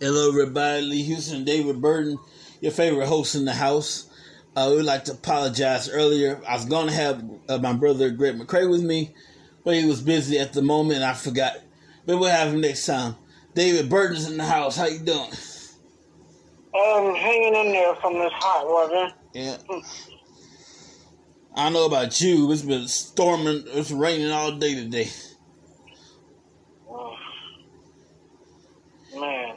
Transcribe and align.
Hello, 0.00 0.30
everybody. 0.30 0.80
Lee 0.80 1.02
Houston, 1.02 1.44
David 1.44 1.82
Burton, 1.82 2.18
your 2.62 2.72
favorite 2.72 3.08
host 3.08 3.34
in 3.34 3.44
the 3.44 3.52
house. 3.52 4.08
Uh, 4.56 4.72
we'd 4.74 4.84
like 4.84 5.04
to 5.04 5.12
apologize 5.12 5.90
earlier. 5.90 6.40
I 6.48 6.54
was 6.54 6.64
going 6.64 6.86
to 6.86 6.94
have 6.94 7.22
uh, 7.50 7.58
my 7.58 7.74
brother 7.74 8.08
Greg 8.08 8.38
McCray 8.38 8.70
with 8.70 8.82
me, 8.82 9.14
but 9.64 9.74
he 9.74 9.84
was 9.84 10.00
busy 10.00 10.38
at 10.38 10.54
the 10.54 10.62
moment. 10.62 11.02
I 11.02 11.12
forgot. 11.12 11.58
But 12.06 12.16
we'll 12.16 12.30
have 12.30 12.54
him 12.54 12.62
next 12.62 12.86
time. 12.86 13.16
David 13.52 13.90
Burton's 13.90 14.30
in 14.30 14.38
the 14.38 14.46
house. 14.46 14.78
How 14.78 14.86
you 14.86 15.00
doing? 15.00 15.30
Um, 16.74 17.14
hanging 17.16 17.54
in 17.54 17.72
there 17.72 17.94
from 17.96 18.14
this 18.14 18.32
hot 18.32 18.66
weather. 18.66 19.12
Yeah. 19.34 19.58
I 21.58 21.64
don't 21.64 21.72
know 21.72 21.86
about 21.86 22.20
you. 22.20 22.52
It's 22.52 22.62
been 22.62 22.86
storming. 22.86 23.64
It's 23.66 23.90
raining 23.90 24.30
all 24.30 24.52
day 24.52 24.76
today. 24.76 25.10
Man. 29.18 29.56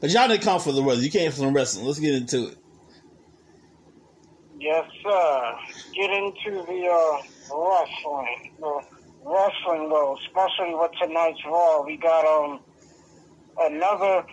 But 0.00 0.10
y'all 0.10 0.26
didn't 0.26 0.42
come 0.42 0.60
for 0.60 0.72
the 0.72 0.82
weather. 0.82 1.00
You 1.00 1.12
came 1.12 1.30
for 1.30 1.42
the 1.42 1.46
wrestling. 1.46 1.86
Let's 1.86 2.00
get 2.00 2.16
into 2.16 2.48
it. 2.48 2.58
Yes, 4.58 4.84
sir. 5.00 5.54
Get 5.94 6.10
into 6.10 6.64
the 6.66 6.88
uh, 6.88 7.18
wrestling. 7.54 8.50
The 8.58 8.82
wrestling, 9.24 9.90
though, 9.90 10.18
especially 10.26 10.74
with 10.74 10.90
tonight's 11.00 11.38
Raw. 11.46 11.84
We 11.84 11.98
got 11.98 12.26
um 12.26 12.58
another 13.60 14.26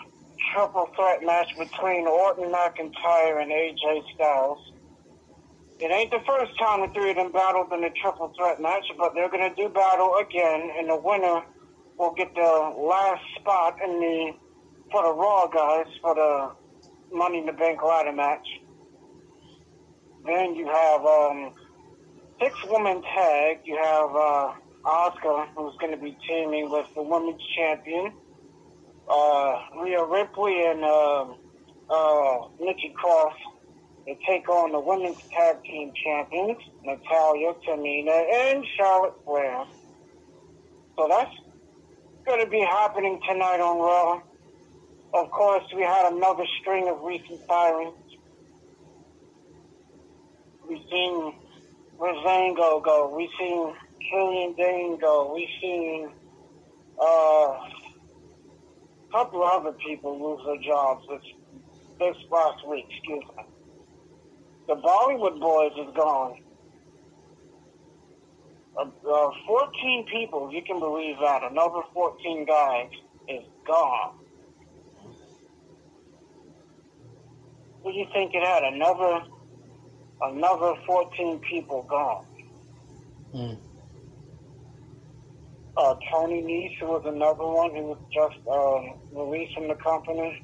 triple 0.55 0.89
threat 0.95 1.23
match 1.23 1.55
between 1.55 2.07
Orton 2.07 2.51
McIntyre 2.51 3.43
and 3.43 3.51
AJ 3.51 4.11
Styles. 4.15 4.71
It 5.79 5.91
ain't 5.91 6.09
the 6.09 6.23
first 6.25 6.57
time 6.57 6.87
the 6.87 6.93
three 6.93 7.09
of 7.09 7.17
them 7.17 7.31
battled 7.33 7.71
in 7.73 7.83
a 7.83 7.89
triple 7.91 8.31
threat 8.37 8.61
match, 8.61 8.85
but 8.97 9.13
they're 9.13 9.29
going 9.29 9.49
to 9.49 9.55
do 9.55 9.67
battle 9.67 10.15
again, 10.21 10.71
and 10.77 10.89
the 10.89 10.95
winner 10.95 11.41
will 11.97 12.13
get 12.13 12.33
the 12.33 12.73
last 12.77 13.21
spot 13.39 13.77
in 13.83 13.99
the 13.99 14.31
for 14.91 15.03
the 15.03 15.13
Raw 15.13 15.47
guys 15.47 15.87
for 16.01 16.15
the 16.15 16.51
Money 17.15 17.39
in 17.39 17.45
the 17.45 17.53
Bank 17.53 17.83
ladder 17.83 18.13
match. 18.13 18.47
Then 20.25 20.55
you 20.55 20.65
have 20.67 21.05
um, 21.05 21.53
six 22.41 22.55
woman 22.69 23.01
tag. 23.01 23.59
You 23.65 23.77
have 23.77 24.15
uh, 24.15 24.53
Asuka, 24.85 25.47
who's 25.55 25.75
going 25.79 25.91
to 25.91 25.97
be 25.97 26.17
teaming 26.27 26.69
with 26.69 26.87
the 26.95 27.01
women's 27.01 27.41
champion, 27.57 28.13
uh, 29.09 29.59
Rhea 29.81 30.03
Ripley 30.03 30.65
and 30.67 30.83
uh, 30.83 31.25
uh, 31.89 32.47
Nikki 32.59 32.93
Cross. 32.95 33.33
They 34.05 34.17
take 34.27 34.47
on 34.47 34.71
the 34.71 34.79
women's 34.79 35.17
tag 35.31 35.63
team 35.63 35.91
champions, 36.03 36.57
Natalya, 36.83 37.53
Tamina, 37.67 38.23
and 38.33 38.63
Charlotte 38.77 39.15
Flair. 39.25 39.65
So 40.95 41.07
that's 41.09 41.31
going 42.25 42.43
to 42.43 42.49
be 42.49 42.59
happening 42.59 43.19
tonight 43.27 43.59
on 43.59 43.79
Raw. 43.79 44.21
Of 45.13 45.31
course, 45.31 45.63
we 45.75 45.81
had 45.81 46.13
another 46.13 46.43
string 46.61 46.87
of 46.87 47.01
recent 47.01 47.39
firings. 47.47 47.95
We've 50.69 50.83
seen 50.91 51.33
Breezango 51.97 52.83
go. 52.83 53.13
We've 53.15 53.29
seen 53.39 53.73
Killian 54.11 54.53
Dain 54.55 54.99
go. 54.99 55.33
We've 55.33 55.47
seen 55.61 56.09
uh, 57.01 57.05
a 57.05 57.69
couple 59.11 59.43
of 59.43 59.61
other 59.61 59.77
people 59.77 60.19
lose 60.19 60.45
their 60.45 60.61
jobs 60.63 61.05
this, 61.09 61.21
this 61.99 62.15
last 62.29 62.67
week. 62.67 62.85
Excuse 62.89 63.23
me. 63.35 63.43
The 64.67 64.75
Bollywood 64.75 65.39
Boyz 65.39 65.87
is 65.87 65.95
gone. 65.95 66.41
Uh, 68.77 68.81
uh, 68.83 69.31
14 69.47 70.05
people, 70.11 70.51
you 70.51 70.61
can 70.63 70.79
believe 70.79 71.15
that. 71.21 71.43
Another 71.43 71.81
14 71.93 72.45
guys 72.45 72.89
is 73.29 73.43
gone. 73.65 74.15
What 77.81 77.91
do 77.91 77.97
you 77.99 78.07
think 78.11 78.33
it 78.33 78.43
had? 78.43 78.63
Another, 78.63 79.21
another 80.23 80.73
14 80.87 81.39
people 81.39 81.83
gone. 81.83 82.25
Mm. 83.33 83.57
Uh, 85.77 85.95
Tony 86.11 86.41
Nese 86.41 86.87
was 86.87 87.03
another 87.05 87.45
one 87.45 87.75
who 87.75 87.83
was 87.83 87.99
just 88.11 88.39
um, 88.47 88.97
released 89.13 89.53
from 89.53 89.67
the 89.67 89.75
company. 89.75 90.41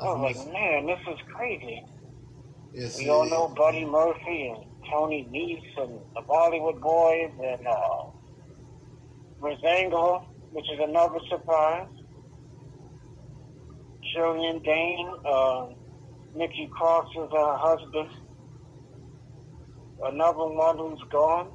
I 0.00 0.04
was 0.06 0.36
like, 0.36 0.52
man, 0.52 0.86
this 0.86 0.98
is 1.08 1.18
crazy. 1.32 1.84
Yes, 2.72 2.98
We 2.98 3.08
all 3.08 3.28
know 3.28 3.48
Buddy 3.48 3.84
Murphy 3.84 4.48
and 4.48 4.64
Tony 4.90 5.28
Nese 5.30 5.82
and 5.82 6.00
the 6.14 6.22
Bollywood 6.22 6.80
Boyz 6.80 7.30
and 7.40 7.66
uh, 7.66 8.10
Breezango, 9.40 10.24
which 10.50 10.64
is 10.72 10.80
another 10.80 11.20
surprise. 11.28 11.86
Killian 14.12 14.62
Dain, 14.62 15.12
uh, 15.24 15.66
Nikki 16.34 16.68
Cross's 16.72 17.30
uh, 17.32 17.56
husband. 17.58 18.10
Another 20.04 20.46
one 20.46 20.78
who's 20.78 21.02
gone. 21.10 21.50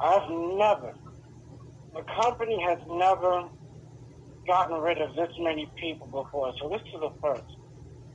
I've 0.00 0.28
never, 0.30 0.94
the 1.94 2.02
company 2.22 2.60
has 2.62 2.78
never 2.88 3.48
gotten 4.46 4.76
rid 4.80 5.00
of 5.00 5.14
this 5.16 5.30
many 5.38 5.70
people 5.76 6.06
before, 6.06 6.52
so 6.60 6.68
this 6.68 6.82
is 6.82 7.00
the 7.00 7.10
first. 7.22 7.42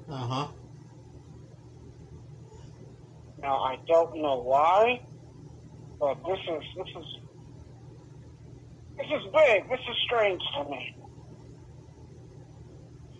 Uh 0.09 0.16
huh. 0.16 0.47
Now 3.41 3.57
I 3.57 3.78
don't 3.88 4.22
know 4.22 4.39
why, 4.39 5.01
but 6.00 6.16
this 6.25 6.39
is 6.39 6.63
this 6.78 6.88
is 6.88 7.06
this 8.97 9.07
is 9.07 9.23
big. 9.34 9.69
This 9.69 9.79
is 9.79 9.95
strange 10.06 10.41
to 10.57 10.69
me, 10.69 10.95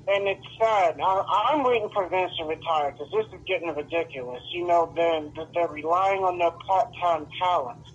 and 0.09 0.28
it's 0.28 0.46
sad. 0.59 0.98
Now, 0.98 1.25
I'm 1.25 1.64
waiting 1.64 1.90
for 1.94 2.09
Vince 2.09 2.31
to 2.40 2.46
retire 2.46 2.92
because 2.92 3.08
this 3.12 3.25
is 3.34 3.46
getting 3.48 3.74
ridiculous. 3.74 4.42
You 4.52 4.68
know, 4.68 4.92
they're 4.96 5.46
they're 5.53 5.68
relying 5.69 6.24
on 6.24 6.38
their 6.38 6.52
part-time 6.52 7.28
talent, 7.40 7.86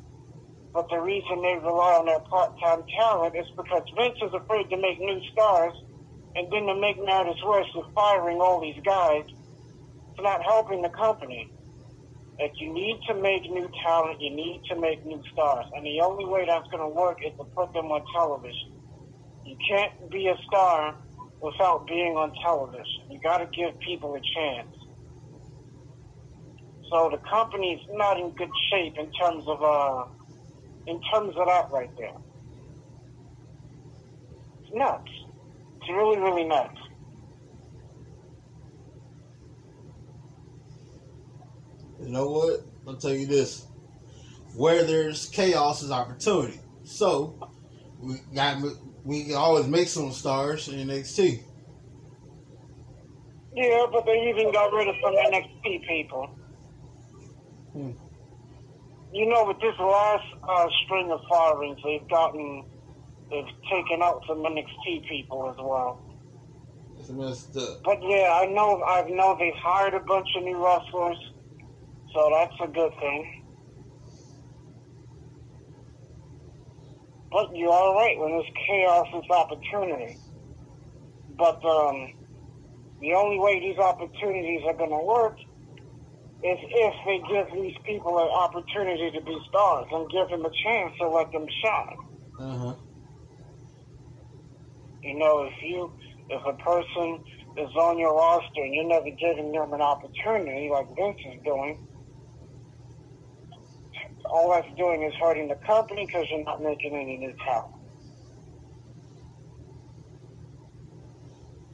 but 0.74 0.90
the 0.90 0.98
reason 0.98 1.40
they 1.40 1.54
rely 1.62 1.94
on 2.02 2.06
their 2.06 2.18
part-time 2.18 2.82
talent 2.98 3.36
is 3.36 3.46
because 3.56 3.86
Vince 3.96 4.18
is 4.20 4.34
afraid 4.34 4.68
to 4.70 4.76
make 4.76 4.98
new 4.98 5.20
stars, 5.32 5.72
and 6.34 6.50
then 6.50 6.66
to 6.66 6.74
make 6.74 6.98
matters 6.98 7.40
worse, 7.46 7.68
with 7.76 7.86
firing 7.94 8.40
all 8.40 8.60
these 8.60 8.82
guys. 8.84 9.22
It's 10.10 10.20
not 10.20 10.42
helping 10.42 10.82
the 10.82 10.88
company. 10.88 11.48
If 12.40 12.50
you 12.58 12.72
need 12.72 12.98
to 13.06 13.14
make 13.14 13.48
new 13.48 13.70
talent, 13.86 14.20
you 14.20 14.34
need 14.34 14.62
to 14.68 14.74
make 14.74 15.06
new 15.06 15.22
stars. 15.32 15.66
And 15.76 15.86
the 15.86 16.00
only 16.00 16.24
way 16.24 16.44
that's 16.44 16.66
going 16.66 16.82
to 16.82 16.88
work 16.88 17.18
is 17.24 17.32
to 17.38 17.44
put 17.44 17.72
them 17.72 17.92
on 17.92 18.02
television. 18.12 18.72
You 19.46 19.56
can't 19.68 20.10
be 20.10 20.26
a 20.26 20.36
star 20.48 20.96
without 21.41 21.86
being 21.86 22.16
on 22.16 22.34
television. 22.42 23.10
You 23.10 23.20
got 23.20 23.38
to 23.38 23.46
give 23.46 23.78
people 23.78 24.14
a 24.16 24.20
chance. 24.34 24.74
So 26.91 27.10
the 27.10 27.18
company's 27.30 27.80
not 27.92 28.18
in 28.18 28.30
good 28.30 28.50
shape 28.70 28.98
in 28.98 29.12
terms 29.12 29.44
of 29.46 29.62
uh, 29.62 30.04
in 30.87 31.00
terms 31.12 31.34
it 31.37 31.47
that 31.47 31.71
right 31.71 31.91
there. 31.97 32.15
It's 34.62 34.75
nuts. 34.75 35.11
It's 35.81 35.91
really, 35.91 36.19
really 36.19 36.45
nuts. 36.45 36.78
You 42.00 42.09
know 42.09 42.28
what? 42.28 42.61
I'll 42.87 42.97
tell 42.97 43.15
you 43.15 43.27
this: 43.27 43.67
where 44.55 44.84
there's 44.84 45.27
chaos 45.27 45.83
is 45.83 45.91
opportunity. 45.91 46.61
So 46.84 47.39
we 47.99 48.16
got 48.34 48.62
we 49.05 49.25
can 49.25 49.34
always 49.34 49.66
make 49.66 49.89
some 49.89 50.12
stars 50.12 50.69
in 50.69 50.89
NXT. 50.89 51.43
Yeah, 53.57 53.87
but 53.91 54.04
they 54.04 54.28
even 54.28 54.53
got 54.53 54.72
rid 54.72 54.89
of 54.89 54.97
some 55.03 55.15
NXT 55.15 55.87
people. 55.87 56.27
Hmm. 57.72 57.91
You 59.15 59.27
know, 59.27 59.45
with 59.45 59.61
this 59.61 59.78
last 59.78 60.25
uh, 60.43 60.66
string 60.84 61.09
of 61.13 61.21
firings, 61.31 61.78
they've 61.84 62.09
gotten, 62.09 62.65
they've 63.31 63.47
taken 63.71 64.03
out 64.03 64.21
some 64.27 64.39
NXT 64.39 65.09
people 65.09 65.49
as 65.51 65.57
well. 65.57 66.03
It's 66.99 67.11
messed 67.11 67.57
up. 67.57 67.84
But 67.84 68.03
yeah, 68.03 68.41
I 68.43 68.47
know, 68.47 68.83
I 68.83 69.09
know 69.09 69.37
they've 69.39 69.55
hired 69.55 69.95
a 69.95 70.01
bunch 70.01 70.27
of 70.37 70.43
new 70.43 70.57
wrestlers, 70.57 71.16
so 72.13 72.28
that's 72.34 72.55
a 72.61 72.66
good 72.66 72.91
thing. 72.99 73.45
But 77.31 77.55
you 77.55 77.71
are 77.71 77.95
right, 77.95 78.19
when 78.19 78.33
there's 78.33 78.51
chaos, 78.66 79.07
there's 79.13 79.31
opportunity. 79.31 80.19
But 81.39 81.65
um, 81.65 82.15
the 83.01 83.15
only 83.15 83.39
way 83.39 83.61
these 83.61 83.78
opportunities 83.78 84.63
are 84.66 84.75
going 84.75 84.91
to 84.91 85.05
work 85.05 85.37
is 86.44 86.58
if 86.60 86.94
they 87.06 87.18
give 87.32 87.46
these 87.54 87.74
people 87.86 88.18
an 88.18 88.28
opportunity 88.28 89.10
to 89.16 89.24
be 89.24 89.34
stars 89.48 89.86
and 89.91 90.10
give 90.10 90.28
them 90.28 90.44
a 90.44 90.52
chance 90.62 90.92
to 91.00 91.08
let 91.08 91.32
them 91.32 91.46
shine. 91.64 91.96
Uh 92.38 92.58
huh. 92.58 92.74
You 95.02 95.18
know, 95.18 95.44
if 95.44 95.54
you, 95.62 95.91
if 96.28 96.42
a 96.44 96.52
person 96.62 97.24
is 97.56 97.74
on 97.76 97.98
your 97.98 98.14
roster 98.14 98.60
and 98.60 98.74
you're 98.74 98.88
never 98.88 99.08
giving 99.08 99.52
them 99.52 99.72
an 99.72 99.80
opportunity 99.80 100.68
like 100.70 100.86
Vince 100.94 101.20
is 101.32 101.41
doing, 101.44 101.86
all 104.26 104.50
that's 104.52 104.68
doing 104.76 105.02
is 105.02 105.14
hurting 105.20 105.48
the 105.48 105.58
company 105.66 106.04
because 106.04 106.26
you're 106.30 106.44
not 106.44 106.62
making 106.62 106.94
any 106.94 107.16
new 107.16 107.32
talent. 107.44 107.72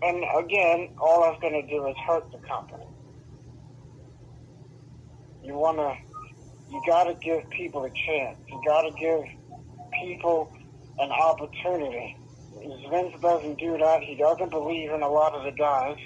And 0.02 0.24
again, 0.38 0.94
all 0.98 1.22
that's 1.22 1.40
going 1.40 1.60
to 1.60 1.66
do 1.66 1.86
is 1.88 1.96
hurt 2.06 2.30
the 2.30 2.38
company. 2.46 2.89
You 5.50 5.58
want 5.58 5.78
to, 5.78 5.90
you 6.70 6.80
got 6.86 7.10
to 7.10 7.14
give 7.14 7.42
people 7.50 7.82
a 7.82 7.90
chance. 8.06 8.38
You 8.46 8.62
got 8.64 8.82
to 8.82 8.92
give 8.94 9.18
people 10.00 10.48
an 11.00 11.10
opportunity. 11.10 12.16
Vince 12.88 13.14
doesn't 13.20 13.58
do 13.58 13.76
that. 13.78 14.00
He 14.06 14.14
doesn't 14.14 14.50
believe 14.50 14.92
in 14.92 15.02
a 15.02 15.08
lot 15.08 15.34
of 15.34 15.42
the 15.42 15.50
guys. 15.50 15.98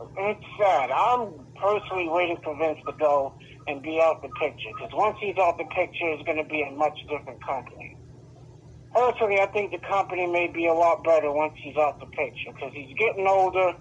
It's 0.00 0.46
sad. 0.58 0.90
I'm 0.90 1.34
personally 1.60 2.08
waiting 2.08 2.38
for 2.42 2.56
Vince 2.56 2.78
to 2.86 2.94
go 2.98 3.34
and 3.68 3.82
be 3.82 4.00
out 4.00 4.22
the 4.22 4.32
picture 4.40 4.72
because 4.72 4.92
once 4.94 5.18
he's 5.20 5.36
out 5.36 5.58
the 5.58 5.68
picture, 5.68 6.16
it's 6.16 6.24
going 6.24 6.40
to 6.42 6.48
be 6.48 6.62
a 6.62 6.72
much 6.72 6.96
different 7.10 7.44
company. 7.44 7.98
Personally, 8.94 9.38
I 9.38 9.52
think 9.52 9.70
the 9.70 9.84
company 9.86 10.26
may 10.26 10.48
be 10.48 10.64
a 10.64 10.72
lot 10.72 11.04
better 11.04 11.30
once 11.30 11.52
he's 11.62 11.76
out 11.76 12.00
the 12.00 12.06
picture 12.06 12.56
because 12.56 12.72
he's 12.72 12.96
getting 12.96 13.26
older, 13.26 13.76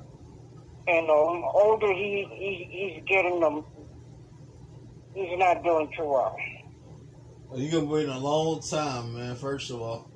and 0.89 1.07
the 1.07 1.13
older 1.13 1.93
he, 1.93 2.27
he 2.31 2.67
he's 2.71 3.03
getting, 3.07 3.39
the 3.39 3.63
he's 5.13 5.37
not 5.37 5.63
doing 5.63 5.91
too 5.95 6.05
well. 6.05 6.35
Well, 7.47 7.59
you're 7.59 7.71
gonna 7.71 7.91
wait 7.91 8.09
a 8.09 8.17
long 8.17 8.61
time, 8.61 9.15
man. 9.15 9.35
First 9.35 9.69
of 9.69 9.81
all. 9.81 10.09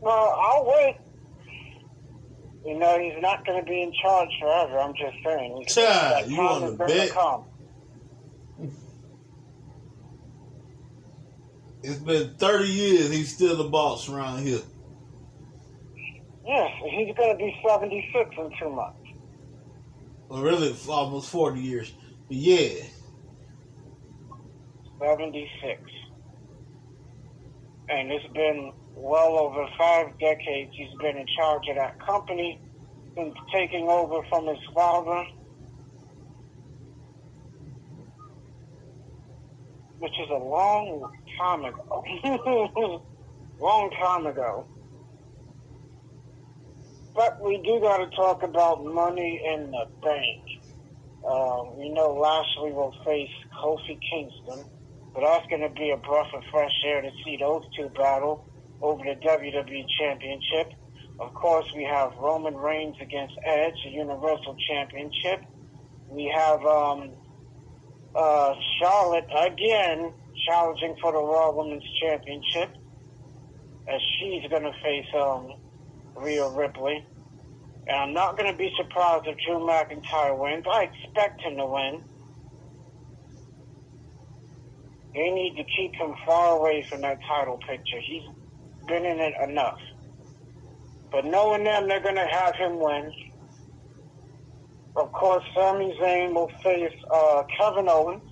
Well, 0.00 0.12
I'll 0.38 0.64
wait. 0.66 0.96
You 2.64 2.78
know, 2.78 2.98
he's 2.98 3.20
not 3.22 3.46
going 3.46 3.64
to 3.64 3.64
be 3.64 3.80
in 3.80 3.92
charge 4.02 4.28
forever. 4.40 4.78
I'm 4.78 4.92
just 4.94 5.16
saying. 5.24 5.64
Chad, 5.68 6.28
you 6.28 6.36
want 6.36 6.78
to 6.78 6.84
bet? 6.84 7.10
Come. 7.10 7.44
It's 11.82 11.98
been 12.00 12.34
30 12.34 12.68
years. 12.68 13.10
He's 13.12 13.32
still 13.32 13.56
the 13.56 13.68
boss 13.68 14.08
around 14.08 14.42
here. 14.42 14.58
Yes, 16.46 16.70
he's 16.90 17.14
going 17.16 17.32
to 17.32 17.36
be 17.36 17.56
76 17.66 18.30
in 18.38 18.50
two 18.60 18.70
months. 18.70 18.98
Well, 20.28 20.42
really, 20.42 20.74
almost 20.88 21.30
40 21.30 21.60
years. 21.60 21.92
But 22.28 22.36
yeah. 22.36 22.84
76. 25.00 25.80
And 27.88 28.12
it's 28.12 28.32
been 28.32 28.72
well 28.94 29.38
over 29.38 29.66
five 29.78 30.18
decades 30.18 30.72
he's 30.76 30.96
been 31.00 31.16
in 31.16 31.26
charge 31.36 31.62
of 31.68 31.76
that 31.76 32.04
company 32.04 32.60
since 33.16 33.34
taking 33.52 33.88
over 33.88 34.26
from 34.28 34.46
his 34.46 34.58
father, 34.74 35.24
which 39.98 40.12
is 40.12 40.30
a 40.30 40.38
long 40.38 41.12
time 41.38 41.64
ago. 41.64 42.04
long 43.60 43.90
time 44.00 44.26
ago. 44.26 44.66
But 47.16 47.40
we 47.40 47.56
do 47.64 47.80
got 47.80 47.96
to 47.96 48.14
talk 48.14 48.42
about 48.42 48.84
money 48.84 49.40
in 49.42 49.70
the 49.70 49.86
bank. 50.02 50.42
Uh, 51.26 51.64
we 51.74 51.88
know 51.88 52.12
Lashley 52.12 52.72
will 52.72 52.94
face 53.06 53.30
Kofi 53.58 53.98
Kingston, 54.12 54.62
but 55.14 55.22
that's 55.22 55.46
going 55.46 55.62
to 55.62 55.70
be 55.70 55.92
a 55.92 55.96
breath 55.96 56.28
of 56.34 56.42
fresh 56.52 56.74
air 56.84 57.00
to 57.00 57.10
see 57.24 57.38
those 57.38 57.64
two 57.74 57.88
battle 57.96 58.46
over 58.82 59.02
the 59.02 59.14
WWE 59.26 59.86
Championship. 59.98 60.74
Of 61.18 61.32
course, 61.32 61.64
we 61.74 61.84
have 61.84 62.12
Roman 62.20 62.54
Reigns 62.54 62.96
against 63.00 63.34
Edge, 63.46 63.76
the 63.82 63.92
Universal 63.92 64.54
Championship. 64.68 65.42
We 66.08 66.30
have 66.36 66.62
um, 66.66 67.12
uh, 68.14 68.54
Charlotte 68.78 69.26
again 69.34 70.12
challenging 70.46 70.96
for 71.00 71.12
the 71.12 71.22
Raw 71.22 71.50
Women's 71.52 71.88
Championship, 71.98 72.76
as 73.88 74.00
she's 74.18 74.46
going 74.50 74.64
to 74.64 74.74
face 74.82 75.06
um, 75.18 75.54
Rhea 76.16 76.48
Ripley. 76.48 77.04
And 77.86 77.96
I'm 77.96 78.14
not 78.14 78.36
going 78.36 78.50
to 78.50 78.58
be 78.58 78.72
surprised 78.76 79.26
if 79.26 79.36
Drew 79.46 79.58
McIntyre 79.60 80.36
wins. 80.36 80.64
I 80.70 80.84
expect 80.84 81.40
him 81.42 81.56
to 81.56 81.66
win. 81.66 82.02
They 85.14 85.30
need 85.30 85.56
to 85.56 85.64
keep 85.64 85.94
him 85.94 86.14
far 86.26 86.58
away 86.58 86.84
from 86.88 87.00
that 87.02 87.18
title 87.26 87.58
picture. 87.58 88.00
He's 88.00 88.24
been 88.86 89.04
in 89.04 89.18
it 89.18 89.34
enough. 89.48 89.78
But 91.10 91.24
knowing 91.24 91.64
them, 91.64 91.88
they're 91.88 92.02
going 92.02 92.16
to 92.16 92.26
have 92.26 92.54
him 92.56 92.78
win. 92.78 93.12
Of 94.96 95.12
course, 95.12 95.44
Sami 95.54 95.96
Zayn 96.00 96.34
will 96.34 96.50
face 96.62 96.92
uh, 97.10 97.44
Kevin 97.58 97.88
Owens 97.88 98.22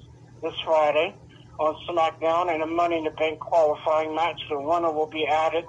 this 0.42 0.54
Friday 0.64 1.14
on 1.58 1.76
SmackDown 1.88 2.54
in 2.54 2.62
a 2.62 2.66
Money 2.66 2.98
in 2.98 3.04
the 3.04 3.10
Bank 3.10 3.38
qualifying 3.38 4.14
match. 4.14 4.40
The 4.50 4.60
winner 4.60 4.90
will 4.90 5.06
be 5.06 5.26
added 5.26 5.64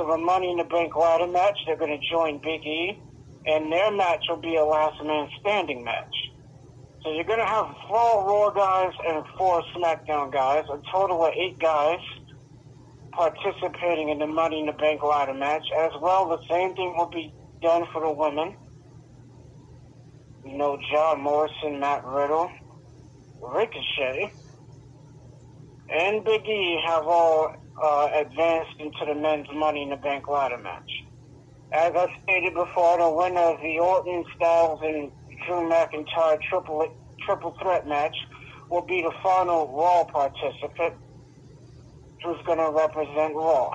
to 0.00 0.06
the 0.06 0.16
Money 0.16 0.50
in 0.50 0.56
the 0.56 0.64
Bank 0.64 0.96
ladder 0.96 1.26
match. 1.26 1.58
They're 1.66 1.76
going 1.76 1.98
to 1.98 2.08
join 2.08 2.38
Big 2.38 2.64
E, 2.64 2.98
and 3.46 3.70
their 3.70 3.90
match 3.90 4.24
will 4.28 4.40
be 4.40 4.56
a 4.56 4.64
last 4.64 5.02
man 5.04 5.28
standing 5.40 5.84
match. 5.84 6.14
So 7.02 7.12
you're 7.12 7.24
going 7.24 7.38
to 7.38 7.46
have 7.46 7.66
four 7.86 8.26
Raw 8.26 8.50
guys 8.50 8.92
and 9.06 9.24
four 9.36 9.62
SmackDown 9.76 10.32
guys, 10.32 10.64
a 10.72 10.80
total 10.90 11.24
of 11.24 11.34
eight 11.34 11.58
guys 11.58 12.00
participating 13.12 14.08
in 14.08 14.18
the 14.18 14.26
Money 14.26 14.60
in 14.60 14.66
the 14.66 14.72
Bank 14.72 15.02
ladder 15.02 15.34
match. 15.34 15.64
As 15.76 15.92
well, 16.00 16.28
the 16.28 16.40
same 16.48 16.74
thing 16.74 16.94
will 16.96 17.10
be 17.10 17.32
done 17.60 17.84
for 17.92 18.00
the 18.00 18.10
women. 18.10 18.56
You 20.46 20.56
know, 20.56 20.78
John 20.90 21.20
Morrison, 21.20 21.78
Matt 21.78 22.04
Riddle, 22.06 22.50
Ricochet, 23.42 24.32
and 25.90 26.24
Big 26.24 26.46
E 26.46 26.80
have 26.86 27.06
all 27.06 27.54
uh, 27.82 28.08
advanced 28.14 28.78
into 28.78 29.04
the 29.06 29.14
men's 29.14 29.46
Money 29.54 29.82
in 29.82 29.90
the 29.90 29.96
Bank 29.96 30.28
ladder 30.28 30.58
match. 30.58 30.90
As 31.72 31.92
I 31.94 32.06
stated 32.22 32.54
before, 32.54 32.98
the 32.98 33.10
winner 33.10 33.40
of 33.40 33.60
the 33.60 33.78
Orton, 33.78 34.24
Styles, 34.36 34.80
and 34.82 35.12
Drew 35.46 35.68
McIntyre 35.68 36.40
triple 36.48 36.92
triple 37.24 37.56
threat 37.60 37.86
match 37.86 38.16
will 38.70 38.82
be 38.82 39.02
the 39.02 39.12
final 39.22 39.68
Raw 39.76 40.04
participant 40.04 40.94
who's 42.24 42.38
going 42.44 42.58
to 42.58 42.70
represent 42.70 43.34
Raw. 43.34 43.74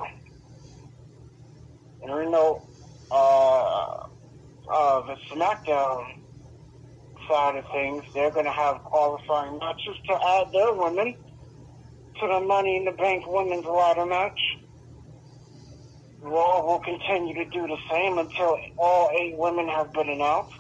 And 2.04 2.14
we 2.14 2.30
know 2.30 2.64
uh, 3.12 4.08
uh, 4.72 5.02
the 5.08 5.16
SmackDown 5.32 6.22
side 7.28 7.56
of 7.56 7.66
things, 7.72 8.04
they're 8.14 8.32
going 8.32 8.46
to 8.46 8.52
have 8.52 8.84
qualifying 8.84 9.58
matches 9.58 9.96
to 10.08 10.14
add 10.14 10.52
their 10.54 10.74
women 10.74 11.16
to 12.22 12.28
the 12.28 12.40
Money 12.40 12.78
in 12.78 12.86
the 12.86 12.92
Bank 12.92 13.24
women's 13.28 13.66
ladder 13.66 14.06
match. 14.06 14.40
Raw 16.22 16.66
will 16.66 16.80
continue 16.80 17.36
to 17.36 17.46
do 17.46 17.68
the 17.68 17.78
same 17.92 18.18
until 18.18 18.58
all 18.78 19.10
eight 19.20 19.36
women 19.38 19.68
have 19.68 19.92
been 19.94 20.10
announced. 20.10 20.54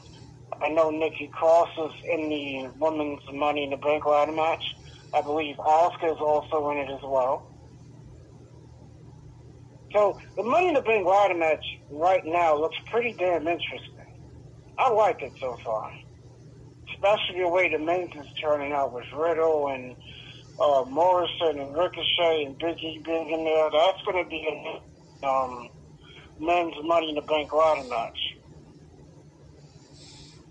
I 0.61 0.69
know 0.69 0.89
Nikki 0.89 1.29
Cross 1.33 1.69
is 1.77 1.91
in 2.13 2.29
the 2.29 2.69
women's 2.77 3.21
Money 3.33 3.63
in 3.63 3.69
the 3.71 3.77
Bank 3.77 4.05
ladder 4.05 4.31
match. 4.31 4.63
I 5.13 5.21
believe 5.21 5.55
Asuka 5.57 6.13
is 6.13 6.19
also 6.19 6.69
in 6.71 6.77
it 6.77 6.91
as 6.91 7.01
well. 7.03 7.51
So 9.93 10.19
the 10.35 10.43
Money 10.43 10.67
in 10.67 10.73
the 10.73 10.81
Bank 10.81 11.07
ladder 11.07 11.35
match 11.35 11.65
right 11.89 12.23
now 12.25 12.59
looks 12.59 12.77
pretty 12.91 13.15
damn 13.17 13.47
interesting. 13.47 13.89
I 14.77 14.91
like 14.91 15.21
it 15.21 15.31
so 15.39 15.55
far, 15.63 15.89
especially 16.93 17.39
the 17.41 17.47
way 17.47 17.69
the 17.69 17.79
men's 17.79 18.11
is 18.13 18.27
turning 18.41 18.73
out 18.73 18.93
with 18.93 19.05
Riddle 19.17 19.69
and 19.69 19.95
uh, 20.59 20.85
Morrison 20.87 21.59
and 21.59 21.75
Ricochet 21.75 22.45
and 22.45 22.57
Big 22.57 22.77
E 22.79 23.01
being 23.03 23.29
in 23.31 23.43
there. 23.43 23.69
That's 23.71 24.01
going 24.05 24.23
to 24.23 24.29
be 24.29 24.47
a 24.47 25.27
um, 25.27 25.69
men's 26.39 26.75
Money 26.83 27.09
in 27.09 27.15
the 27.15 27.21
Bank 27.21 27.51
ladder 27.53 27.87
match. 27.87 28.17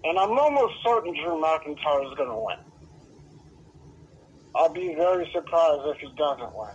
And 0.05 0.19
I'm 0.19 0.39
almost 0.39 0.75
certain 0.85 1.15
Drew 1.15 1.41
McIntyre 1.41 2.11
is 2.11 2.17
going 2.17 2.29
to 2.29 2.37
win. 2.37 2.59
I'll 4.55 4.73
be 4.73 4.95
very 4.95 5.29
surprised 5.33 5.83
if 5.87 5.99
he 5.99 6.09
doesn't 6.17 6.55
win. 6.55 6.69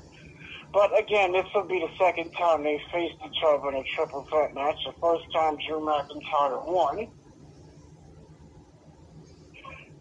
But 0.73 0.97
again, 0.99 1.31
this 1.31 1.45
will 1.53 1.67
be 1.67 1.79
the 1.79 1.89
second 2.03 2.31
time 2.31 2.63
they 2.63 2.79
faced 2.91 3.15
each 3.25 3.37
other 3.45 3.69
in 3.69 3.75
a 3.75 3.83
triple 3.95 4.25
threat 4.29 4.53
match. 4.53 4.75
The 4.85 4.93
first 5.01 5.23
time 5.33 5.57
Drew 5.67 5.79
McIntyre 5.79 6.65
won. 6.65 7.07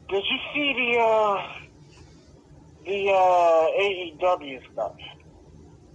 Did 0.09 0.25
you 0.25 0.39
see 0.55 0.73
the 0.73 1.01
uh, 1.01 1.68
the 2.89 3.13
uh, 3.13 4.25
AEW 4.35 4.61
stuff? 4.73 4.97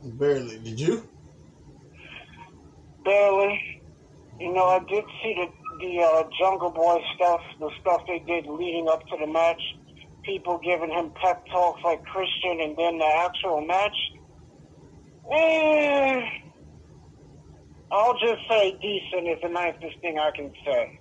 Barely. 0.03 0.59
Did 0.59 0.79
you? 0.79 1.03
Barely. 3.03 3.81
You 4.39 4.53
know, 4.53 4.65
I 4.65 4.79
did 4.79 5.03
see 5.21 5.33
the 5.35 5.47
the 5.79 6.00
uh, 6.00 6.23
Jungle 6.39 6.69
Boy 6.69 7.01
stuff, 7.15 7.41
the 7.59 7.69
stuff 7.81 8.01
they 8.07 8.19
did 8.19 8.45
leading 8.47 8.88
up 8.88 9.01
to 9.07 9.17
the 9.19 9.27
match. 9.27 9.62
People 10.23 10.59
giving 10.63 10.89
him 10.89 11.12
pep 11.21 11.45
talks 11.47 11.81
like 11.83 12.05
Christian, 12.05 12.62
and 12.62 12.77
then 12.77 13.00
the 13.00 13.12
actual 13.25 13.59
match 13.65 13.95
Eh, 15.31 16.21
I'll 17.91 18.13
just 18.19 18.41
say 18.50 18.71
decent 18.81 19.27
is 19.27 19.39
the 19.41 19.50
nicest 19.50 20.00
thing 20.01 20.19
I 20.19 20.31
can 20.35 20.51
say. 20.65 21.00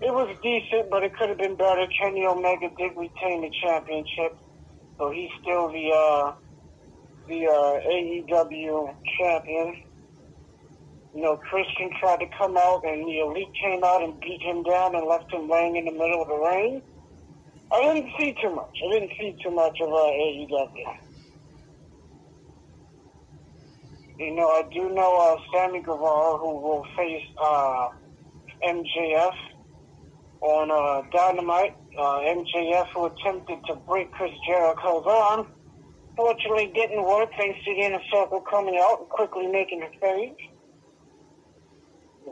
It 0.00 0.12
was 0.12 0.36
decent, 0.42 0.90
but 0.90 1.04
it 1.04 1.16
could 1.16 1.28
have 1.28 1.38
been 1.38 1.56
better. 1.56 1.86
Kenny 2.00 2.26
Omega 2.26 2.68
did 2.76 2.90
retain 2.96 3.42
the 3.42 3.50
championship, 3.62 4.36
so 4.98 5.10
he's 5.10 5.30
still 5.42 5.68
the 5.68 5.90
uh, 5.90 6.34
the 7.28 7.46
uh, 7.46 7.80
AEW 7.88 8.94
champion. 9.18 9.82
You 11.14 11.22
know, 11.22 11.36
Christian 11.36 11.90
tried 12.00 12.20
to 12.20 12.26
come 12.36 12.56
out, 12.56 12.84
and 12.84 13.06
the 13.06 13.20
Elite 13.20 13.52
came 13.62 13.84
out 13.84 14.02
and 14.02 14.18
beat 14.20 14.42
him 14.42 14.62
down 14.64 14.96
and 14.96 15.06
left 15.06 15.32
him 15.32 15.48
laying 15.48 15.76
in 15.76 15.84
the 15.84 15.92
middle 15.92 16.22
of 16.22 16.28
the 16.28 16.36
ring. 16.36 16.82
I 17.72 17.94
didn't 17.94 18.10
see 18.18 18.34
too 18.42 18.54
much. 18.54 18.76
I 18.84 18.92
didn't 18.92 19.12
see 19.18 19.36
too 19.42 19.50
much 19.50 19.78
of 19.80 19.88
uh, 19.88 19.96
AEW. 19.96 20.98
You 24.18 24.34
know, 24.34 24.48
I 24.48 24.62
do 24.72 24.90
know 24.90 25.16
uh, 25.18 25.36
Sammy 25.52 25.80
Guevara, 25.80 26.38
who 26.38 26.54
will 26.60 26.86
face 26.96 27.26
uh, 27.40 27.88
MJF 28.62 29.34
on 30.40 30.70
uh, 30.70 31.02
Dynamite. 31.10 31.76
Uh, 31.96 32.18
MJF, 32.20 32.88
who 32.88 33.06
attempted 33.06 33.64
to 33.66 33.76
break 33.76 34.10
Chris 34.12 34.32
Jericho's 34.46 35.04
arm, 35.06 35.46
fortunately 36.16 36.72
didn't 36.74 37.04
work 37.04 37.30
thanks 37.36 37.58
to 37.64 37.74
the 37.74 37.80
inner 37.80 38.00
circle 38.12 38.40
coming 38.40 38.76
out 38.82 39.00
and 39.00 39.08
quickly 39.08 39.46
making 39.46 39.82
a 39.82 39.90
save. 40.00 40.34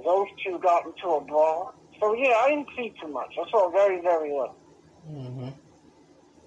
Those 0.05 0.27
two 0.45 0.59
got 0.59 0.87
into 0.87 1.09
a 1.09 1.21
brawl. 1.21 1.75
So, 2.01 2.15
yeah, 2.15 2.35
I 2.43 2.51
didn't 2.51 2.69
see 2.77 2.93
too 3.01 3.09
much. 3.09 3.33
I 3.41 3.49
saw 3.51 3.71
very, 3.71 4.01
very 4.01 4.31
little. 4.31 4.57
Mm-hmm. 5.09 5.49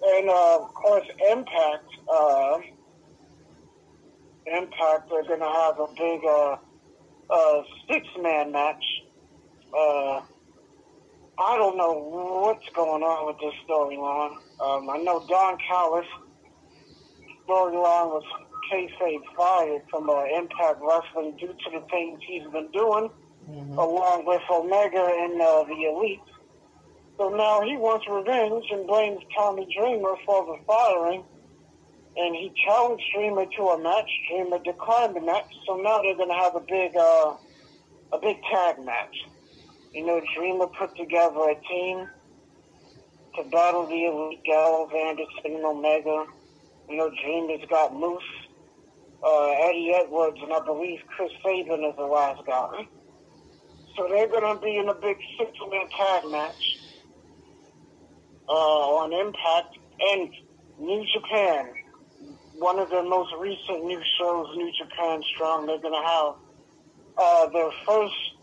And, 0.03 0.29
uh, 0.29 0.59
of 0.61 0.73
course, 0.73 1.07
Impact, 1.31 1.87
uh, 2.11 2.57
Impact, 4.45 5.09
they're 5.09 5.23
going 5.23 5.39
to 5.39 5.45
have 5.45 5.79
a 5.79 5.87
big 5.95 6.25
uh, 6.25 6.57
uh, 7.29 7.63
six-man 7.89 8.51
match. 8.51 8.83
Uh, 9.77 10.21
I 11.37 11.57
don't 11.57 11.77
know 11.77 11.93
what's 12.43 12.67
going 12.75 13.03
on 13.03 13.27
with 13.27 13.37
this 13.43 13.53
storyline. 13.67 14.35
Um, 14.59 14.89
I 14.89 14.97
know 15.03 15.25
Don 15.27 15.57
Callis 15.67 16.07
storyline 17.47 18.09
was 18.09 18.23
kayfabe 18.71 19.21
fired 19.35 19.81
from 19.91 20.09
uh, 20.09 20.23
Impact 20.37 20.79
Wrestling 20.81 21.35
due 21.37 21.47
to 21.47 21.69
the 21.79 21.85
things 21.91 22.19
he's 22.27 22.47
been 22.51 22.71
doing, 22.71 23.09
Mm-hmm. 23.49 23.77
along 23.77 24.25
with 24.25 24.41
Omega 24.49 25.05
and 25.05 25.39
uh, 25.39 25.63
the 25.65 25.77
Elite. 25.85 26.19
So 27.15 27.29
now 27.29 27.61
he 27.61 27.77
wants 27.77 28.03
revenge 28.09 28.65
and 28.71 28.87
blames 28.87 29.21
Tommy 29.37 29.67
Dreamer 29.77 30.15
for 30.25 30.45
the 30.45 30.57
firing. 30.65 31.23
And 32.17 32.35
he 32.35 32.51
challenged 32.65 33.03
Dreamer 33.13 33.45
to 33.45 33.63
a 33.69 33.77
match. 33.77 34.09
Dreamer 34.31 34.57
declined 34.65 35.15
the 35.15 35.21
match. 35.21 35.45
So 35.67 35.77
now 35.77 36.01
they're 36.01 36.17
going 36.17 36.29
to 36.29 36.41
have 36.41 36.55
a 36.55 36.61
big, 36.61 36.97
uh, 36.97 37.37
a 38.13 38.19
big 38.19 38.37
tag 38.51 38.83
match. 38.83 39.13
You 39.95 40.05
know, 40.05 40.21
Dreamer 40.35 40.67
put 40.77 40.93
together 40.97 41.39
a 41.39 41.55
team 41.69 42.05
to 43.37 43.43
battle 43.49 43.87
the 43.87 44.05
Elite 44.07 44.43
Gallows, 44.43 44.91
Anderson, 44.93 45.55
and 45.55 45.63
Omega. 45.63 46.25
You 46.89 46.97
know, 46.97 47.09
Dreamer's 47.23 47.65
got 47.69 47.95
Moose, 47.95 48.21
uh, 49.23 49.51
Eddie 49.51 49.93
Edwards, 49.95 50.37
and 50.43 50.51
I 50.51 50.59
believe 50.65 50.99
Chris 51.15 51.31
Sabin 51.41 51.85
is 51.85 51.95
the 51.95 52.03
last 52.03 52.45
guy. 52.45 52.85
So 53.95 54.09
they're 54.09 54.27
going 54.27 54.53
to 54.53 54.61
be 54.61 54.75
in 54.75 54.89
a 54.89 54.93
big 54.93 55.15
six-man 55.39 55.87
tag 55.97 56.29
match 56.29 56.77
uh, 58.49 58.51
on 58.51 59.13
Impact 59.13 59.77
and 60.11 60.29
New 60.77 61.05
Japan. 61.13 61.69
One 62.59 62.79
of 62.79 62.89
their 62.89 63.03
most 63.03 63.33
recent 63.39 63.85
new 63.85 64.01
shows, 64.19 64.47
New 64.57 64.71
Japan 64.77 65.21
Strong. 65.33 65.67
They're 65.67 65.79
going 65.79 65.93
to 65.93 66.05
have 66.05 66.35
uh, 67.17 67.49
their 67.53 67.71
first 67.85 68.34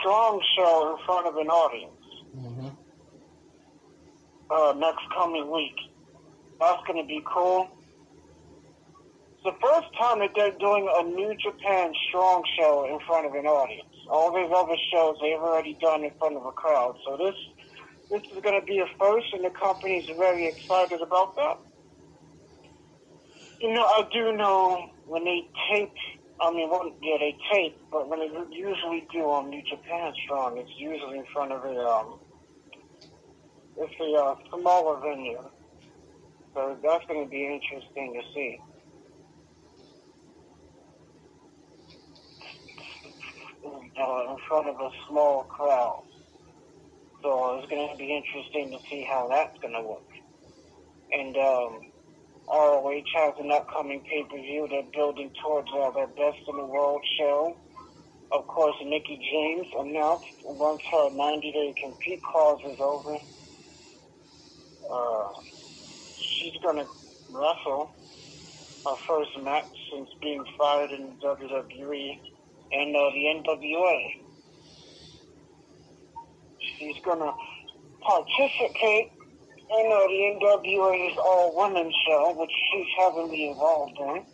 strong 0.00 0.40
show 0.56 0.96
in 0.96 1.04
front 1.06 1.26
of 1.26 1.36
an 1.36 1.48
audience 1.48 1.94
Mm-hmm. 2.36 2.68
uh, 4.50 4.72
next 4.78 5.02
coming 5.16 5.50
week. 5.50 5.74
That's 6.60 6.82
going 6.86 7.02
to 7.02 7.06
be 7.08 7.22
cool. 7.26 7.68
It's 9.34 9.44
the 9.44 9.54
first 9.62 9.88
time 9.98 10.18
that 10.20 10.30
they're 10.36 10.56
doing 10.58 10.88
a 10.92 11.02
New 11.04 11.34
Japan 11.42 11.92
Strong 12.08 12.44
show 12.58 12.86
in 12.92 12.98
front 13.06 13.26
of 13.26 13.34
an 13.34 13.46
audience. 13.46 13.88
All 14.10 14.30
these 14.32 14.50
other 14.54 14.76
shows 14.92 15.16
they've 15.22 15.38
already 15.38 15.76
done 15.80 16.04
in 16.04 16.10
front 16.18 16.36
of 16.36 16.44
a 16.44 16.52
crowd. 16.52 16.96
So 17.04 17.16
this 17.16 17.34
this 18.10 18.22
is 18.34 18.42
going 18.42 18.58
to 18.60 18.66
be 18.66 18.78
a 18.78 18.86
first, 18.98 19.26
and 19.32 19.44
the 19.44 19.50
company's 19.50 20.08
very 20.16 20.46
excited 20.46 21.00
about 21.00 21.34
that. 21.36 21.58
You 23.60 23.72
know, 23.72 23.82
I 23.84 24.02
do 24.12 24.36
know 24.36 24.90
when 25.06 25.24
they 25.24 25.48
tape. 25.70 25.92
I 26.40 26.52
mean, 26.52 26.70
well, 26.70 26.90
yeah, 27.02 27.16
they 27.18 27.36
tape, 27.52 27.76
but 27.90 28.08
when 28.08 28.20
they 28.20 28.30
usually 28.56 29.06
do 29.12 29.20
on 29.20 29.50
New 29.50 29.62
Japan 29.68 30.12
Strong, 30.24 30.58
it's 30.58 30.70
usually 30.78 31.18
in 31.18 31.24
front 31.32 31.52
of 31.52 31.64
a 31.64 31.78
um, 31.80 32.20
it's 33.76 33.94
a 34.00 34.20
uh, 34.20 34.34
smaller 34.50 35.00
venue. 35.00 35.42
So 36.54 36.76
that's 36.82 37.04
going 37.06 37.24
to 37.24 37.30
be 37.30 37.46
interesting 37.46 38.14
to 38.14 38.34
see. 38.34 38.58
Uh, 44.00 44.30
in 44.32 44.36
front 44.48 44.68
of 44.68 44.76
a 44.76 44.90
small 45.08 45.42
crowd. 45.44 46.04
So 47.22 47.58
it's 47.58 47.68
going 47.68 47.88
to 47.90 47.96
be 47.96 48.16
interesting 48.16 48.70
to 48.70 48.78
see 48.88 49.04
how 49.08 49.28
that's 49.28 49.58
going 49.60 49.74
to 49.74 49.82
work. 49.82 50.02
And 51.12 51.36
um, 51.36 51.87
ROH 52.50 53.02
has 53.14 53.34
an 53.38 53.50
upcoming 53.52 54.00
pay-per-view. 54.00 54.68
They're 54.70 54.82
building 54.94 55.30
towards 55.42 55.68
uh, 55.74 55.90
their 55.90 56.06
Best 56.06 56.38
in 56.48 56.56
the 56.56 56.64
World 56.64 57.02
show. 57.18 57.56
Of 58.32 58.46
course, 58.46 58.74
Mickie 58.84 59.20
James 59.30 59.66
announced 59.78 60.26
once 60.44 60.82
her 60.90 61.10
90-day 61.10 61.74
compete 61.82 62.22
clause 62.22 62.60
is 62.66 62.78
over, 62.80 63.16
uh, 64.90 65.28
she's 66.16 66.54
going 66.62 66.76
to 66.76 66.86
wrestle 67.30 67.90
her 68.86 68.94
first 69.06 69.30
match 69.42 69.64
since 69.92 70.08
being 70.20 70.44
fired 70.58 70.90
in 70.90 71.12
WWE 71.22 72.18
and 72.72 72.96
uh, 72.96 73.10
the 73.12 73.42
NWA. 73.42 73.98
She's 76.78 76.96
going 77.04 77.20
to 77.20 77.32
participate 78.00 79.12
in 79.70 79.88
know, 79.90 80.06
the 80.08 80.38
NWA's 80.40 81.18
All 81.18 81.54
Women 81.54 81.92
show, 82.06 82.34
which 82.38 82.50
she's 82.72 82.86
heavily 82.98 83.48
involved 83.48 83.98
in. 83.98 84.24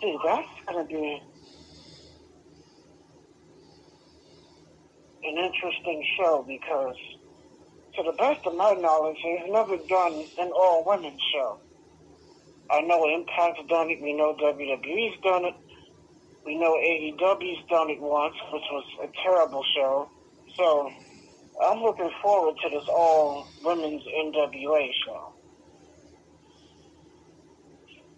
Dude, 0.00 0.20
that's 0.24 0.48
to 0.78 0.84
be 0.84 1.22
an 5.24 5.36
interesting 5.36 6.04
show 6.18 6.44
because, 6.46 6.96
to 7.94 8.02
the 8.02 8.12
best 8.18 8.46
of 8.46 8.54
my 8.56 8.72
knowledge, 8.74 9.16
they've 9.24 9.52
never 9.52 9.76
done 9.88 10.24
an 10.38 10.50
all 10.54 10.84
women 10.86 11.16
show. 11.32 11.58
I 12.70 12.80
know 12.82 13.04
Impact's 13.04 13.66
done 13.68 13.90
it, 13.90 14.02
we 14.02 14.12
know 14.12 14.34
WWE's 14.34 15.20
done 15.22 15.44
it, 15.44 15.54
we 16.44 16.56
know 16.56 16.74
AEW's 16.74 17.64
done 17.68 17.90
it 17.90 18.00
once, 18.00 18.34
which 18.52 18.62
was 18.70 18.84
a 19.04 19.08
terrible 19.24 19.64
show. 19.74 20.08
So 20.56 20.92
I'm 21.60 21.82
looking 21.82 22.10
forward 22.22 22.56
to 22.62 22.70
this 22.70 22.88
all 22.88 23.46
women's 23.64 24.02
NWA 24.02 24.90
show. 25.04 25.32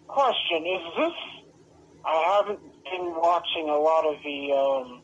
Question 0.07 0.65
is 0.65 0.81
this? 0.97 1.13
I 2.05 2.37
haven't 2.37 2.59
been 2.83 3.15
watching 3.15 3.69
a 3.69 3.77
lot 3.77 4.05
of 4.05 4.21
the 4.23 4.51
um, 4.51 5.01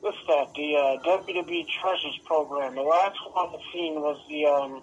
what's 0.00 0.16
that? 0.26 0.48
The 0.54 0.76
uh, 0.76 1.18
WWE 1.22 1.64
Treasures 1.80 2.18
program. 2.26 2.74
The 2.74 2.82
last 2.82 3.16
one 3.32 3.48
I've 3.54 3.60
seen 3.72 3.94
was 3.94 4.18
the 4.28 4.46
um, 4.46 4.82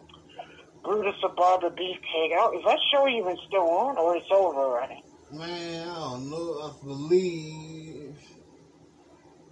Brutus 0.84 1.16
the 1.22 1.30
Barber 1.30 1.70
Beefcake. 1.70 2.58
Is 2.58 2.64
that 2.66 2.80
show 2.92 3.08
even 3.08 3.38
still 3.48 3.70
on, 3.70 3.98
or 3.98 4.16
it's 4.16 4.28
over 4.32 4.60
already? 4.60 5.04
Man, 5.32 5.88
I 5.88 5.94
don't 5.94 6.30
know. 6.30 6.60
I 6.62 6.86
believe. 6.86 8.18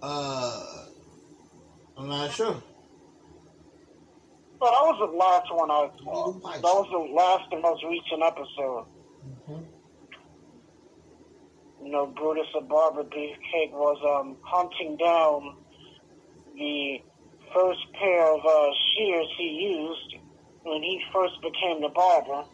Uh, 0.02 0.86
I'm 1.96 2.08
not 2.08 2.32
sure. 2.32 2.62
But 4.64 4.70
that 4.70 4.86
was 4.96 4.96
the 4.96 5.12
last 5.12 5.52
one 5.52 5.70
I 5.70 5.92
saw. 6.00 6.32
That 6.40 6.72
was 6.72 6.88
the 6.88 7.04
last 7.12 7.52
and 7.52 7.60
most 7.60 7.84
recent 7.84 8.22
episode. 8.24 8.86
Mhm. 9.44 9.66
You 11.84 11.90
know, 11.92 12.06
Brutus 12.06 12.48
the 12.54 12.62
Barber 12.62 13.04
Beefcake 13.04 13.72
was 13.72 14.00
um, 14.08 14.38
hunting 14.40 14.96
down 14.96 15.58
the 16.56 17.02
first 17.52 17.92
pair 17.92 18.24
of 18.32 18.40
uh, 18.40 18.72
shears 18.96 19.28
he 19.36 19.48
used 19.68 20.16
when 20.62 20.82
he 20.82 20.98
first 21.12 21.34
became 21.42 21.82
the 21.82 21.90
barber. 21.90 22.48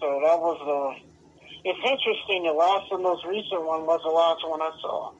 So 0.00 0.18
that 0.18 0.40
was 0.40 0.58
the. 0.66 1.62
It's 1.62 1.78
interesting. 1.78 2.42
The 2.42 2.54
last 2.58 2.90
and 2.90 3.04
most 3.04 3.24
recent 3.24 3.62
one 3.62 3.86
was 3.86 4.00
the 4.02 4.10
last 4.10 4.42
one 4.48 4.60
I 4.60 4.72
saw. 4.82 5.12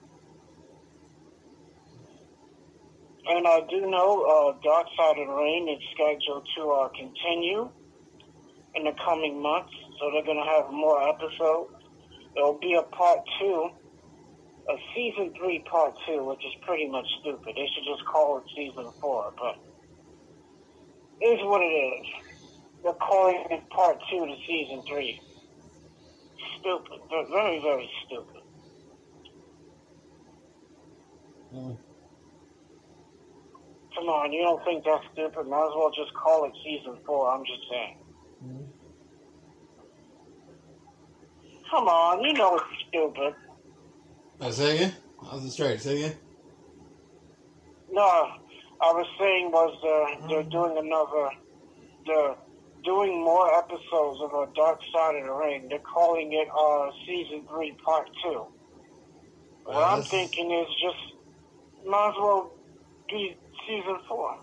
And 3.29 3.47
I 3.47 3.61
do 3.69 3.83
know 3.91 4.25
uh, 4.25 4.59
Dark 4.65 4.87
Side 4.97 5.19
of 5.19 5.29
Rain 5.29 5.69
is 5.69 5.83
scheduled 5.93 6.49
to 6.57 6.71
uh, 6.71 6.89
continue 6.89 7.69
in 8.75 8.85
the 8.85 8.93
coming 9.05 9.43
months, 9.43 9.73
so 10.01 10.11
they're 10.11 10.25
going 10.25 10.43
to 10.43 10.51
have 10.51 10.73
more 10.73 10.97
episodes. 11.07 11.75
It'll 12.35 12.59
be 12.59 12.73
a 12.75 12.83
part 12.83 13.21
two, 13.39 13.69
a 14.71 14.77
season 14.95 15.35
three 15.37 15.63
part 15.71 15.95
two, 16.07 16.25
which 16.25 16.41
is 16.41 16.55
pretty 16.67 16.89
much 16.89 17.05
stupid. 17.21 17.53
They 17.55 17.69
should 17.75 17.85
just 17.85 18.05
call 18.07 18.39
it 18.39 18.45
season 18.57 18.91
four, 18.99 19.35
but 19.37 19.57
is 21.21 21.41
what 21.43 21.61
it 21.61 22.01
is. 22.01 22.07
They're 22.83 22.93
calling 22.95 23.45
it 23.51 23.69
part 23.69 23.99
two 24.11 24.25
to 24.25 24.37
season 24.47 24.83
three. 24.89 25.21
Stupid. 26.61 27.01
They're 27.11 27.29
very, 27.29 27.61
very 27.61 27.91
stupid. 28.07 28.43
Mm. 31.55 31.77
Come 33.99 34.11
on, 34.11 34.33
you 34.33 34.43
don't 34.43 34.64
think 34.64 34.85
that's 34.85 35.02
stupid? 35.12 35.49
Might 35.49 35.67
as 35.67 35.73
well 35.75 35.90
just 35.90 36.14
call 36.14 36.45
it 36.45 36.52
season 36.62 36.97
four. 37.05 37.33
I'm 37.33 37.45
just 37.45 37.62
saying. 37.69 37.97
Mm. 38.47 38.67
Come 41.69 41.88
on, 41.88 42.23
you 42.23 42.33
know 42.33 42.57
it's 42.59 42.64
stupid. 42.88 43.35
I 44.40 44.50
say 44.52 44.76
again? 44.76 44.95
I 45.28 45.35
was 45.35 45.52
straight. 45.52 45.81
Say 45.81 45.97
again? 46.05 46.17
No, 47.90 48.02
I 48.02 48.93
was 48.93 49.07
saying 49.19 49.50
was 49.50 49.75
uh, 49.83 50.28
they're 50.28 50.45
doing 50.45 50.78
another. 50.78 51.31
They're 52.07 52.37
doing 52.85 53.21
more 53.25 53.52
episodes 53.59 54.21
of 54.23 54.33
a 54.33 54.47
Dark 54.55 54.78
Side 54.95 55.17
of 55.17 55.25
the 55.26 55.33
Ring. 55.33 55.67
They're 55.69 55.81
calling 55.81 56.33
it 56.33 56.47
uh, 56.57 56.90
season 57.05 57.43
three, 57.50 57.75
part 57.85 58.09
two. 58.23 58.47
What 59.64 59.76
Uh, 59.76 59.87
I'm 59.97 60.02
thinking 60.05 60.52
is 60.52 60.69
just 60.81 61.85
might 61.85 62.11
as 62.11 62.14
well 62.21 62.52
be 63.09 63.37
season 63.69 63.99
four. 64.09 64.39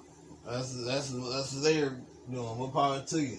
That's 0.45 0.85
that's 0.85 1.09
that's 1.09 1.53
what 1.53 1.63
they're 1.63 1.97
doing. 2.31 2.57
What 2.57 2.73
power 2.73 3.03
to 3.05 3.21
you? 3.21 3.37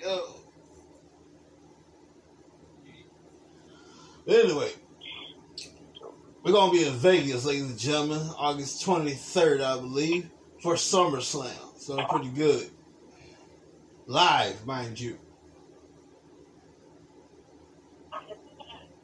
Yo. 0.00 0.36
Anyway, 4.28 4.70
we're 6.44 6.52
gonna 6.52 6.72
be 6.72 6.86
in 6.86 6.94
Vegas, 6.94 7.44
ladies 7.44 7.70
and 7.70 7.78
gentlemen, 7.78 8.30
August 8.38 8.84
twenty 8.84 9.10
third, 9.10 9.60
I 9.60 9.76
believe, 9.76 10.30
for 10.62 10.74
SummerSlam. 10.74 11.78
So 11.78 12.02
pretty 12.06 12.28
good. 12.28 12.70
Live, 14.06 14.64
mind 14.66 15.00
you. 15.00 15.18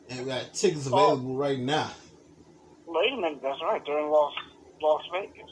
And 0.09 0.21
we 0.21 0.26
got 0.26 0.54
tickets 0.54 0.88
oh. 0.90 0.95
available 0.97 1.37
right 1.37 1.59
now. 1.59 1.90
Wait 2.87 3.12
a 3.12 3.16
minute, 3.16 3.40
that's 3.42 3.61
right. 3.62 3.83
They're 3.85 3.99
in 3.99 4.11
Las 4.11 4.33
Las 4.80 5.02
Vegas. 5.12 5.50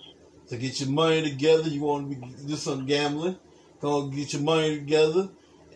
to 0.48 0.56
get 0.56 0.80
your 0.80 0.90
money 0.90 1.22
together. 1.22 1.68
You 1.68 1.82
want 1.82 2.10
to 2.10 2.16
be, 2.16 2.26
do 2.46 2.56
some 2.56 2.86
gambling. 2.86 3.38
Come 3.80 3.90
on, 3.90 4.10
get 4.10 4.32
your 4.32 4.42
money 4.42 4.76
together. 4.78 5.28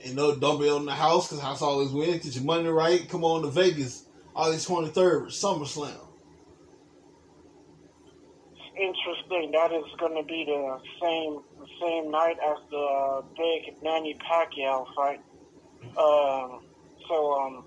And 0.04 0.16
no, 0.16 0.36
don't 0.36 0.60
be 0.60 0.68
on 0.68 0.86
the 0.86 0.92
house 0.92 1.28
because 1.28 1.42
house 1.42 1.62
always 1.62 1.90
wins. 1.90 2.24
Get 2.24 2.34
your 2.34 2.44
money 2.44 2.68
right. 2.68 3.08
Come 3.08 3.24
on 3.24 3.42
to 3.42 3.48
Vegas, 3.48 4.04
August 4.34 4.68
23rd, 4.68 5.26
SummerSlam. 5.26 6.06
Interesting. 8.76 9.50
That 9.52 9.72
is 9.72 9.84
going 9.98 10.14
to 10.16 10.22
be 10.22 10.44
the 10.44 10.78
same 11.02 11.40
the 11.58 11.66
same 11.82 12.10
night 12.12 12.36
as 12.44 12.58
the 12.70 13.24
big 13.36 13.82
Manny 13.82 14.14
Pacquiao 14.14 14.86
fight. 14.94 15.20
Um, 15.98 16.60
so 17.08 17.34
um, 17.40 17.64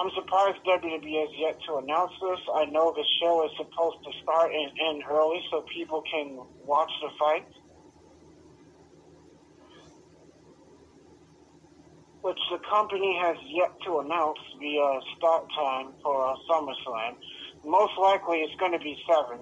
I'm 0.00 0.10
surprised 0.16 0.56
WWE 0.64 1.20
has 1.20 1.28
yet 1.36 1.60
to 1.68 1.76
announce 1.76 2.12
this. 2.22 2.40
I 2.54 2.64
know 2.72 2.90
the 2.96 3.04
show 3.20 3.44
is 3.44 3.52
supposed 3.58 3.98
to 4.02 4.10
start 4.22 4.50
and 4.50 4.72
end 4.88 5.02
early 5.10 5.44
so 5.50 5.60
people 5.76 6.02
can 6.10 6.40
watch 6.64 6.90
the 7.02 7.10
fight. 7.18 7.44
Which 12.22 12.40
the 12.50 12.60
company 12.64 13.12
has 13.20 13.36
yet 13.52 13.76
to 13.84 13.98
announce 14.00 14.40
the 14.58 14.80
uh, 14.80 15.00
start 15.18 15.44
time 15.52 15.92
for 16.02 16.16
uh, 16.16 16.34
SummerSlam. 16.48 17.16
Most 17.62 17.92
likely 18.00 18.38
it's 18.38 18.58
going 18.58 18.72
to 18.72 18.78
be 18.78 18.96
7. 19.04 19.36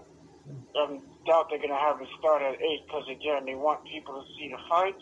I 0.75 0.99
doubt 1.25 1.51
they're 1.51 1.63
going 1.63 1.71
to 1.71 1.79
have 1.79 2.01
it 2.01 2.09
start 2.19 2.43
at 2.43 2.61
8 2.61 2.83
because, 2.87 3.07
again, 3.09 3.47
they 3.47 3.55
want 3.55 3.85
people 3.87 4.15
to 4.19 4.27
see 4.35 4.51
the 4.51 4.59
fight, 4.69 4.99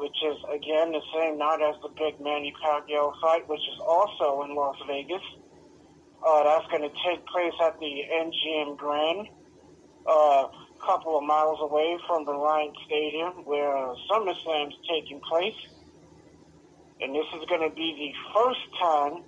which 0.00 0.16
is, 0.24 0.36
again, 0.48 0.92
the 0.92 1.04
same 1.14 1.36
night 1.36 1.60
as 1.60 1.76
the 1.82 1.90
big 1.90 2.18
Manny 2.20 2.54
Pacquiao 2.64 3.12
fight, 3.20 3.46
which 3.48 3.60
is 3.60 3.78
also 3.86 4.42
in 4.42 4.56
Las 4.56 4.76
Vegas. 4.88 5.22
Uh, 6.26 6.44
that's 6.44 6.66
going 6.72 6.82
to 6.82 6.94
take 7.04 7.24
place 7.26 7.52
at 7.62 7.78
the 7.78 8.02
MGM 8.08 8.76
Grand, 8.76 9.28
a 10.06 10.10
uh, 10.10 10.48
couple 10.84 11.18
of 11.18 11.24
miles 11.24 11.58
away 11.60 11.98
from 12.06 12.24
the 12.24 12.32
Lion 12.32 12.72
Stadium 12.86 13.44
where 13.44 13.76
uh, 13.76 13.94
SummerSlam's 14.10 14.74
taking 14.88 15.20
place. 15.20 15.56
And 17.00 17.14
this 17.14 17.26
is 17.36 17.44
going 17.48 17.68
to 17.68 17.74
be 17.74 17.92
the 17.96 18.12
first 18.34 18.60
time 18.80 19.24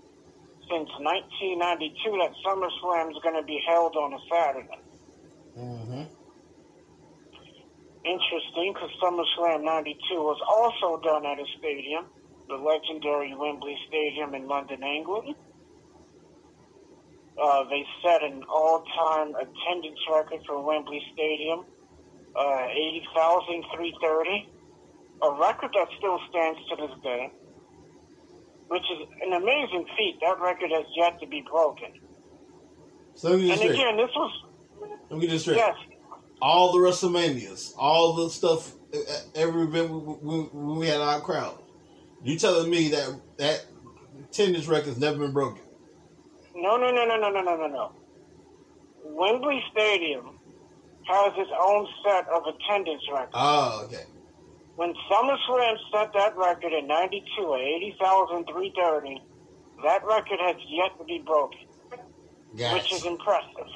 since 0.68 0.88
1992 1.00 2.18
that 2.20 2.32
SummerSlam 2.44 3.10
is 3.10 3.18
going 3.22 3.36
to 3.36 3.46
be 3.46 3.60
held 3.66 3.96
on 3.96 4.14
a 4.14 4.18
Saturday. 4.30 4.80
Mm-hmm. 5.58 6.21
Interesting, 8.04 8.74
because 8.74 8.90
SummerSlam 9.00 9.62
92 9.62 10.14
was 10.16 10.40
also 10.48 11.00
done 11.02 11.24
at 11.24 11.38
a 11.38 11.44
stadium, 11.58 12.06
the 12.48 12.56
legendary 12.56 13.34
Wembley 13.34 13.78
Stadium 13.88 14.34
in 14.34 14.48
London, 14.48 14.82
England. 14.82 15.36
Uh, 17.40 17.64
they 17.70 17.84
set 18.04 18.22
an 18.22 18.42
all-time 18.48 19.34
attendance 19.36 19.98
record 20.10 20.40
for 20.46 20.60
Wembley 20.62 21.00
Stadium, 21.14 21.64
uh, 22.36 22.66
80,330, 22.70 24.48
a 25.22 25.32
record 25.40 25.70
that 25.74 25.88
still 25.96 26.18
stands 26.28 26.58
to 26.70 26.76
this 26.76 26.94
day, 27.04 27.30
which 28.68 28.82
is 28.82 29.06
an 29.22 29.32
amazing 29.34 29.86
feat. 29.96 30.18
That 30.20 30.40
record 30.40 30.70
has 30.72 30.84
yet 30.96 31.20
to 31.20 31.26
be 31.28 31.42
broken. 31.48 31.92
So 33.14 33.30
let 33.30 33.38
me 33.38 33.46
get 33.46 33.50
And 33.52 33.60
straight. 33.60 33.74
again, 33.78 33.96
this 33.96 34.10
was, 34.16 34.32
Let 35.08 35.20
me 35.20 35.26
get 35.26 35.30
this 35.32 35.42
straight. 35.42 35.56
yes, 35.58 35.76
All 36.42 36.72
the 36.72 36.78
WrestleManias, 36.78 37.72
all 37.78 38.14
the 38.14 38.28
stuff, 38.28 38.74
every 39.36 39.62
event 39.62 39.92
when 39.92 40.76
we 40.76 40.88
had 40.88 41.00
our 41.00 41.20
crowd. 41.20 41.56
You 42.24 42.36
telling 42.36 42.68
me 42.68 42.88
that 42.88 43.14
that 43.38 43.64
attendance 44.28 44.66
record's 44.66 44.98
never 44.98 45.18
been 45.18 45.32
broken? 45.32 45.62
No, 46.56 46.76
no, 46.76 46.90
no, 46.90 47.06
no, 47.06 47.16
no, 47.16 47.30
no, 47.30 47.42
no, 47.42 47.56
no, 47.56 47.66
no. 47.68 47.92
Wembley 49.04 49.62
Stadium 49.70 50.40
has 51.06 51.32
its 51.36 51.50
own 51.60 51.86
set 52.04 52.28
of 52.28 52.42
attendance 52.44 53.02
records. 53.12 53.32
Oh, 53.34 53.82
okay. 53.84 54.04
When 54.74 54.94
SummerSlam 55.10 55.76
set 55.92 56.12
that 56.14 56.36
record 56.36 56.72
in 56.72 56.88
92 56.88 57.54
at 57.54 57.60
80,330, 57.60 59.22
that 59.84 60.04
record 60.04 60.40
has 60.40 60.56
yet 60.68 60.98
to 60.98 61.04
be 61.04 61.22
broken, 61.24 61.60
which 62.52 62.92
is 62.92 63.04
impressive. 63.04 63.68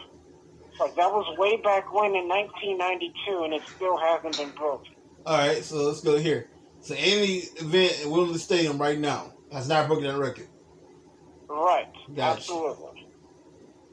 Like, 0.79 0.95
that 0.97 1.11
was 1.11 1.39
way 1.39 1.57
back 1.57 1.93
when 1.93 2.15
in 2.15 2.29
1992, 2.29 3.45
and 3.45 3.55
it 3.55 3.63
still 3.75 3.97
hasn't 3.97 4.37
been 4.37 4.51
broken. 4.51 4.95
All 5.25 5.39
right, 5.39 5.65
so 5.65 5.77
let's 5.77 6.01
go 6.03 6.19
here. 6.19 6.51
So 6.81 6.95
any 6.97 7.45
event 7.59 8.01
at 8.03 8.07
Wembley 8.07 8.39
Stadium 8.39 8.79
right 8.79 8.99
now 8.99 9.33
has 9.53 9.69
not 9.69 9.89
broken 9.89 10.05
that 10.05 10.19
record. 10.19 10.49
Right, 11.49 11.93
Gotcha. 12.15 12.39
absolutely. 12.39 13.09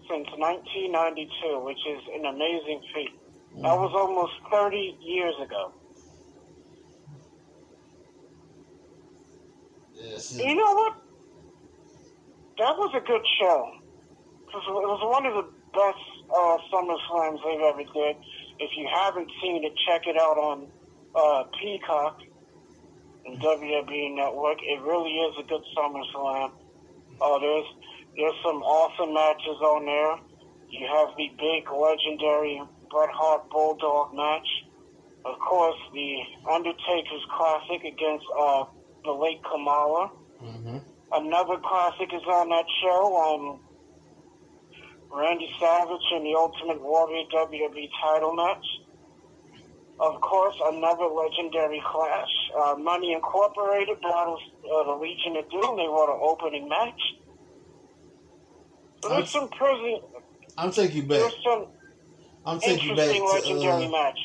Since 0.10 0.28
1992, 0.38 1.60
which 1.64 1.78
is 1.88 2.02
an 2.14 2.26
amazing 2.26 2.82
feat. 2.94 3.10
Mm-hmm. 3.54 3.62
That 3.62 3.76
was 3.78 3.92
almost 3.96 4.34
30 4.52 4.98
years 5.02 5.34
ago. 5.42 5.74
Yes. 9.94 10.38
You 10.38 10.56
know 10.56 10.74
what? 10.74 10.94
That 12.58 12.78
was 12.78 12.92
a 12.96 13.00
good 13.00 13.22
show. 13.40 13.72
It 14.50 14.56
was 14.56 15.02
one 15.02 15.26
of 15.26 15.34
the 15.34 15.50
best 15.74 15.98
uh, 16.34 16.58
Summer 16.72 16.96
Slams 17.08 17.40
they've 17.46 17.62
ever 17.62 17.84
did. 17.84 18.16
If 18.60 18.72
you 18.78 18.88
haven't 18.92 19.30
seen 19.42 19.64
it, 19.64 19.74
check 19.88 20.08
it 20.08 20.18
out 20.18 20.38
on 20.38 20.68
uh, 21.16 21.44
Peacock 21.62 22.20
and 23.26 23.40
WWE 23.40 24.16
Network. 24.16 24.58
It 24.62 24.82
really 24.82 25.12
is 25.12 25.36
a 25.40 25.44
good 25.44 25.64
Summer 25.76 26.02
Slam. 26.12 26.52
Uh, 27.22 27.40
there's 27.40 27.66
there's 28.18 28.36
some 28.44 28.62
awesome 28.62 29.14
matches 29.14 29.58
on 29.62 29.86
there. 29.86 30.18
You 30.70 30.88
have 30.88 31.16
the 31.18 31.30
big 31.38 31.70
legendary 31.70 32.62
Bret 32.90 33.10
Hart 33.14 33.50
Bulldog 33.50 34.14
match. 34.14 34.48
Of 35.26 35.40
course, 35.40 35.78
the 35.94 36.18
Undertaker's 36.52 37.26
Classic 37.38 37.82
against 37.86 38.26
uh, 38.38 38.66
the 39.04 39.12
late 39.12 39.42
Kamala. 39.50 40.12
Mm-hmm. 40.44 40.78
Another 41.14 41.58
classic 41.64 42.10
is 42.14 42.24
on 42.28 42.50
that 42.50 42.66
show. 42.82 43.02
Um, 43.18 43.60
Randy 45.14 45.50
Savage 45.60 46.02
and 46.14 46.26
the 46.26 46.34
Ultimate 46.36 46.82
Warrior 46.82 47.24
WWE 47.34 47.90
title 48.02 48.34
match. 48.36 48.66
Of 50.00 50.20
course, 50.22 50.56
another 50.66 51.06
legendary 51.06 51.82
clash. 51.86 52.30
Uh, 52.58 52.76
Money 52.76 53.14
Incorporated 53.14 54.02
battles 54.02 54.42
uh, 54.66 54.84
the 54.86 54.94
Legion 55.00 55.38
of 55.38 55.50
Doom. 55.52 55.78
They 55.78 55.88
were 55.88 56.08
the 56.08 56.20
opening 56.20 56.68
match. 56.68 57.00
So 59.04 59.10
there's 59.10 59.30
some 59.30 59.50
pretty, 59.50 60.02
I'm 60.58 60.72
taking 60.72 60.98
you 60.98 61.04
back. 61.04 61.20
there's 61.20 61.36
some 61.44 61.68
I'm 62.46 62.60
taking 62.60 62.90
you 62.90 62.96
back 62.96 63.08
interesting 63.16 63.52
to. 63.52 63.54
legendary 63.54 63.86
Uh, 63.86 63.92
matches. 63.92 64.24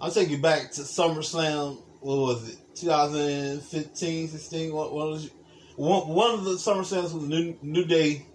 I'll 0.00 0.10
take 0.10 0.30
you 0.30 0.38
back 0.38 0.70
to 0.72 0.82
SummerSlam. 0.82 1.82
What 2.00 2.16
was 2.16 2.48
it? 2.48 2.58
2015, 2.76 4.28
16. 4.28 4.72
What, 4.72 4.94
what 4.94 5.08
was 5.08 5.26
it? 5.26 5.32
one, 5.76 6.08
one 6.08 6.34
of 6.34 6.44
the 6.44 6.52
SummerSlams 6.52 7.12
was 7.12 7.24
New 7.24 7.56
New 7.62 7.84
Day 7.84 8.26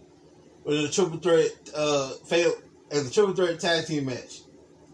with 0.63 0.86
a 0.86 0.89
triple 0.89 1.19
threat 1.19 1.52
uh 1.76 2.12
fatal 2.26 2.54
as 2.91 3.10
a 3.10 3.12
triple 3.12 3.34
threat 3.34 3.60
tag 3.60 3.86
team 3.86 4.06
match. 4.06 4.41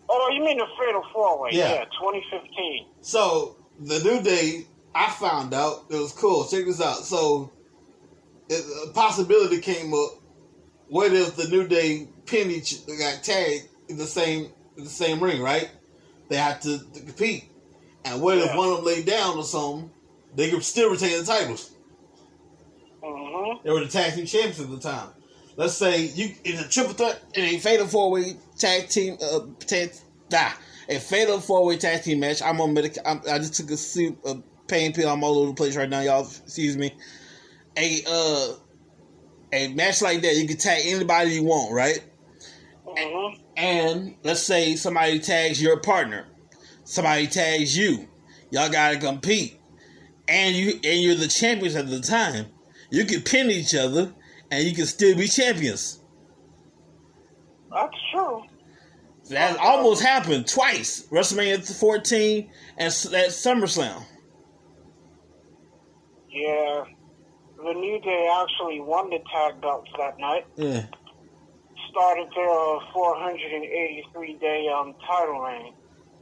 Oh, 0.09 0.29
you 0.33 0.43
mean 0.43 0.57
the 0.57 0.65
Fatal 0.79 1.03
Four 1.13 1.41
Way? 1.41 1.49
Yeah. 1.53 1.73
Yeah. 1.73 1.85
2015. 1.85 2.87
So 3.01 3.57
the 3.79 3.99
New 3.99 4.21
Day, 4.21 4.65
I 4.95 5.11
found 5.11 5.53
out 5.53 5.85
it 5.89 5.95
was 5.95 6.13
cool. 6.13 6.47
Check 6.47 6.65
this 6.65 6.81
out. 6.81 6.97
So 6.97 7.51
it, 8.49 8.63
a 8.87 8.91
possibility 8.93 9.59
came 9.59 9.93
up. 9.93 10.09
What 10.87 11.13
if 11.13 11.35
the 11.35 11.47
New 11.47 11.67
Day 11.67 12.07
pin 12.25 12.49
each 12.49 12.85
got 12.87 13.23
tagged 13.23 13.67
in 13.87 13.97
the 13.97 14.07
same 14.07 14.51
in 14.77 14.83
the 14.83 14.89
same 14.89 15.19
ring, 15.19 15.41
right? 15.41 15.69
They 16.29 16.37
have 16.37 16.59
to, 16.61 16.79
to 16.79 16.99
compete. 17.01 17.51
And 18.05 18.21
what 18.21 18.37
if 18.37 18.55
one 18.55 18.69
of 18.69 18.77
them 18.77 18.85
laid 18.85 19.05
down 19.05 19.37
or 19.37 19.43
something? 19.43 19.91
They 20.35 20.49
could 20.49 20.63
still 20.63 20.89
retain 20.89 21.19
the 21.19 21.25
titles. 21.25 21.71
Mm-hmm. 23.03 23.63
They 23.63 23.71
were 23.71 23.81
the 23.81 23.87
tag 23.87 24.13
team 24.13 24.25
champions 24.25 24.59
at 24.59 24.69
the 24.69 24.79
time. 24.79 25.09
Let's 25.59 25.73
say 25.73 26.05
you 26.05 26.33
in 26.45 26.57
a 26.57 26.65
triple 26.69 26.93
threat 26.93 27.21
in 27.33 27.43
a 27.43 27.59
fatal 27.59 27.85
four 27.85 28.11
way 28.11 28.37
tag 28.57 28.87
team 28.87 29.17
uh 29.21 29.41
tag, 29.59 29.91
nah, 30.31 30.51
a 30.87 30.99
fatal 30.99 31.41
four 31.41 31.65
way 31.65 31.75
tag 31.75 32.01
team 32.01 32.21
match. 32.21 32.41
I'm 32.41 32.61
on 32.61 32.73
medic. 32.73 32.97
I'm, 33.05 33.21
I 33.29 33.39
just 33.39 33.55
took 33.55 33.69
a 33.69 33.75
soup 33.75 34.25
a 34.25 34.41
pain 34.69 34.93
pill. 34.93 35.09
I'm 35.09 35.21
all 35.21 35.37
over 35.37 35.49
the 35.49 35.55
place 35.55 35.75
right 35.75 35.89
now, 35.89 35.99
y'all. 35.99 36.21
Excuse 36.21 36.77
me. 36.77 36.95
A 37.75 38.01
uh 38.07 38.53
a 39.51 39.73
match 39.73 40.01
like 40.01 40.21
that, 40.21 40.37
you 40.37 40.47
can 40.47 40.55
tag 40.55 40.81
anybody 40.85 41.31
you 41.31 41.43
want, 41.43 41.73
right? 41.73 42.05
Mm-hmm. 42.87 43.41
And 43.57 44.15
let's 44.23 44.41
say 44.41 44.77
somebody 44.77 45.19
tags 45.19 45.61
your 45.61 45.81
partner, 45.81 46.25
somebody 46.85 47.27
tags 47.27 47.77
you. 47.77 48.07
Y'all 48.49 48.69
gotta 48.69 48.97
compete, 48.97 49.59
and 50.25 50.55
you 50.55 50.79
and 50.85 51.01
you're 51.01 51.15
the 51.15 51.27
champions 51.27 51.75
at 51.75 51.89
the 51.89 51.99
time. 51.99 52.45
You 52.91 53.03
can 53.03 53.23
pin 53.23 53.51
each 53.51 53.75
other, 53.75 54.13
and 54.51 54.63
you 54.67 54.73
can 54.75 54.85
still 54.85 55.15
be 55.15 55.27
champions. 55.27 55.99
That's 57.71 57.95
true. 58.11 58.43
That 59.29 59.57
almost 59.59 60.01
happened 60.01 60.47
twice. 60.47 61.05
WrestleMania 61.11 61.79
14 61.79 62.49
and 62.77 62.91
that 62.91 63.27
SummerSlam. 63.29 64.03
Yeah. 66.31 66.83
The 67.57 67.73
New 67.73 67.99
Day 68.01 68.29
actually 68.41 68.79
won 68.79 69.09
the 69.09 69.19
tag 69.33 69.61
belts 69.61 69.89
that 69.97 70.17
night. 70.19 70.45
Yeah, 70.55 70.85
Started 71.91 72.27
their 72.35 72.79
483 72.93 74.33
day 74.39 74.67
um 74.73 74.95
title 75.05 75.41
reign. 75.41 75.73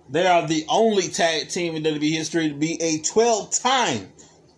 they 0.09 0.25
are 0.25 0.47
the 0.47 0.65
only 0.69 1.09
tag 1.09 1.49
team 1.49 1.75
in 1.75 1.83
WWE 1.83 2.11
history 2.11 2.49
to 2.49 2.55
be 2.55 2.81
a 2.81 2.99
12 2.99 3.51
time 3.59 4.11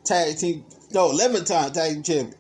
tag 0.06 0.38
team, 0.38 0.64
no, 0.92 1.10
11 1.12 1.46
time 1.46 1.72
tag 1.74 1.94
team 1.96 2.04
champion. 2.04 2.39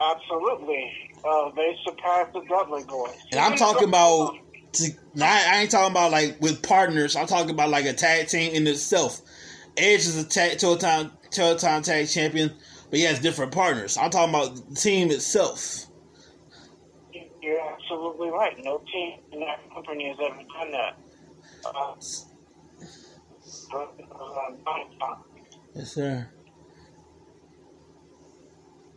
Absolutely. 0.00 0.92
Uh, 1.24 1.50
they 1.54 1.76
surpassed 1.84 2.32
the 2.32 2.40
Dudley 2.48 2.82
Boyz. 2.84 3.14
And 3.32 3.40
I'm 3.40 3.56
talking 3.56 3.88
about, 3.88 4.34
to, 4.72 4.90
now, 5.14 5.30
I 5.30 5.60
ain't 5.60 5.70
talking 5.70 5.90
about 5.90 6.10
like 6.10 6.40
with 6.40 6.62
partners. 6.62 7.16
I'm 7.16 7.26
talking 7.26 7.50
about 7.50 7.68
like 7.68 7.84
a 7.84 7.92
tag 7.92 8.28
team 8.28 8.54
in 8.54 8.66
itself. 8.66 9.20
Edge 9.76 10.00
is 10.00 10.16
a 10.16 10.26
tag, 10.26 10.58
12 10.58 10.78
time, 10.78 11.12
12 11.30 11.58
time 11.58 11.82
tag 11.82 12.08
champion, 12.08 12.52
but 12.88 12.98
he 12.98 13.04
has 13.04 13.20
different 13.20 13.52
partners. 13.52 13.96
I'm 13.96 14.10
talking 14.10 14.34
about 14.34 14.68
the 14.70 14.74
team 14.74 15.10
itself. 15.10 15.86
You're 17.42 17.60
absolutely 17.60 18.30
right. 18.30 18.56
No 18.64 18.82
team 18.92 19.18
in 19.32 19.40
that 19.40 19.58
company 19.72 20.08
has 20.08 20.16
ever 20.24 20.42
done 20.58 20.72
that. 20.72 20.98
Uh, 21.64 21.94
uh, 23.74 23.86
Yes, 25.74 25.92
sir. 25.92 26.28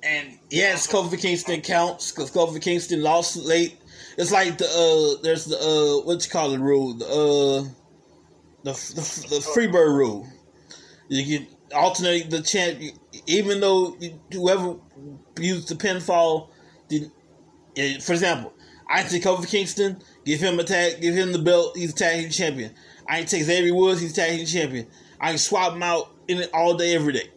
And 0.03 0.37
yes, 0.49 0.85
Kofi 0.91 1.19
Kingston 1.19 1.61
counts 1.61 2.11
because 2.11 2.29
Kofi 2.31 2.61
Kingston 2.61 3.01
lost 3.01 3.37
late. 3.37 3.77
It's 4.17 4.31
like 4.31 4.57
the 4.57 4.65
uh, 4.65 5.21
there's 5.23 5.45
the 5.45 5.57
uh, 5.57 6.05
what 6.05 6.23
you 6.23 6.29
call 6.29 6.53
it 6.53 6.59
rule, 6.59 6.93
the 6.93 7.05
uh, 7.05 7.63
the 8.63 8.71
the, 8.73 9.27
the 9.29 9.51
Freebird 9.55 9.95
rule. 9.97 10.27
You 11.07 11.39
can 11.39 11.47
alternate 11.73 12.29
the 12.29 12.41
champ, 12.41 12.79
even 13.27 13.61
though 13.61 13.95
you, 13.99 14.19
whoever 14.31 14.75
used 15.39 15.69
the 15.69 15.75
pinfall 15.75 16.49
did. 16.89 17.09
For 18.03 18.11
example, 18.11 18.53
I 18.89 19.03
take 19.03 19.23
Kofi 19.23 19.47
Kingston, 19.47 20.01
give 20.25 20.41
him 20.41 20.59
a 20.59 20.63
tag, 20.63 21.01
give 21.01 21.15
him 21.15 21.31
the 21.31 21.39
belt. 21.39 21.77
He's 21.77 21.93
tag 21.93 22.21
team 22.21 22.29
champion. 22.29 22.73
I 23.07 23.23
take 23.23 23.43
Xavier 23.43 23.73
Woods, 23.73 24.01
he's 24.01 24.13
tag 24.13 24.37
team 24.37 24.45
champion. 24.45 24.87
I 25.19 25.29
can 25.29 25.37
swap 25.37 25.73
him 25.73 25.83
out 25.83 26.13
in 26.27 26.39
it 26.39 26.49
all 26.53 26.75
day, 26.75 26.93
every 26.93 27.13
day. 27.13 27.29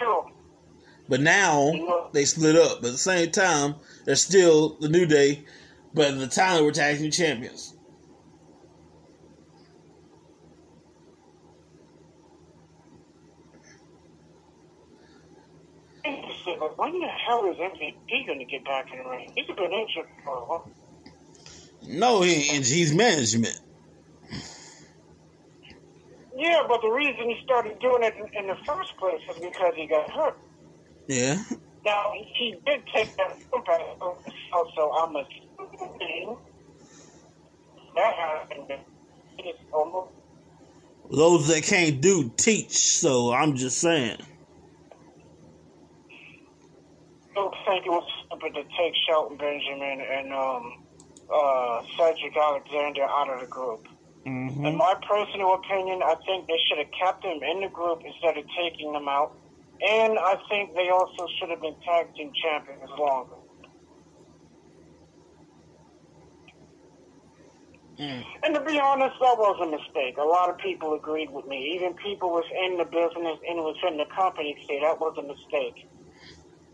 Sure. 0.00 0.26
But 1.08 1.20
now 1.20 2.08
they 2.12 2.24
split 2.24 2.56
up. 2.56 2.80
But 2.80 2.88
at 2.88 2.92
the 2.92 2.98
same 2.98 3.30
time, 3.30 3.74
they're 4.04 4.16
still 4.16 4.76
the 4.80 4.88
New 4.88 5.06
Day. 5.06 5.44
But 5.92 6.12
at 6.12 6.18
the 6.18 6.28
time, 6.28 6.56
they 6.56 6.62
were 6.62 6.72
tag 6.72 6.98
team 6.98 7.10
champions. 7.10 7.74
But 16.58 16.78
When 16.78 16.98
the 16.98 17.06
hell 17.06 17.44
is 17.50 17.56
MVP 17.56 18.26
going 18.26 18.38
to 18.38 18.44
get 18.44 18.64
back 18.64 18.92
in 18.92 19.02
the 19.02 19.08
ring? 19.08 19.32
He's 19.34 19.46
been 19.46 19.72
injured 19.72 20.06
for 20.24 20.36
a 20.36 20.44
while. 20.44 20.70
No, 21.82 22.22
he, 22.22 22.34
he's 22.34 22.94
management. 22.94 23.58
Yeah, 26.36 26.62
but 26.68 26.79
the 26.79 26.79
reason 26.90 27.28
he 27.28 27.40
started 27.44 27.78
doing 27.80 28.02
it 28.02 28.14
in, 28.16 28.44
in 28.44 28.46
the 28.48 28.56
first 28.66 28.96
place 28.96 29.20
is 29.30 29.36
because 29.36 29.72
he 29.76 29.86
got 29.86 30.10
hurt. 30.10 30.38
Yeah. 31.06 31.42
Now, 31.84 32.12
he 32.34 32.56
did 32.66 32.82
take 32.94 33.16
that 33.16 33.36
himself, 33.38 34.68
so 34.76 34.92
I'm 34.92 35.16
assuming 35.16 36.36
that 37.96 38.14
happened. 38.14 38.72
Almost 39.72 40.10
Those 41.10 41.48
that 41.48 41.62
can't 41.62 42.00
do 42.00 42.30
teach. 42.36 42.76
So 42.76 43.32
I'm 43.32 43.56
just 43.56 43.78
saying. 43.78 44.18
don't 47.40 47.54
think 47.66 47.86
it 47.86 47.90
was 47.90 48.06
stupid 48.26 48.54
to 48.54 48.62
take 48.76 48.94
Shelton 49.08 49.36
Benjamin 49.38 50.00
and 50.00 50.32
um, 50.32 50.84
uh, 51.32 51.82
Cedric 51.96 52.36
Alexander 52.36 53.04
out 53.04 53.30
of 53.30 53.40
the 53.40 53.46
group. 53.46 53.88
Mm-hmm. 54.26 54.66
In 54.66 54.76
my 54.76 54.94
personal 55.08 55.54
opinion, 55.54 56.02
I 56.02 56.14
think 56.26 56.46
they 56.46 56.60
should 56.68 56.78
have 56.78 56.92
kept 56.92 57.22
them 57.22 57.40
in 57.42 57.62
the 57.62 57.68
group 57.68 58.02
instead 58.04 58.36
of 58.36 58.44
taking 58.56 58.92
them 58.92 59.08
out. 59.08 59.36
And 59.80 60.18
I 60.18 60.36
think 60.48 60.74
they 60.74 60.90
also 60.90 61.26
should 61.38 61.48
have 61.48 61.62
been 61.62 61.74
tag 61.86 62.14
team 62.14 62.30
champions 62.42 62.90
longer. 62.98 63.36
Mm. 67.98 68.24
And 68.44 68.54
to 68.54 68.60
be 68.60 68.78
honest, 68.78 69.16
that 69.20 69.36
was 69.36 69.56
a 69.60 69.68
mistake. 69.68 70.16
A 70.16 70.24
lot 70.24 70.48
of 70.48 70.58
people 70.58 70.94
agreed 70.94 71.30
with 71.30 71.46
me. 71.46 71.76
Even 71.76 71.94
people 71.94 72.32
within 72.32 72.76
the 72.76 72.84
business 72.84 73.38
and 73.48 73.64
within 73.64 73.96
the 73.96 74.06
company 74.14 74.56
say 74.68 74.80
that 74.80 75.00
was 75.00 75.16
a 75.18 75.22
mistake. 75.22 75.88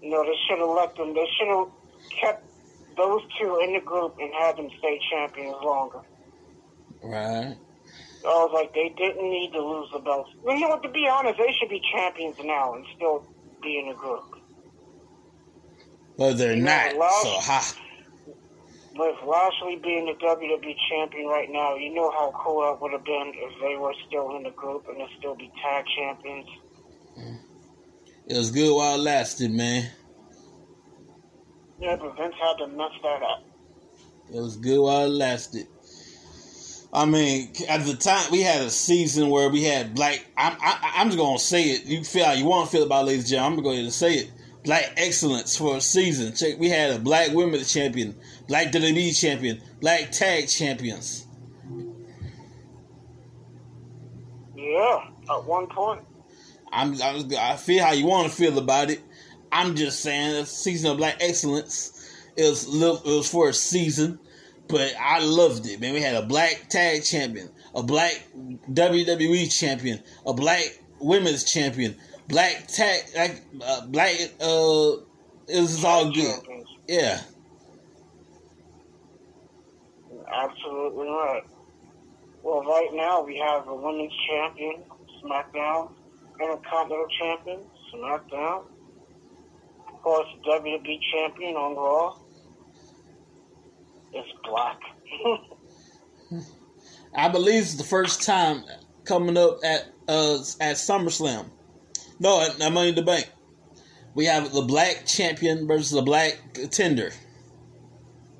You 0.02 0.10
know, 0.10 0.22
they 0.22 0.38
should 0.46 0.58
have 0.58 0.68
let 0.68 0.96
them, 0.96 1.14
they 1.14 1.26
should 1.38 1.48
have 1.48 1.68
kept 2.20 2.44
those 2.96 3.22
two 3.40 3.58
in 3.62 3.74
the 3.74 3.80
group 3.80 4.16
and 4.20 4.32
had 4.34 4.56
them 4.56 4.68
stay 4.78 5.00
champions 5.10 5.56
longer. 5.62 6.02
Right. 7.06 7.56
I 8.24 8.28
was 8.28 8.50
like, 8.52 8.74
they 8.74 8.92
didn't 8.98 9.30
need 9.30 9.52
to 9.52 9.60
lose 9.60 9.88
the 9.92 10.00
belts. 10.00 10.30
You 10.44 10.58
know 10.58 10.68
what, 10.68 10.82
to 10.82 10.90
be 10.90 11.06
honest, 11.08 11.38
they 11.38 11.54
should 11.58 11.68
be 11.68 11.80
champions 11.94 12.36
now 12.42 12.74
and 12.74 12.84
still 12.96 13.24
be 13.62 13.78
in 13.78 13.88
the 13.88 13.94
group. 13.94 14.24
But 16.18 16.34
they're 16.34 16.54
You 16.54 16.62
know, 16.62 16.92
not. 16.96 17.22
So 17.22 17.30
ha. 17.40 17.74
With 18.96 19.16
Lashley 19.24 19.76
being 19.76 20.06
the 20.06 20.14
WWE 20.14 20.74
champion 20.90 21.26
right 21.28 21.48
now, 21.50 21.76
you 21.76 21.94
know 21.94 22.10
how 22.10 22.32
cool 22.34 22.62
that 22.62 22.80
would 22.80 22.92
have 22.92 23.04
been 23.04 23.32
if 23.36 23.60
they 23.60 23.76
were 23.76 23.92
still 24.08 24.34
in 24.36 24.42
the 24.42 24.50
group 24.50 24.86
and 24.88 24.98
they 24.98 25.06
still 25.18 25.36
be 25.36 25.52
tag 25.62 25.84
champions. 25.96 26.48
It 28.26 28.36
was 28.36 28.50
good 28.50 28.74
while 28.74 28.96
it 28.96 29.02
lasted, 29.02 29.52
man. 29.52 29.90
Yeah, 31.78 31.96
but 31.96 32.16
Vince 32.16 32.34
had 32.40 32.56
to 32.64 32.68
mess 32.68 32.90
that 33.02 33.22
up. 33.22 33.44
It 34.34 34.40
was 34.40 34.56
good 34.56 34.80
while 34.80 35.04
it 35.04 35.10
lasted. 35.10 35.68
I 36.96 37.04
mean, 37.04 37.52
at 37.68 37.84
the 37.84 37.94
time 37.94 38.32
we 38.32 38.40
had 38.40 38.62
a 38.62 38.70
season 38.70 39.28
where 39.28 39.50
we 39.50 39.62
had 39.62 39.94
black. 39.94 40.24
I'm 40.34 40.56
I, 40.62 40.94
I'm 40.96 41.08
just 41.08 41.18
gonna 41.18 41.38
say 41.38 41.64
it. 41.64 41.84
You 41.84 42.02
feel 42.02 42.24
how 42.24 42.32
you 42.32 42.46
want 42.46 42.70
to 42.70 42.74
feel 42.74 42.86
about 42.86 43.02
it, 43.02 43.08
ladies 43.08 43.24
and 43.24 43.30
gentlemen. 43.32 43.58
I'm 43.58 43.64
gonna 43.64 43.68
go 43.68 43.72
ahead 43.72 43.84
and 43.84 43.92
say 43.92 44.14
it. 44.14 44.32
Black 44.64 44.94
excellence 44.96 45.58
for 45.58 45.76
a 45.76 45.80
season. 45.82 46.34
Check. 46.34 46.58
We 46.58 46.70
had 46.70 46.92
a 46.92 46.98
black 46.98 47.32
women's 47.32 47.70
champion, 47.70 48.16
black 48.48 48.72
WWE 48.72 49.20
champion, 49.20 49.60
black 49.82 50.10
tag 50.10 50.48
champions. 50.48 51.26
Yeah, 54.56 55.04
at 55.30 55.44
one 55.44 55.66
point. 55.66 56.02
I'm, 56.72 56.94
I'm 57.02 57.30
I 57.38 57.56
feel 57.56 57.84
how 57.84 57.92
you 57.92 58.06
want 58.06 58.30
to 58.30 58.34
feel 58.34 58.58
about 58.58 58.88
it. 58.88 59.02
I'm 59.52 59.76
just 59.76 60.00
saying 60.00 60.34
a 60.34 60.46
season 60.46 60.92
of 60.92 60.96
black 60.96 61.18
excellence. 61.20 61.92
Was 62.38 62.66
it 62.66 63.04
was 63.04 63.30
for 63.30 63.50
a 63.50 63.52
season, 63.52 64.18
but 64.68 64.92
I 65.00 65.24
loved 65.24 65.66
it. 65.66 65.80
Man, 65.80 65.94
we 65.94 66.00
had 66.00 66.14
a 66.14 66.22
black 66.22 66.68
tag 66.68 67.04
champion, 67.04 67.50
a 67.74 67.82
black 67.82 68.22
WWE 68.70 69.52
champion, 69.56 70.02
a 70.26 70.32
black 70.32 70.78
women's 71.00 71.44
champion, 71.44 71.96
black 72.28 72.66
tag, 72.68 73.02
like 73.16 73.42
uh, 73.64 73.86
black. 73.86 74.14
Uh, 74.40 75.02
it 75.48 75.60
was 75.60 75.84
all 75.84 76.10
good. 76.10 76.40
Yeah, 76.88 77.20
Absolutely 80.32 81.06
right. 81.06 81.42
Well, 82.42 82.62
right 82.62 82.90
now 82.92 83.22
we 83.22 83.38
have 83.38 83.66
a 83.68 83.74
women's 83.74 84.12
champion, 84.28 84.82
SmackDown, 85.22 85.92
Intercontinental 86.40 87.06
champion, 87.18 87.60
SmackDown. 87.94 88.64
Of 89.92 90.02
course, 90.02 90.26
WWE 90.46 90.98
champion 91.12 91.56
on 91.56 91.76
Raw. 91.76 92.18
It's 94.12 94.28
black. 94.44 94.80
I 97.14 97.28
believe 97.28 97.62
it's 97.62 97.74
the 97.74 97.84
first 97.84 98.22
time 98.22 98.64
coming 99.04 99.36
up 99.36 99.58
at 99.64 99.86
uh 100.08 100.38
at 100.60 100.76
SummerSlam. 100.76 101.46
No, 102.18 102.40
at, 102.40 102.60
at 102.60 102.72
Money 102.72 102.90
in 102.90 102.94
the 102.94 103.02
Bank. 103.02 103.28
We 104.14 104.24
have 104.26 104.52
the 104.52 104.62
black 104.62 105.04
champion 105.06 105.66
versus 105.66 105.90
the 105.90 106.02
black 106.02 106.38
contender. 106.54 107.12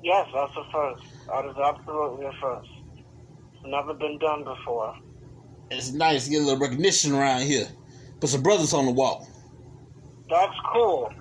yes, 0.03 0.27
that's 0.33 0.51
a 0.57 0.63
first. 0.71 1.03
That 1.27 1.45
is 1.45 1.55
absolutely 1.57 2.25
a 2.25 2.31
first. 2.41 2.69
It's 3.53 3.65
never 3.65 3.93
been 3.93 4.17
done 4.17 4.43
before. 4.43 4.95
It's 5.69 5.91
nice 5.91 6.25
to 6.25 6.31
get 6.31 6.41
a 6.41 6.45
little 6.45 6.59
recognition 6.59 7.13
around 7.13 7.41
here. 7.41 7.67
Put 8.19 8.29
some 8.29 8.41
brothers 8.41 8.73
on 8.73 8.85
the 8.85 8.91
wall. 8.91 9.27
That's 10.29 10.55
cool. 10.73 11.11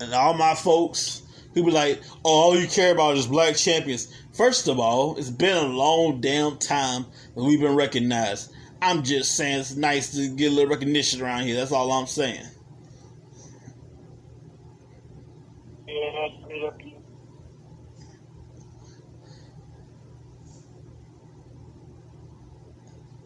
And 0.00 0.12
all 0.12 0.34
my 0.34 0.54
folks 0.54 1.22
who 1.54 1.64
be 1.64 1.70
like, 1.70 2.02
oh, 2.24 2.30
all 2.30 2.58
you 2.58 2.66
care 2.66 2.92
about 2.92 3.16
is 3.16 3.26
black 3.26 3.56
champions. 3.56 4.12
First 4.32 4.68
of 4.68 4.80
all, 4.80 5.16
it's 5.16 5.30
been 5.30 5.56
a 5.56 5.62
long 5.66 6.20
damn 6.20 6.58
time 6.58 7.06
that 7.34 7.44
we've 7.44 7.60
been 7.60 7.76
recognized. 7.76 8.52
I'm 8.82 9.02
just 9.02 9.36
saying 9.36 9.60
it's 9.60 9.76
nice 9.76 10.14
to 10.14 10.28
get 10.28 10.52
a 10.52 10.54
little 10.54 10.70
recognition 10.70 11.22
around 11.22 11.44
here. 11.44 11.56
That's 11.56 11.72
all 11.72 11.90
I'm 11.92 12.06
saying. 12.06 12.44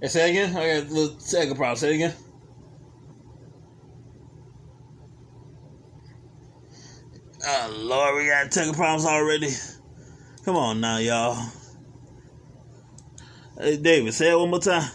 Say 0.07 0.31
again? 0.31 0.57
I 0.57 0.81
got 0.81 0.91
a 0.91 0.95
little 0.95 1.19
second 1.19 1.57
problem. 1.57 1.77
Say 1.77 1.95
again. 1.97 2.15
Oh, 7.47 7.77
Lord, 7.79 8.17
we 8.17 8.29
got 8.29 8.51
technical 8.51 8.75
problems 8.75 9.07
already. 9.07 9.49
Come 10.45 10.57
on 10.57 10.81
now, 10.81 10.99
y'all. 10.99 11.37
Hey, 13.59 13.77
David, 13.77 14.15
say 14.15 14.31
it 14.31 14.39
one 14.39 14.51
more 14.51 14.61
time. 14.61 14.91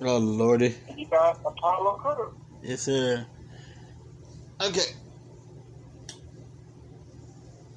Oh, 0.00 0.18
Lordy. 0.18 0.74
You 0.96 1.06
got 1.08 1.40
Apollo 1.44 1.94
Crews. 1.96 2.34
Yes, 2.62 2.82
sir. 2.82 3.26
Okay. 4.60 4.80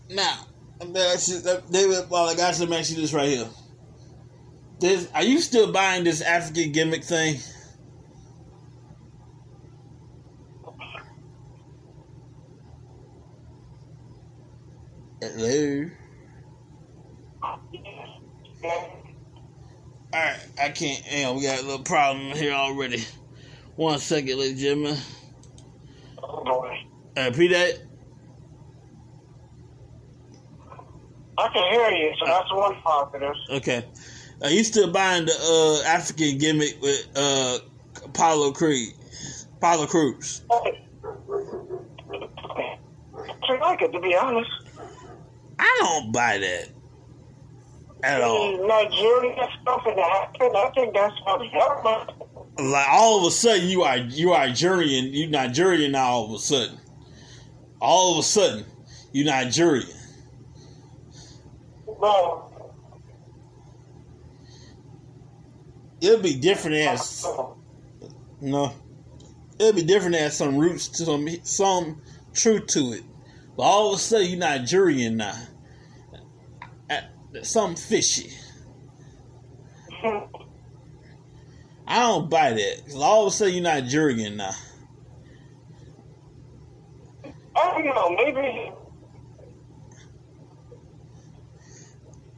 Now, 0.09 0.45
I'm 0.79 0.91
gonna 0.93 1.05
ask 1.05 1.29
you- 1.29 1.49
uh, 1.49 1.61
David, 1.71 2.09
well, 2.09 2.29
I 2.29 2.35
got 2.35 2.53
to 2.53 2.75
ask 2.75 2.91
you 2.91 2.97
this 2.97 3.13
right 3.13 3.29
here. 3.29 3.49
This, 4.79 5.07
are 5.13 5.23
you 5.23 5.39
still 5.39 5.71
buying 5.71 6.03
this 6.03 6.21
African 6.21 6.71
gimmick 6.71 7.03
thing? 7.03 7.39
Hello. 15.21 15.85
Alright, 20.13 20.39
I 20.59 20.69
can't. 20.69 21.05
Hang 21.05 21.35
we 21.35 21.43
got 21.43 21.59
a 21.59 21.61
little 21.61 21.83
problem 21.83 22.35
here 22.35 22.53
already. 22.53 23.05
One 23.75 23.99
second, 23.99 24.39
ladies 24.39 24.53
and 24.53 24.59
gentlemen. 24.59 24.97
Oh 26.23 26.43
boy. 26.43 26.75
Uh, 27.15 27.29
repeat 27.29 27.49
that. 27.49 27.83
I 31.37 31.47
can 31.49 31.71
hear 31.71 31.91
you, 31.91 32.13
so 32.19 32.25
that's 32.25 32.51
one 32.51 32.81
positive. 32.81 33.35
Okay. 33.51 33.85
Are 34.41 34.49
you 34.49 34.63
still 34.63 34.91
buying 34.91 35.25
the 35.25 35.33
uh, 35.33 35.83
African 35.87 36.39
gimmick 36.39 36.81
with 36.81 37.07
uh, 37.15 37.59
Apollo 38.05 38.53
Creed? 38.53 38.95
Apollo 39.57 39.85
Crews. 39.85 40.41
I 40.49 40.55
like 43.59 43.81
it, 43.83 43.91
to 43.91 43.99
be 43.99 44.15
honest. 44.15 44.49
I 45.61 45.77
don't 45.79 46.11
buy 46.11 46.39
that 46.39 46.69
at 48.03 48.21
all. 48.21 48.67
Nigerian 48.67 49.47
stuff 49.61 49.85
in 49.85 49.99
Africa, 49.99 50.57
I 50.57 50.71
think 50.73 50.93
that's 50.93 51.15
what 51.23 51.53
government. 51.53 52.09
Like 52.59 52.87
all 52.89 53.19
of 53.19 53.25
a 53.25 53.31
sudden 53.31 53.67
you 53.67 53.83
are 53.83 53.97
you 53.97 54.33
are 54.33 54.47
Nigerian, 54.47 55.13
you 55.13 55.27
Nigerian 55.27 55.91
now 55.91 56.05
all 56.05 56.25
of 56.25 56.31
a 56.31 56.39
sudden. 56.39 56.77
All 57.79 58.13
of 58.13 58.19
a 58.19 58.23
sudden, 58.23 58.65
you 59.11 59.23
Nigerian. 59.23 59.87
No. 61.99 62.49
It'll 66.01 66.21
be 66.21 66.35
different 66.35 66.77
as 66.77 67.25
no. 68.41 68.73
It'll 69.59 69.73
be 69.73 69.83
different 69.83 70.15
as 70.15 70.35
some 70.35 70.57
roots 70.57 70.87
to 70.87 71.05
some 71.05 71.27
some 71.43 72.01
truth 72.33 72.65
to 72.67 72.93
it. 72.93 73.03
But 73.55 73.63
all 73.63 73.89
of 73.89 73.99
a 73.99 74.01
sudden 74.01 74.27
you 74.27 74.37
Nigerian 74.37 75.17
now. 75.17 75.35
Uh, 77.35 77.43
Something 77.43 77.77
fishy. 77.77 78.31
I 81.87 81.99
don't 81.99 82.29
buy 82.29 82.51
that. 82.51 82.85
'Cause 82.85 82.95
all 82.95 83.27
of 83.27 83.33
a 83.33 83.35
sudden 83.35 83.53
you're 83.55 83.63
Nigerian 83.63 84.37
now. 84.37 84.51
I 87.55 87.71
don't 87.71 87.85
know, 87.85 88.09
maybe 88.11 88.71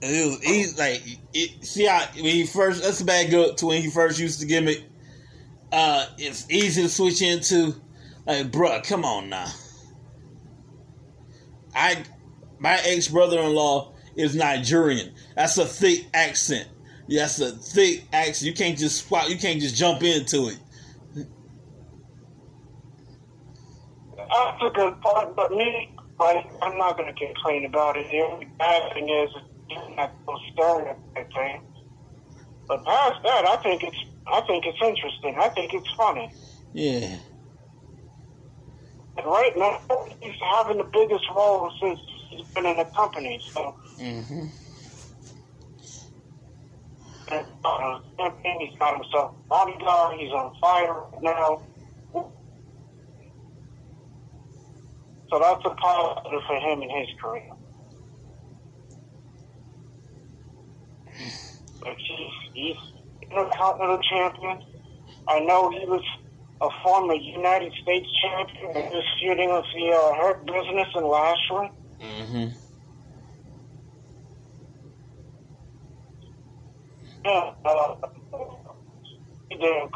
It 0.01 0.27
was 0.27 0.43
easy, 0.43 0.77
like 0.77 1.01
it, 1.33 1.65
see 1.65 1.85
how 1.85 2.05
when 2.15 2.25
he 2.25 2.45
first. 2.45 2.83
Let's 2.83 3.01
back 3.01 3.31
up 3.33 3.55
to 3.57 3.67
when 3.67 3.81
he 3.81 3.89
first 3.89 4.19
used 4.19 4.41
the 4.41 4.45
gimmick. 4.45 4.83
Uh, 5.71 6.07
it's 6.17 6.45
easy 6.49 6.83
to 6.83 6.89
switch 6.89 7.21
into. 7.21 7.73
Like, 8.25 8.51
bruh, 8.51 8.83
come 8.85 9.05
on 9.05 9.29
now. 9.29 9.47
I, 11.73 12.03
my 12.59 12.79
ex 12.83 13.07
brother 13.07 13.39
in 13.39 13.53
law 13.53 13.92
is 14.15 14.35
Nigerian. 14.35 15.13
That's 15.35 15.57
a 15.57 15.65
thick 15.65 16.07
accent. 16.13 16.67
That's 17.07 17.39
a 17.39 17.51
thick 17.51 18.03
accent. 18.13 18.47
You 18.47 18.53
can't 18.53 18.77
just 18.77 19.05
swap. 19.05 19.29
You 19.29 19.37
can't 19.37 19.59
just 19.59 19.75
jump 19.75 20.03
into 20.03 20.47
it. 20.47 20.57
that's 24.33 24.63
a 24.63 24.69
good 24.69 24.99
part, 25.01 25.35
but 25.35 25.51
me, 25.51 25.95
like, 26.19 26.45
I'm 26.61 26.77
not 26.77 26.97
going 26.97 27.13
to 27.13 27.25
complain 27.25 27.65
about 27.65 27.97
it. 27.97 28.09
The 28.09 28.19
only 28.21 28.45
bad 28.57 28.93
thing 28.93 29.09
is 29.09 29.29
it's 29.69 29.95
not 29.95 30.11
so 30.25 30.37
stereotype 30.53 31.33
thing. 31.33 31.61
But 32.67 32.83
past 32.85 33.21
that, 33.23 33.47
I 33.47 33.57
think 33.57 33.83
it's, 33.83 33.97
I 34.27 34.41
think 34.41 34.65
it's 34.65 34.77
interesting. 34.81 35.35
I 35.39 35.49
think 35.49 35.73
it's 35.73 35.89
funny. 35.95 36.31
Yeah. 36.73 37.17
And 39.17 39.25
right 39.27 39.55
now, 39.55 39.79
he's 40.21 40.33
having 40.55 40.77
the 40.77 40.85
biggest 40.85 41.25
role 41.35 41.71
since 41.81 41.99
he's 42.35 42.45
been 42.55 42.65
in 42.65 42.77
the 42.77 42.85
company. 42.95 43.41
So, 43.55 43.75
hmm 43.99 44.47
and, 47.31 47.45
uh, 47.65 47.99
he's 48.59 48.77
got 48.79 48.95
himself 48.95 49.31
a 49.33 49.49
bodyguard. 49.49 50.19
He's 50.19 50.31
on 50.31 50.51
fire 50.61 50.95
now. 51.21 51.61
So 55.31 55.39
that's 55.39 55.61
a 55.65 55.69
positive 55.69 56.41
for 56.47 56.57
him 56.57 56.83
in 56.83 56.89
his 56.89 57.07
career. 57.21 57.41
But 61.81 61.95
he's, 62.07 62.27
he's 62.53 62.75
intercontinental 63.31 63.99
champion. 64.09 64.59
I 65.27 65.39
know 65.39 65.71
he 65.71 65.85
was 65.85 66.03
a 66.61 66.69
former 66.83 67.15
United 67.15 67.73
States 67.81 68.07
champion. 68.21 68.75
He 68.75 68.95
was 68.95 69.05
feuding 69.19 69.49
with 69.51 69.65
the 69.75 69.91
uh, 69.91 70.15
Hurt 70.21 70.45
Business 70.45 70.87
and 70.95 71.07
Lashley. 71.07 71.71
Hmm 72.03 72.47
Yeah, 77.25 77.51
uh, 77.65 77.95
did. 79.51 79.89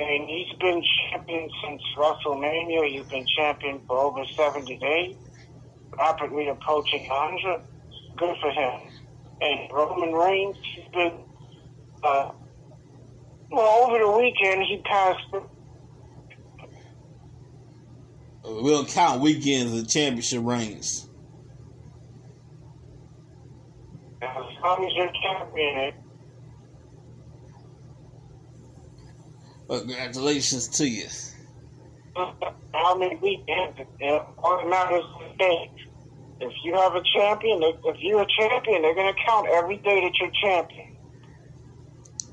And 0.00 0.28
he's 0.28 0.48
been 0.60 0.82
champion 1.12 1.50
since 1.64 1.82
WrestleMania. 1.98 2.88
He's 2.90 3.06
been 3.10 3.26
champion 3.38 3.80
for 3.88 3.98
over 3.98 4.24
70 4.38 4.78
days, 4.78 5.16
rapidly 5.98 6.48
approaching 6.48 7.06
100. 7.08 7.60
Good 8.18 8.36
for 8.42 8.50
him. 8.50 8.80
And 9.40 9.70
Roman 9.72 10.12
Reigns, 10.14 10.56
he's 10.76 10.84
been, 10.94 11.12
uh, 12.04 12.30
well, 13.52 13.84
over 13.84 13.98
the 13.98 14.10
weekend, 14.12 14.64
he 14.64 14.82
passed 14.84 15.20
We 18.48 18.70
don't 18.70 18.88
count 18.88 19.20
weekends 19.20 19.72
and 19.72 19.88
championship 19.88 20.42
reigns. 20.42 21.08
As 24.22 24.28
long 24.64 24.84
as 24.84 25.10
champion, 25.22 25.92
Well, 29.68 29.80
congratulations 29.80 30.66
to 30.68 30.88
you. 30.88 31.06
how 32.72 32.96
many 32.96 33.16
weekends? 33.16 33.78
It 34.00 34.22
all 34.38 34.66
matters 34.66 35.04
is 35.04 35.32
the 35.32 35.36
day. 35.38 35.70
If 36.40 36.52
you 36.64 36.74
have 36.74 36.94
a 36.94 37.02
champion, 37.14 37.62
if 37.62 37.76
if 37.84 37.96
you're 38.00 38.22
a 38.22 38.26
champion, 38.38 38.80
they're 38.82 38.94
going 38.94 39.12
to 39.12 39.20
count 39.26 39.46
every 39.48 39.76
day 39.76 40.00
that 40.00 40.12
you're 40.18 40.30
champion. 40.42 40.96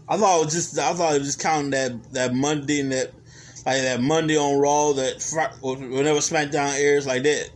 I 0.08 0.18
thought 0.18 0.42
it 0.42 0.46
was 0.46 0.54
just 0.54 0.80
I 0.80 0.94
thought 0.94 1.16
it 1.16 1.20
was 1.20 1.28
just 1.28 1.40
counting 1.42 1.72
that 1.72 2.14
that 2.14 2.34
Monday 2.34 2.80
and 2.80 2.92
that 2.94 3.12
like 3.66 3.82
that 3.82 4.02
Monday 4.02 4.38
on 4.38 4.60
Raw 4.60 4.94
that 4.94 5.22
Fri- 5.22 5.60
whenever 5.62 6.20
SmackDown 6.20 6.80
airs 6.80 7.08
like 7.08 7.24
that. 7.24 7.50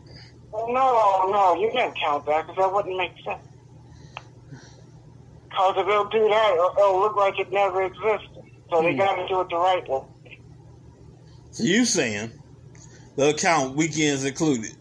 No, 0.52 1.30
no, 1.32 1.56
you 1.60 1.70
can't 1.72 1.96
count 1.98 2.26
that 2.26 2.48
because 2.48 2.58
that 2.58 2.74
wouldn't 2.74 2.98
make 2.98 3.14
sense. 3.24 3.46
Because 5.50 5.76
if 5.78 5.88
they'll 5.88 6.10
do 6.10 6.28
that, 6.30 6.52
it'll, 6.54 6.74
it'll 6.78 7.00
look 7.00 7.16
like 7.16 7.40
it 7.40 7.52
never 7.52 7.84
existed. 7.84 8.44
So 8.70 8.82
they 8.82 8.92
Hmm. 8.94 8.98
got 8.98 9.16
to 9.16 9.28
do 9.28 9.42
it 9.42 9.50
the 9.50 9.58
right 9.58 9.88
way. 9.90 10.02
So 11.52 11.64
you 11.64 11.86
saying 11.86 12.32
they'll 13.16 13.34
count 13.34 13.76
weekends 13.76 14.24
included? 14.26 14.76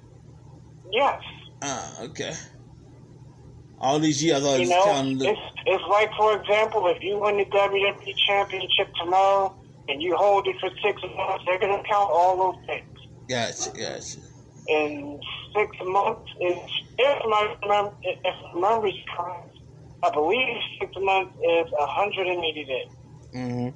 Yes. 0.93 1.21
Ah, 1.63 2.03
okay. 2.03 2.33
All 3.81 3.99
these 3.99 4.23
years 4.23 4.45
I 4.45 4.57
You 4.57 4.61
was 4.61 4.71
know, 4.71 5.31
it's, 5.31 5.41
it's 5.67 5.85
like, 5.89 6.11
for 6.17 6.37
example, 6.41 6.87
if 6.89 7.03
you 7.03 7.19
win 7.19 7.37
the 7.39 7.45
WWE 7.47 8.15
Championship 8.27 8.93
tomorrow 9.01 9.55
and 9.89 10.03
you 10.03 10.15
hold 10.17 10.47
it 10.47 10.57
for 10.61 10.71
six 10.85 11.01
months, 11.17 11.45
they're 11.47 11.59
going 11.59 11.73
to 11.77 11.89
count 11.89 12.11
all 12.13 12.37
those 12.37 12.67
things. 12.67 12.85
Gotcha, 13.29 13.71
gotcha. 13.71 14.21
In 14.69 15.19
six 15.57 15.77
months, 15.85 16.31
if, 16.41 16.59
if 16.99 17.19
my 17.27 17.55
mem- 17.67 17.95
if 18.03 18.35
memory's 18.55 18.95
correct, 19.17 19.57
I 20.05 20.11
believe 20.11 20.57
six 20.81 20.93
months 21.01 21.33
is 21.43 21.67
180 21.73 22.65
days, 22.65 22.87
Mm-hmm. 23.35 23.69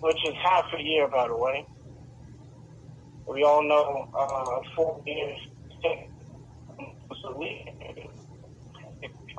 which 0.00 0.16
is 0.26 0.34
half 0.44 0.64
a 0.78 0.82
year, 0.82 1.08
by 1.08 1.28
the 1.28 1.36
way. 1.36 1.66
We 3.28 3.42
all 3.44 3.62
know 3.66 4.08
uh, 4.18 4.60
four 4.76 5.02
years 5.06 5.38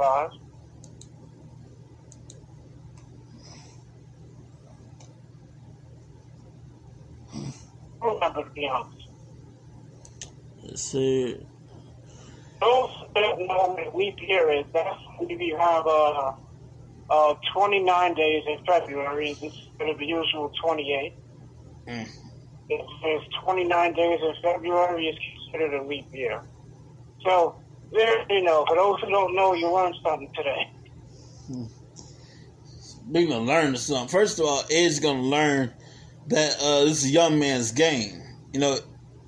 was 0.05 0.31
a 7.35 7.39
week. 7.39 7.53
65. 7.53 8.13
Remember 8.13 8.43
to 8.43 8.49
be 8.51 8.67
honest. 8.67 9.09
Let's 10.63 10.81
see. 10.81 11.45
Those 12.61 12.89
that 13.13 13.39
know 13.39 13.75
what 13.77 13.95
leap 13.95 14.15
year 14.21 14.51
is, 14.51 14.65
that's 14.73 14.97
when 15.19 15.39
you 15.39 15.57
have 15.57 15.85
uh, 15.85 16.33
uh, 17.09 17.35
29 17.53 18.13
days 18.15 18.43
in 18.47 18.65
February 18.65 19.29
instead 19.41 19.89
of 19.89 19.97
the 19.99 20.05
usual 20.05 20.51
28. 20.61 21.13
Mm. 21.87 22.07
If 22.69 22.85
there's 23.03 23.21
29 23.43 23.93
days 23.93 24.19
in 24.21 24.33
February, 24.41 25.07
it's 25.07 25.19
considered 25.51 25.79
a 25.79 25.87
leap 25.87 26.07
year. 26.13 26.41
So, 27.23 27.55
there, 27.91 28.25
you 28.29 28.43
know, 28.43 28.65
for 28.67 28.75
those 28.75 28.99
who 29.01 29.09
don't 29.09 29.35
know, 29.35 29.53
you 29.53 29.71
learned 29.71 29.95
something 30.03 30.31
today. 30.35 30.71
We're 33.07 33.27
gonna 33.27 33.45
learn 33.45 33.75
something. 33.77 34.07
First 34.07 34.39
of 34.39 34.45
all, 34.45 34.63
Ed's 34.71 34.99
gonna 34.99 35.21
learn 35.21 35.73
that 36.27 36.57
uh, 36.61 36.85
this 36.85 37.03
is 37.03 37.05
a 37.05 37.13
young 37.13 37.39
man's 37.39 37.71
game. 37.71 38.21
You 38.53 38.59
know, 38.59 38.77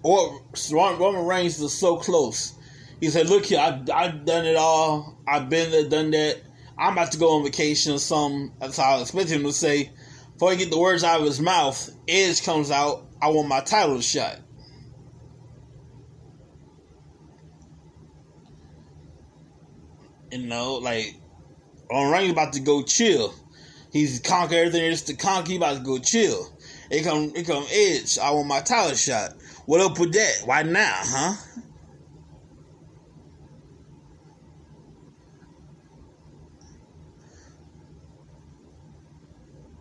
or 0.03 0.41
Roman 0.71 1.25
Reigns 1.25 1.60
is 1.60 1.73
so 1.73 1.97
close. 1.97 2.53
He 2.99 3.10
said, 3.10 3.29
"Look 3.29 3.45
here, 3.45 3.60
I 3.60 3.81
I've 3.93 4.25
done 4.25 4.45
it 4.45 4.55
all. 4.55 5.17
I've 5.27 5.49
been 5.49 5.71
there, 5.71 5.88
done 5.88 6.12
that. 6.12 6.41
I'm 6.77 6.93
about 6.93 7.12
to 7.12 7.17
go 7.17 7.38
on 7.38 7.43
vacation 7.43 7.93
or 7.93 7.99
something." 7.99 8.53
That's 8.60 8.77
how 8.77 8.97
I 8.97 9.01
expect 9.01 9.29
him 9.29 9.43
to 9.43 9.53
say. 9.53 9.91
Before 10.33 10.51
he 10.51 10.57
get 10.57 10.69
the 10.69 10.79
words 10.79 11.03
out 11.03 11.19
of 11.19 11.25
his 11.25 11.39
mouth, 11.39 11.89
Edge 12.07 12.43
comes 12.43 12.71
out. 12.71 13.05
I 13.21 13.29
want 13.29 13.47
my 13.47 13.60
title 13.62 13.99
shot. 14.01 14.39
You 20.31 20.39
know, 20.39 20.75
like 20.75 21.15
Roman 21.91 22.12
Reigns 22.12 22.31
about 22.31 22.53
to 22.53 22.60
go 22.60 22.83
chill. 22.83 23.33
He's 23.91 24.19
conquered 24.19 24.57
everything 24.57 24.83
is 24.83 25.03
to 25.03 25.15
conquer. 25.15 25.51
He 25.51 25.57
about 25.57 25.77
to 25.77 25.83
go 25.83 25.97
chill. 25.97 26.57
It 26.89 27.04
come, 27.04 27.32
it 27.36 27.45
come 27.45 27.65
Edge. 27.71 28.17
I 28.17 28.32
want 28.32 28.47
my 28.47 28.62
title 28.62 28.95
shot. 28.95 29.34
What 29.65 29.82
up 29.82 30.00
with 30.00 30.13
that? 30.13 30.41
Why 30.45 30.63
now, 30.63 30.93
huh? 30.95 31.34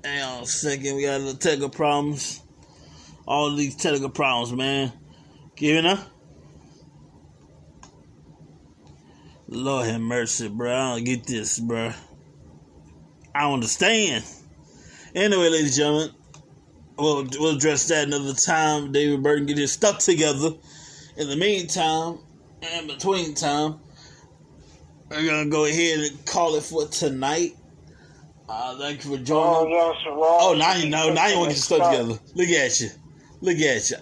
Hang 0.05 0.23
on 0.23 0.43
a 0.43 0.47
second. 0.47 0.97
We 0.97 1.03
got 1.03 1.17
a 1.17 1.19
little 1.19 1.35
technical 1.35 1.69
problems. 1.69 2.43
All 3.27 3.55
these 3.55 3.77
technical 3.77 4.11
problems, 4.11 4.53
man. 4.53 4.93
Giving 5.57 5.87
up. 5.87 6.01
Lord 9.49 9.87
have 9.87 10.01
mercy, 10.01 10.49
bro. 10.49 10.73
I 10.73 10.95
don't 10.95 11.05
get 11.05 11.27
this, 11.27 11.59
bro. 11.59 11.93
I 13.35 13.53
understand. 13.53 14.25
Anyway, 15.15 15.49
ladies 15.49 15.67
and 15.67 15.75
gentlemen, 15.75 16.11
we'll, 16.99 17.27
we'll 17.39 17.57
address 17.57 17.89
that 17.89 18.07
another 18.07 18.35
time. 18.35 18.93
David 18.93 19.23
Burton 19.23 19.47
get 19.47 19.59
his 19.59 19.73
stuff 19.73 19.99
together. 19.99 20.51
In 21.17 21.29
the 21.29 21.37
meantime, 21.37 22.19
and 22.61 22.87
between 22.89 23.35
time, 23.35 23.77
we're 25.11 25.27
gonna 25.27 25.49
go 25.49 25.65
ahead 25.65 26.01
and 26.01 26.27
call 26.27 26.57
it 26.57 26.63
for 26.63 26.87
tonight. 26.89 27.57
Uh, 28.49 28.77
thank 28.79 29.05
you 29.05 29.17
for 29.17 29.23
Oh, 29.33 29.65
joining. 29.65 29.73
yes, 29.73 29.97
Raw. 30.09 30.39
Oh, 30.41 30.55
now 30.55 30.75
you 30.75 30.89
know. 30.91 31.13
Now 31.13 31.27
you 31.29 31.39
want 31.39 31.51
to 31.53 31.57
get 31.57 31.71
your 31.71 31.79
stuff 31.79 31.91
together. 31.91 32.21
Look 32.35 32.49
at 32.49 32.81
you. 32.81 32.91
Look 33.41 33.59
at 33.59 33.91
you. 33.91 33.97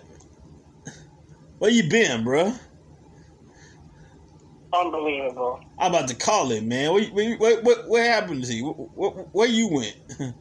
Where 1.59 1.71
you 1.71 1.89
been, 1.89 2.25
bro? 2.25 2.53
Unbelievable. 4.73 5.61
I'm 5.79 5.95
about 5.95 6.09
to 6.09 6.17
call 6.17 6.51
it, 6.51 6.65
man. 6.65 6.91
What, 6.93 7.05
where, 7.13 7.37
where, 7.39 7.83
where 7.87 8.11
happened 8.13 8.45
to 8.45 8.53
you? 8.55 8.71
Where, 8.73 9.11
where 9.11 9.49
you 9.49 9.69
went? 9.69 9.97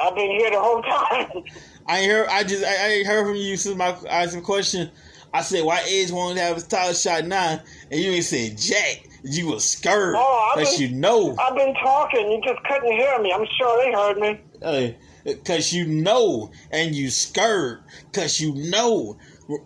I've 0.00 0.14
been 0.14 0.30
here 0.30 0.50
the 0.50 0.60
whole 0.60 0.82
time. 0.82 1.44
I 1.86 2.04
heard. 2.04 2.28
I 2.28 2.42
just 2.44 2.64
I, 2.64 3.00
I 3.00 3.04
heard 3.04 3.26
from 3.26 3.36
you 3.36 3.56
since 3.56 3.76
my 3.76 3.96
I 4.10 4.24
asked 4.24 4.36
a 4.36 4.40
question. 4.40 4.90
I 5.32 5.42
said 5.42 5.64
why 5.64 5.82
Edge 5.86 6.08
to 6.08 6.34
have 6.42 6.54
his 6.54 6.66
title 6.66 6.94
shot 6.94 7.26
now, 7.26 7.60
and 7.90 8.00
you 8.00 8.12
ain't 8.12 8.24
said 8.24 8.56
Jack. 8.58 9.08
You 9.22 9.48
was 9.48 9.68
scared 9.68 10.14
Oh, 10.16 10.52
I've 10.56 10.64
been- 10.64 10.80
you 10.80 10.96
know, 10.96 11.34
I've 11.38 11.56
been 11.56 11.74
talking. 11.74 12.30
You 12.30 12.40
just 12.44 12.62
couldn't 12.64 12.92
hear 12.92 13.18
me. 13.20 13.32
I'm 13.32 13.46
sure 13.58 13.84
they 13.84 13.92
heard 13.92 14.18
me. 14.18 14.96
because 15.24 15.72
you 15.72 15.86
know, 15.86 16.50
and 16.70 16.94
you 16.94 17.10
scared 17.10 17.82
because 18.12 18.40
you 18.40 18.54
know 18.70 19.18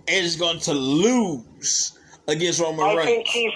Edge 0.09 0.25
is 0.25 0.37
going 0.37 0.61
to 0.61 0.73
lose 0.73 1.99
against 2.27 2.61
Roman 2.61 2.87
I 2.87 2.95
Reigns. 2.97 3.07
think 3.07 3.27
he's. 3.29 3.53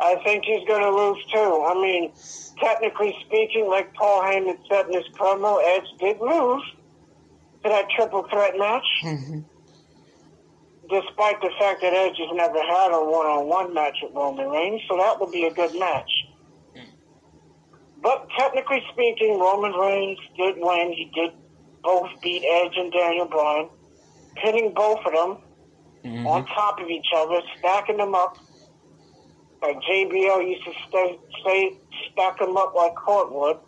I 0.00 0.14
think 0.24 0.44
he's 0.44 0.66
going 0.68 0.82
to 0.82 0.90
lose 0.90 1.18
too. 1.32 1.66
I 1.68 1.74
mean, 1.74 2.12
technically 2.60 3.16
speaking, 3.26 3.68
like 3.68 3.92
Paul 3.94 4.22
Heyman 4.22 4.58
said 4.70 4.86
in 4.86 4.92
his 4.94 5.08
promo, 5.18 5.62
Edge 5.64 5.86
did 5.98 6.20
lose 6.20 6.64
to 7.62 7.68
that 7.68 7.90
triple 7.90 8.26
threat 8.30 8.56
match, 8.56 8.86
Mhm. 9.02 9.44
despite 10.88 11.40
the 11.40 11.50
fact 11.58 11.82
that 11.82 11.92
Edge 11.94 12.16
has 12.18 12.32
never 12.32 12.60
had 12.62 12.92
a 12.92 13.04
one-on-one 13.04 13.74
match 13.74 13.98
with 14.02 14.14
Roman 14.14 14.48
Reigns. 14.48 14.82
So 14.88 14.96
that 14.96 15.20
would 15.20 15.32
be 15.32 15.44
a 15.44 15.52
good 15.52 15.74
match. 15.78 16.10
But 18.00 18.28
technically 18.38 18.82
speaking, 18.92 19.38
Roman 19.40 19.72
Reigns 19.72 20.18
did 20.36 20.56
win. 20.58 20.92
He 20.92 21.10
did 21.14 21.32
both 21.82 22.08
beat 22.22 22.44
Edge 22.44 22.76
and 22.76 22.92
Daniel 22.92 23.26
Bryan, 23.26 23.68
pinning 24.36 24.72
both 24.72 25.00
of 25.04 25.12
them 25.12 25.38
Mhm. 26.04 26.26
on 26.26 26.46
top 26.46 26.80
of 26.80 26.88
each 26.88 27.08
other, 27.14 27.42
stacking 27.58 27.96
them 27.96 28.14
up. 28.14 28.36
Like 29.60 29.80
JBL 29.80 30.48
used 30.48 30.64
to 30.64 30.72
stay, 30.88 31.18
stay 31.40 31.76
stack 32.12 32.38
them 32.38 32.56
up 32.56 32.74
like 32.74 32.94
cordwood. 32.94 33.58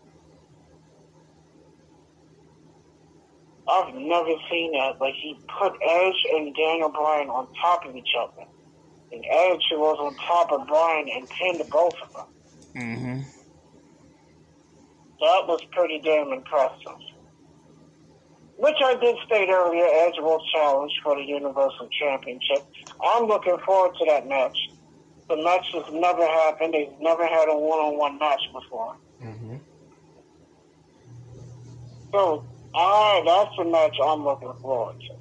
I've 3.69 3.95
never 3.95 4.33
seen 4.51 4.73
that. 4.73 5.01
Like 5.01 5.15
he 5.15 5.39
put 5.59 5.73
Edge 5.87 6.25
and 6.33 6.55
Daniel 6.55 6.91
Bryan 6.91 7.29
on 7.29 7.49
top 7.61 7.87
of 7.87 7.97
each 7.97 8.15
other, 8.19 8.47
and 9.13 9.25
Edge 9.25 9.63
was 9.73 9.99
on 10.01 10.15
top 10.17 10.53
of 10.53 10.67
Bryan 10.67 11.09
and 11.09 11.29
pinned 11.29 11.63
both 11.71 11.95
of 12.03 12.13
them. 12.13 12.27
Mm-hmm. 12.77 13.21
That 15.21 15.47
was 15.47 15.61
pretty 15.73 16.01
damn 16.01 16.33
impressive. 16.33 16.99
Which 18.57 18.77
I 18.85 18.95
did 18.95 19.17
state 19.27 19.49
earlier, 19.51 19.87
Edge 19.87 20.15
will 20.19 20.43
challenge 20.55 20.93
for 21.03 21.17
the 21.17 21.23
Universal 21.23 21.89
Championship. 21.99 22.67
I'm 23.03 23.25
looking 23.25 23.57
forward 23.65 23.97
to 23.99 24.05
that 24.07 24.27
match. 24.29 24.57
The 25.31 25.37
match 25.37 25.65
has 25.75 25.85
never 25.93 26.27
happened. 26.27 26.75
They've 26.75 26.91
never 27.01 27.25
had 27.25 27.49
a 27.49 27.57
one-on-one 27.57 28.19
match 28.19 28.41
before. 28.53 28.97
Mhm. 29.23 29.61
So, 32.13 32.45
I 32.75 33.23
that's 33.25 33.57
the 33.57 33.65
match 33.65 33.97
I'm 34.05 34.25
looking 34.25 34.53
forward 34.61 35.01
to. 35.01 35.15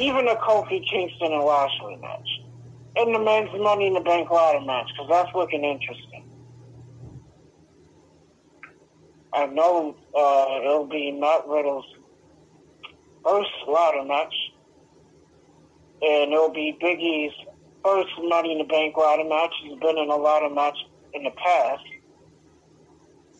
even 0.00 0.28
a 0.28 0.36
Kofi 0.36 0.84
Kingston 0.88 1.32
and 1.32 1.42
Lashley 1.42 1.96
match, 1.96 2.28
and 2.96 3.12
the 3.14 3.18
men's 3.18 3.50
Money 3.60 3.88
in 3.88 3.94
the 3.94 4.00
Bank 4.00 4.30
ladder 4.30 4.60
match 4.60 4.86
because 4.92 5.08
that's 5.08 5.34
looking 5.34 5.64
interesting. 5.64 6.24
I 9.32 9.46
know 9.46 9.96
uh, 10.16 10.60
it'll 10.60 10.86
be 10.86 11.10
Matt 11.12 11.46
Riddle's 11.48 11.86
first 13.24 13.50
ladder 13.66 14.04
match, 14.04 14.34
and 16.02 16.32
it'll 16.32 16.50
be 16.50 16.76
Big 16.80 17.00
E's 17.00 17.32
first 17.84 18.10
Money 18.22 18.52
in 18.52 18.58
the 18.58 18.64
Bank 18.64 18.96
ladder 18.96 19.24
match. 19.24 19.52
He's 19.62 19.78
been 19.78 19.98
in 19.98 20.10
a 20.10 20.16
ladder 20.16 20.50
match 20.50 20.76
in 21.14 21.24
the 21.24 21.30
past, 21.30 21.84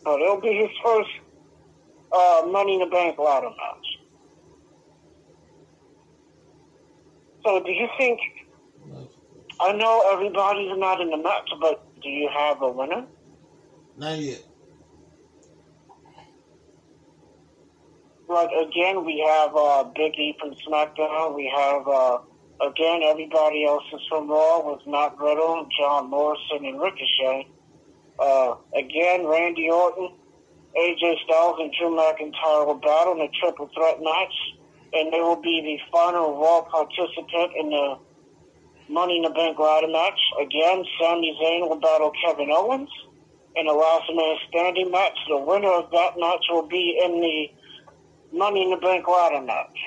but 0.03 0.21
it'll 0.21 0.41
be 0.41 0.53
his 0.53 0.69
first 0.83 1.09
uh, 2.11 2.47
Money 2.47 2.75
in 2.75 2.79
the 2.79 2.87
Bank 2.87 3.17
ladder 3.17 3.49
match. 3.49 3.87
So, 7.43 7.63
do 7.63 7.71
you 7.71 7.87
think? 7.97 8.19
I 9.59 9.73
know 9.73 10.03
everybody's 10.11 10.77
not 10.77 11.01
in 11.01 11.09
the 11.09 11.17
match, 11.17 11.49
but 11.59 11.83
do 12.01 12.09
you 12.09 12.29
have 12.35 12.61
a 12.61 12.69
winner? 12.69 13.05
Not 13.97 14.17
yet. 14.17 14.43
Like 18.27 18.49
again, 18.51 19.05
we 19.05 19.23
have 19.27 19.55
uh, 19.55 19.83
Big 19.95 20.13
E 20.17 20.35
from 20.39 20.51
SmackDown. 20.55 21.35
We 21.35 21.51
have 21.55 21.87
uh, 21.87 22.19
again 22.67 23.01
everybody 23.03 23.65
else 23.65 23.83
is 23.93 24.01
from 24.09 24.29
Raw 24.29 24.61
with 24.71 24.85
Matt 24.87 25.17
Riddle, 25.19 25.67
John 25.79 26.09
Morrison, 26.09 26.65
and 26.65 26.79
Ricochet. 26.79 27.47
Uh, 28.19 28.55
again, 28.75 29.25
Randy 29.25 29.69
Orton, 29.69 30.11
AJ 30.77 31.23
Styles, 31.25 31.57
and 31.59 31.73
Drew 31.77 31.95
McIntyre 31.95 32.65
will 32.65 32.75
battle 32.75 33.13
in 33.13 33.21
a 33.21 33.29
triple 33.39 33.69
threat 33.73 33.99
match, 34.01 34.33
and 34.93 35.11
they 35.11 35.19
will 35.19 35.41
be 35.41 35.61
the 35.61 35.77
final 35.91 36.39
Raw 36.39 36.61
participant 36.61 37.51
in 37.57 37.69
the 37.69 37.97
Money 38.89 39.17
in 39.17 39.23
the 39.23 39.29
Bank 39.29 39.57
ladder 39.57 39.87
match. 39.87 40.19
Again, 40.41 40.83
Sami 40.99 41.37
Zayn 41.41 41.69
will 41.69 41.79
battle 41.79 42.11
Kevin 42.25 42.49
Owens 42.51 42.89
in 43.55 43.65
a 43.67 43.71
last 43.71 44.11
man 44.13 44.35
standing 44.49 44.91
match. 44.91 45.17
The 45.29 45.37
winner 45.37 45.71
of 45.71 45.89
that 45.91 46.19
match 46.19 46.43
will 46.49 46.67
be 46.67 46.99
in 47.01 47.21
the 47.21 48.37
Money 48.37 48.63
in 48.63 48.71
the 48.71 48.77
Bank 48.77 49.07
ladder 49.07 49.41
match. 49.41 49.77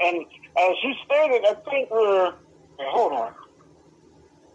And 0.00 0.24
as 0.56 0.74
you 0.82 0.94
stated, 1.04 1.44
I 1.48 1.54
think 1.68 1.90
we're. 1.90 2.32
Hold 2.78 3.12
on. 3.12 3.34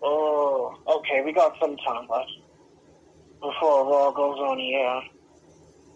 Oh, 0.02 0.78
okay, 0.88 1.22
we 1.26 1.34
got 1.34 1.56
some 1.60 1.76
time 1.78 2.08
left 2.10 2.32
before 3.42 3.86
Raw 3.90 4.12
goes 4.12 4.38
on 4.40 4.58
the 4.58 4.74
air 4.76 5.02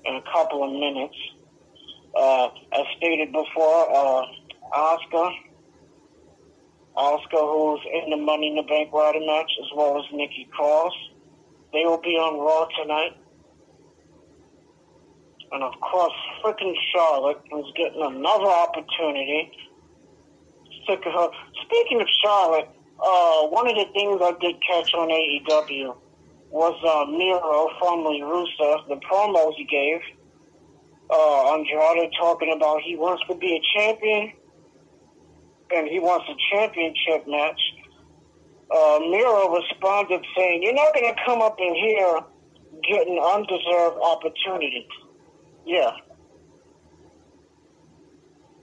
in 0.06 0.16
a 0.16 0.22
couple 0.32 0.64
of 0.64 0.72
minutes. 0.72 1.16
Uh, 2.16 2.50
as 2.74 2.86
stated 2.98 3.32
before, 3.32 3.96
uh, 3.96 4.24
Oscar, 4.74 5.30
Oscar, 6.96 7.38
who's 7.38 7.82
in 8.04 8.10
the 8.10 8.18
Money 8.18 8.50
in 8.50 8.56
the 8.56 8.64
Bank 8.64 8.92
ladder 8.92 9.20
match, 9.20 9.52
as 9.62 9.70
well 9.76 10.00
as 10.00 10.06
Nikki 10.12 10.48
Cross, 10.52 10.94
they 11.74 11.84
will 11.86 12.02
be 12.02 12.16
on 12.18 12.40
Raw 12.40 12.68
tonight. 12.82 13.16
And 15.52 15.64
of 15.64 15.74
course, 15.80 16.14
frickin' 16.44 16.76
Charlotte 16.94 17.42
is 17.58 17.66
getting 17.76 18.02
another 18.02 18.48
opportunity. 18.48 19.52
Sick 20.88 21.00
of 21.06 21.14
her. 21.14 21.30
Speaking 21.66 22.02
of 22.02 22.08
Charlotte, 22.24 22.70
uh, 23.00 23.48
one 23.48 23.68
of 23.70 23.76
the 23.76 23.86
things 23.94 24.20
I 24.22 24.34
did 24.42 24.56
catch 24.68 24.94
on 24.94 25.10
AEW 25.10 25.96
was 26.50 26.76
uh, 26.84 27.06
Miro, 27.12 27.70
formerly 27.80 28.22
Rusev, 28.22 28.88
the 28.88 28.96
promos 28.96 29.54
he 29.56 29.66
gave. 29.66 30.02
Uh, 31.10 31.54
Andrade 31.54 32.12
talking 32.20 32.54
about 32.54 32.82
he 32.82 32.96
wants 32.96 33.24
to 33.30 33.36
be 33.36 33.56
a 33.56 33.62
champion 33.80 34.34
and 35.74 35.88
he 35.88 36.00
wants 36.00 36.26
a 36.30 36.36
championship 36.52 37.28
match. 37.28 37.60
Uh, 38.70 39.00
Miro 39.00 39.56
responded 39.56 40.26
saying, 40.36 40.64
You're 40.64 40.74
not 40.74 40.94
going 40.94 41.14
to 41.14 41.22
come 41.26 41.42
up 41.42 41.58
in 41.60 41.76
here 41.76 42.20
getting 42.84 43.20
undeserved 43.20 43.98
opportunities. 44.04 44.92
Yeah. 45.68 45.92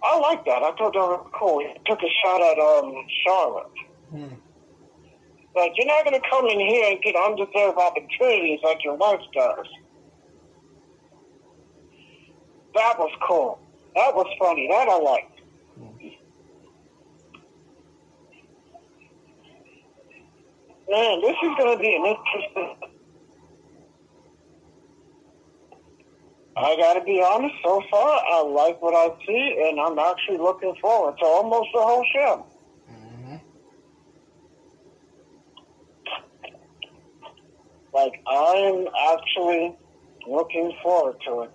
I 0.03 0.19
like 0.19 0.45
that. 0.47 0.63
I 0.63 0.73
thought 0.77 0.93
that 0.93 1.07
was 1.07 1.31
cool. 1.39 1.61
He 1.61 1.75
took 1.85 2.01
a 2.01 2.11
shot 2.23 2.41
at 2.41 2.59
um, 2.59 2.95
Charlotte. 3.25 3.67
Hmm. 4.11 4.35
Like, 5.55 5.73
you're 5.77 5.87
not 5.87 6.05
going 6.05 6.21
to 6.21 6.29
come 6.29 6.47
in 6.47 6.59
here 6.59 6.93
and 6.93 7.03
get 7.03 7.15
undeserved 7.15 7.79
opportunities 7.79 8.61
like 8.65 8.83
your 8.83 8.97
wife 8.97 9.21
does. 9.35 9.67
That 12.75 12.99
was 12.99 13.13
cool. 13.29 13.59
That 13.95 14.15
was 14.15 14.27
funny. 14.39 14.67
That 14.71 14.89
I 14.89 14.99
liked. 14.99 15.31
Man, 20.91 21.21
this 21.21 21.37
is 21.43 21.57
going 21.59 21.77
to 21.77 21.83
be 21.83 21.97
an 21.97 22.05
interesting. 22.05 22.94
I 26.57 26.77
got 26.77 26.95
to 26.95 27.01
be 27.01 27.21
honest. 27.21 27.55
So 27.65 27.83
far, 27.91 28.21
I 28.33 28.43
like 28.43 28.81
what 28.81 28.95
I 28.95 29.15
see, 29.27 29.69
and 29.69 29.81
I'm 29.81 29.99
actually 29.99 30.39
looking 30.39 30.75
forward 30.81 31.19
to 31.19 31.25
almost 31.25 31.69
the 31.75 31.81
whole 31.81 32.07
show. 32.15 32.47
Mm-hmm. 32.93 33.37
Like 37.93 38.23
I'm 38.27 38.87
actually 39.13 39.77
looking 40.29 40.73
forward 40.83 41.17
to 41.27 41.43
it. 41.43 41.51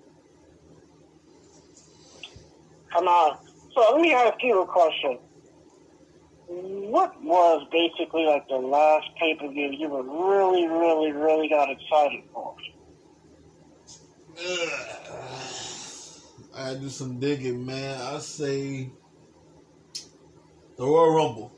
Come 2.92 3.08
on. 3.08 3.38
So 3.74 3.94
let 3.94 4.02
me 4.02 4.14
ask 4.14 4.36
you 4.44 4.62
a 4.62 4.66
question. 4.66 5.20
What 6.48 7.22
was 7.24 7.66
basically 7.72 8.26
like 8.26 8.48
the 8.48 8.56
last 8.56 9.08
pay 9.20 9.36
per 9.36 9.48
view 9.48 9.70
you 9.72 9.88
were 9.88 10.04
really, 10.04 10.68
really, 10.68 11.12
really 11.12 11.48
got 11.48 11.70
excited 11.70 12.24
for? 12.34 12.56
I 16.56 16.76
do 16.80 16.88
some 16.90 17.20
digging, 17.20 17.66
man. 17.66 18.00
I 18.02 18.20
say 18.20 18.90
the 20.78 20.86
Royal 20.86 21.16
Rumble. 21.16 21.52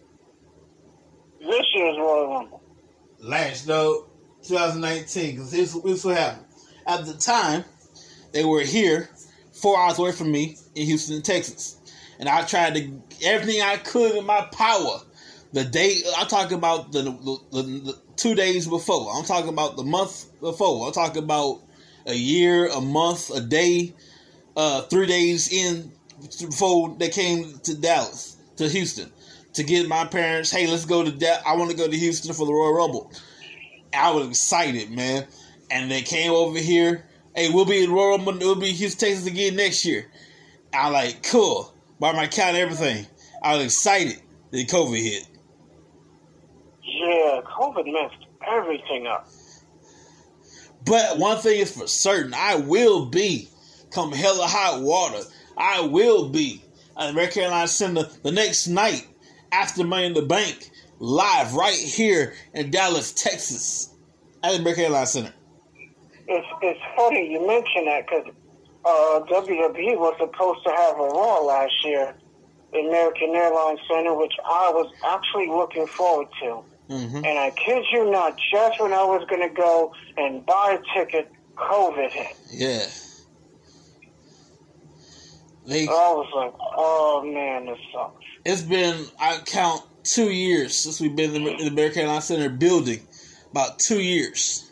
This 1.40 1.66
year's 1.74 1.98
Royal 1.98 2.34
Rumble. 2.34 2.62
Last 3.20 3.68
though, 3.68 4.08
2019. 4.44 5.36
Because 5.36 5.52
here's, 5.52 5.74
here's 5.84 6.04
what 6.06 6.18
happened. 6.18 6.46
At 6.88 7.06
the 7.06 7.14
time, 7.14 7.64
they 8.32 8.44
were 8.44 8.62
here, 8.62 9.10
four 9.54 9.80
hours 9.80 10.00
away 10.00 10.12
from 10.12 10.32
me 10.32 10.58
in 10.74 10.88
Houston, 10.88 11.22
Texas, 11.22 11.78
and 12.20 12.28
I 12.28 12.44
tried 12.46 12.74
to 12.76 13.02
everything 13.24 13.62
I 13.62 13.78
could 13.78 14.16
in 14.16 14.26
my 14.26 14.42
power. 14.52 15.02
The 15.54 15.66
day 15.66 15.98
I'm 16.18 16.28
talking 16.28 16.58
about 16.58 16.92
the, 16.92 17.04
the, 17.04 17.38
the, 17.52 17.62
the 17.62 18.02
two 18.16 18.34
days 18.34 18.68
before. 18.68 19.12
I'm 19.16 19.26
talking 19.26 19.50
about 19.50 19.76
the 19.76 19.84
month 19.84 20.32
before. 20.40 20.88
I'm 20.88 20.94
talking 20.94 21.24
about 21.24 21.62
a 22.06 22.14
year, 22.14 22.68
a 22.68 22.82
month, 22.82 23.30
a 23.30 23.42
day, 23.42 23.94
uh, 24.56 24.82
three 24.84 25.08
days 25.08 25.52
in 25.52 25.92
before 26.40 26.96
they 26.98 27.10
came 27.10 27.58
to 27.64 27.76
Dallas, 27.76 28.38
to 28.58 28.68
Houston, 28.68 29.12
to 29.54 29.64
get 29.64 29.88
my 29.88 30.06
parents. 30.06 30.52
Hey, 30.52 30.68
let's 30.68 30.86
go 30.86 31.04
to 31.04 31.12
that. 31.12 31.46
I 31.46 31.56
want 31.56 31.72
to 31.72 31.78
go 31.78 31.88
to 31.88 31.98
Houston 31.98 32.34
for 32.34 32.46
the 32.46 32.54
Royal 32.54 32.74
Rumble. 32.74 33.12
I 33.94 34.12
was 34.12 34.28
excited, 34.28 34.92
man, 34.92 35.28
and 35.70 35.92
they 35.92 36.02
came 36.02 36.32
over 36.32 36.58
here. 36.60 37.06
Hey, 37.36 37.50
we'll 37.50 37.66
be 37.66 37.84
in 37.84 37.92
Royal 37.92 38.18
Rumble. 38.18 38.38
We'll 38.38 38.56
be 38.56 38.72
Houston, 38.72 39.10
Texas 39.10 39.28
again 39.28 39.56
next 39.56 39.86
year. 39.86 40.08
I'm 40.74 40.94
like, 40.94 41.24
cool. 41.24 41.74
By 42.00 42.14
my 42.14 42.28
count, 42.28 42.56
everything. 42.56 43.06
I 43.44 43.56
was 43.56 43.66
excited. 43.66 44.22
Then 44.52 44.66
COVID 44.66 45.02
hit. 45.02 45.28
Yeah, 46.84 47.42
COVID 47.46 47.92
messed 47.92 48.26
everything 48.48 49.08
up. 49.08 49.28
But 50.86 51.18
one 51.18 51.38
thing 51.38 51.60
is 51.60 51.76
for 51.78 51.88
certain, 51.88 52.34
I 52.34 52.56
will 52.56 53.06
be 53.06 53.48
come 53.92 54.12
hella 54.12 54.48
hot 54.48 54.82
water. 54.82 55.24
I 55.58 55.82
will 55.82 56.30
be 56.30 56.64
at 56.98 57.08
the 57.08 57.14
North 57.14 57.34
Carolina 57.34 57.68
Center 57.68 58.04
the 58.24 58.32
next 58.32 58.68
night 58.68 59.08
after 59.52 59.84
Money 59.84 60.08
in 60.08 60.14
the 60.14 60.22
Bank, 60.22 60.72
live 61.00 61.54
right 61.54 61.76
here 61.76 62.34
in 62.54 62.72
Dallas, 62.72 63.12
Texas, 63.12 63.94
at 64.44 64.54
the 64.54 64.60
North 64.60 64.78
Carolina 64.78 65.06
Center. 65.06 65.34
It's 66.28 66.48
it's 66.62 66.80
funny 66.96 67.32
you 67.32 67.46
mention 67.46 67.86
that 67.86 68.08
because 68.08 68.34
uh, 68.86 69.20
WWE 69.30 69.98
was 69.98 70.16
supposed 70.20 70.64
to 70.64 70.72
have 70.72 70.96
a 70.96 71.08
Raw 71.08 71.40
last 71.42 71.74
year, 71.84 72.16
the 72.72 72.80
American 72.80 73.36
Airlines 73.36 73.80
Center, 73.90 74.16
which 74.16 74.34
I 74.46 74.72
was 74.74 74.92
actually 75.06 75.48
looking 75.48 75.86
forward 75.88 76.28
to. 76.42 76.64
Mm-hmm. 76.92 77.24
And 77.24 77.40
I 77.40 77.52
kid 77.52 77.86
you 77.94 78.12
not, 78.12 78.38
just 78.52 78.82
when 78.82 78.92
I 78.92 79.04
was 79.04 79.26
going 79.30 79.48
to 79.48 79.56
go 79.56 79.94
and 80.18 80.46
buy 80.46 80.78
a 80.78 81.00
ticket, 81.00 81.32
COVID 81.56 82.12
hit. 82.12 82.36
Yeah. 82.52 82.86
They, 85.66 85.84
I 85.84 85.92
was 85.92 86.30
like, 86.36 86.54
oh 86.60 87.24
man, 87.24 87.68
this 87.68 87.78
sucks. 87.94 88.26
it's 88.44 88.62
been 88.62 89.06
I 89.20 89.38
count 89.46 89.84
two 90.04 90.30
years 90.32 90.76
since 90.76 91.00
we've 91.00 91.16
been 91.16 91.34
in 91.34 91.44
the, 91.46 91.52
in 91.52 91.66
the 91.66 91.72
Bear 91.72 91.92
Carolina 91.92 92.22
Center 92.22 92.50
building. 92.50 93.08
About 93.52 93.80
two 93.80 94.02
years. 94.02 94.70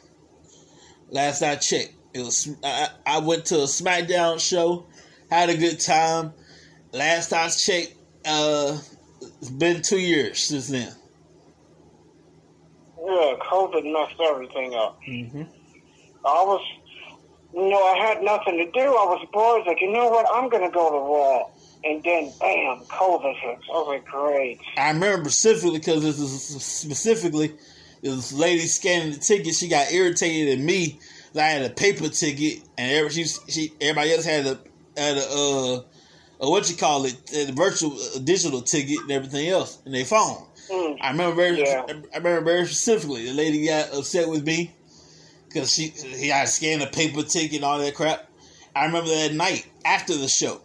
Last 1.10 1.42
I 1.42 1.56
checked, 1.56 1.94
it 2.14 2.20
was 2.20 2.50
I, 2.64 2.90
I 3.06 3.20
went 3.20 3.46
to 3.48 3.56
a 3.56 3.66
SmackDown 3.66 4.40
show 4.40 4.86
Had 5.30 5.50
a 5.50 5.58
good 5.58 5.80
time. 5.80 6.34
Last 6.92 7.34
I 7.34 7.50
checked, 7.50 7.94
uh, 8.26 8.78
it's 9.42 9.50
been 9.50 9.82
two 9.82 10.00
years 10.00 10.40
since 10.40 10.68
then. 10.68 10.92
Yeah, 13.10 13.34
COVID 13.42 13.92
messed 13.92 14.22
everything 14.22 14.76
up. 14.76 15.00
Mm-hmm. 15.08 15.42
I 16.24 16.44
was, 16.44 16.62
you 17.56 17.70
know, 17.70 17.84
I 17.84 17.98
had 17.98 18.22
nothing 18.22 18.58
to 18.58 18.66
do. 18.66 18.80
I 18.80 19.06
was 19.06 19.28
bored. 19.34 19.66
Like, 19.66 19.82
you 19.82 19.92
know 19.92 20.10
what? 20.10 20.28
I'm 20.32 20.48
gonna 20.48 20.70
go 20.70 20.92
to 20.92 20.98
Raw. 20.98 21.50
And 21.84 22.04
then, 22.04 22.32
bam, 22.40 22.82
COVID 22.86 23.36
hits. 23.40 23.64
I 23.68 23.74
was 23.74 23.88
like, 23.88 24.06
great. 24.06 24.60
I 24.78 24.92
remember 24.92 25.32
specifically 25.32 25.80
because 25.80 26.04
this 26.04 26.20
is 26.20 26.64
specifically 26.64 27.56
this 28.04 28.32
lady 28.32 28.68
scanning 28.68 29.14
the 29.14 29.20
ticket. 29.20 29.56
She 29.56 29.70
got 29.70 29.92
irritated 29.92 30.60
at 30.60 30.64
me. 30.64 31.00
I 31.36 31.42
had 31.42 31.64
a 31.64 31.74
paper 31.74 32.10
ticket, 32.10 32.64
and 32.78 32.92
everybody, 32.92 33.24
she, 33.24 33.52
she, 33.52 33.74
everybody 33.82 34.14
else 34.14 34.26
had 34.26 34.46
a 34.46 34.60
had 34.98 35.18
a 35.18 35.28
uh, 35.32 35.82
a 36.42 36.50
what 36.50 36.70
you 36.70 36.76
call 36.76 37.06
it, 37.06 37.16
a 37.34 37.52
virtual 37.54 37.98
digital 38.24 38.62
ticket 38.62 39.00
and 39.02 39.12
everything 39.12 39.48
else 39.50 39.80
in 39.86 39.92
their 39.92 40.06
phone. 40.06 40.46
Mm. 40.70 40.89
I 41.02 41.12
remember 41.12 41.36
very, 41.36 41.60
Yeah. 41.60 41.86
I 42.14 42.18
remember 42.18 42.42
very 42.42 42.66
specifically. 42.66 43.26
The 43.26 43.34
lady 43.34 43.66
got 43.66 43.94
upset 43.94 44.30
with 44.30 44.46
me 44.46 44.72
because 45.48 45.74
she 45.74 45.88
he 45.88 46.28
had 46.28 46.46
to 46.46 46.52
scan 46.52 46.82
a 46.82 46.88
paper 46.88 47.24
ticket 47.24 47.58
and 47.58 47.66
all 47.66 47.80
that 47.80 47.96
crap. 47.96 48.30
I 48.76 48.86
remember 48.86 49.10
that 49.10 49.34
night 49.34 49.68
after 49.86 50.16
the 50.16 50.28
show, 50.28 50.62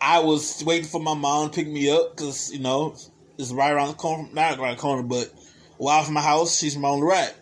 I 0.00 0.20
was 0.20 0.62
waiting 0.64 0.86
for 0.86 1.00
my 1.00 1.14
mom 1.14 1.50
to 1.50 1.54
pick 1.54 1.68
me 1.68 1.90
up 1.90 2.16
because 2.16 2.52
you 2.52 2.60
know 2.60 2.96
it's 3.38 3.52
right 3.52 3.72
around 3.72 3.88
the 3.88 3.94
corner, 3.94 4.28
not 4.32 4.58
around 4.58 4.76
the 4.76 4.80
corner, 4.80 5.02
but 5.02 5.26
a 5.26 5.82
while 5.82 6.02
from 6.04 6.14
my 6.14 6.22
house. 6.22 6.58
She's 6.58 6.76
my 6.76 6.90
the 6.90 7.02
right. 7.02 7.34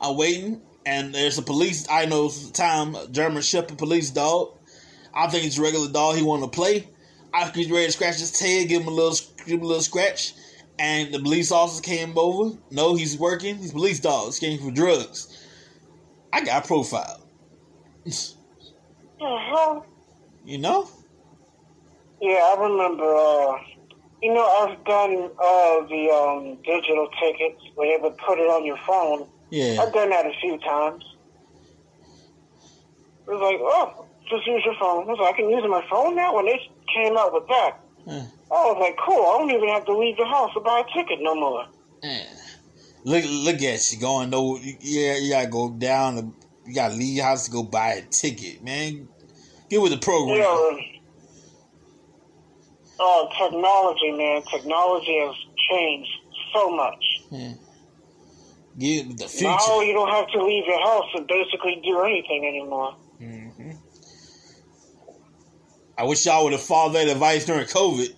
I'm 0.00 0.16
waiting, 0.16 0.60
and 0.86 1.14
there's 1.14 1.38
a 1.38 1.42
police. 1.42 1.86
I 1.90 2.06
know 2.06 2.30
time 2.52 2.94
a 2.94 3.08
German 3.08 3.42
Shepherd 3.42 3.78
police 3.78 4.10
dog. 4.10 4.58
I 5.14 5.28
think 5.28 5.44
it's 5.46 5.58
a 5.58 5.62
regular 5.62 5.90
dog. 5.90 6.16
He 6.16 6.22
wanted 6.22 6.42
to 6.42 6.48
play. 6.48 6.88
I 7.32 7.46
was 7.48 7.70
ready 7.70 7.86
to 7.86 7.92
scratch 7.92 8.16
his 8.20 8.30
tail, 8.30 8.66
give 8.66 8.82
him 8.82 8.88
a 8.88 8.92
little, 8.92 9.18
give 9.38 9.58
him 9.58 9.62
a 9.62 9.66
little 9.66 9.82
scratch, 9.82 10.34
and 10.78 11.12
the 11.12 11.18
police 11.18 11.52
officer 11.52 11.82
came 11.82 12.16
over. 12.16 12.56
No, 12.70 12.94
he's 12.94 13.18
working. 13.18 13.56
He's 13.56 13.72
police 13.72 14.00
dog. 14.00 14.26
He's 14.26 14.38
came 14.38 14.58
for 14.58 14.70
drugs. 14.70 15.46
I 16.32 16.44
got 16.44 16.66
profiled. 16.66 17.26
Uh-huh. 18.06 19.80
You 20.44 20.58
know? 20.58 20.88
Yeah, 22.20 22.54
I 22.54 22.56
remember. 22.60 23.04
Uh, 23.04 23.58
you 24.22 24.32
know, 24.32 24.44
I've 24.44 24.84
done 24.84 25.30
uh, 25.38 25.86
the 25.86 26.10
um, 26.10 26.56
digital 26.64 27.08
tickets 27.20 27.62
where 27.74 27.86
you 27.88 28.02
would 28.02 28.16
put 28.18 28.38
it 28.38 28.48
on 28.48 28.64
your 28.64 28.78
phone. 28.78 29.28
Yeah. 29.50 29.80
I've 29.80 29.92
done 29.92 30.10
that 30.10 30.26
a 30.26 30.32
few 30.40 30.58
times. 30.58 31.04
It 33.26 33.30
was 33.30 33.40
like, 33.40 33.58
oh, 33.60 34.06
just 34.28 34.46
use 34.46 34.62
your 34.64 34.74
phone. 34.78 35.04
I 35.04 35.06
was 35.06 35.18
like, 35.20 35.34
I 35.34 35.36
can 35.36 35.50
use 35.50 35.62
my 35.68 35.84
phone 35.88 36.16
now. 36.16 36.34
When 36.34 36.46
they 36.46 36.60
came 36.92 37.16
out 37.16 37.32
with 37.32 37.46
that. 37.48 37.78
I 38.50 38.54
was 38.54 38.76
like, 38.80 38.96
cool. 39.04 39.26
I 39.26 39.38
don't 39.38 39.50
even 39.50 39.68
have 39.68 39.84
to 39.86 39.96
leave 39.96 40.16
the 40.16 40.26
house 40.26 40.52
to 40.54 40.60
buy 40.60 40.80
a 40.80 40.94
ticket 40.96 41.18
no 41.20 41.34
more. 41.34 41.66
Man. 42.02 42.26
Look, 43.04 43.24
look 43.28 43.62
at 43.62 43.92
you 43.92 43.98
going. 43.98 44.30
No, 44.30 44.58
yeah, 44.80 45.16
you 45.16 45.30
gotta 45.30 45.48
go 45.48 45.70
down. 45.70 46.16
To, 46.16 46.32
you 46.66 46.74
gotta 46.74 46.94
leave 46.94 47.16
your 47.16 47.24
house 47.24 47.46
to 47.46 47.50
go 47.50 47.62
buy 47.62 47.94
a 47.94 48.02
ticket, 48.02 48.62
man. 48.62 49.08
Get 49.68 49.80
with 49.82 49.92
the 49.92 49.98
program. 49.98 50.38
Yeah. 50.38 50.80
Oh, 53.00 53.28
technology, 53.36 54.12
man. 54.12 54.42
Technology 54.50 55.18
has 55.18 55.34
changed 55.70 56.10
so 56.54 56.70
much. 56.70 57.04
Get 58.78 59.08
with 59.08 59.18
the 59.18 59.28
future. 59.28 59.48
Now 59.48 59.80
you 59.80 59.92
don't 59.92 60.10
have 60.10 60.28
to 60.28 60.44
leave 60.44 60.64
your 60.66 60.80
house 60.80 61.04
to 61.16 61.22
basically 61.22 61.80
do 61.84 62.00
anything 62.02 62.46
anymore. 62.46 62.96
hmm 63.18 63.70
I 65.96 66.04
wish 66.04 66.26
y'all 66.26 66.42
would 66.44 66.52
have 66.52 66.62
followed 66.62 66.94
that 66.94 67.06
advice 67.08 67.44
during 67.44 67.66
COVID. 67.66 68.08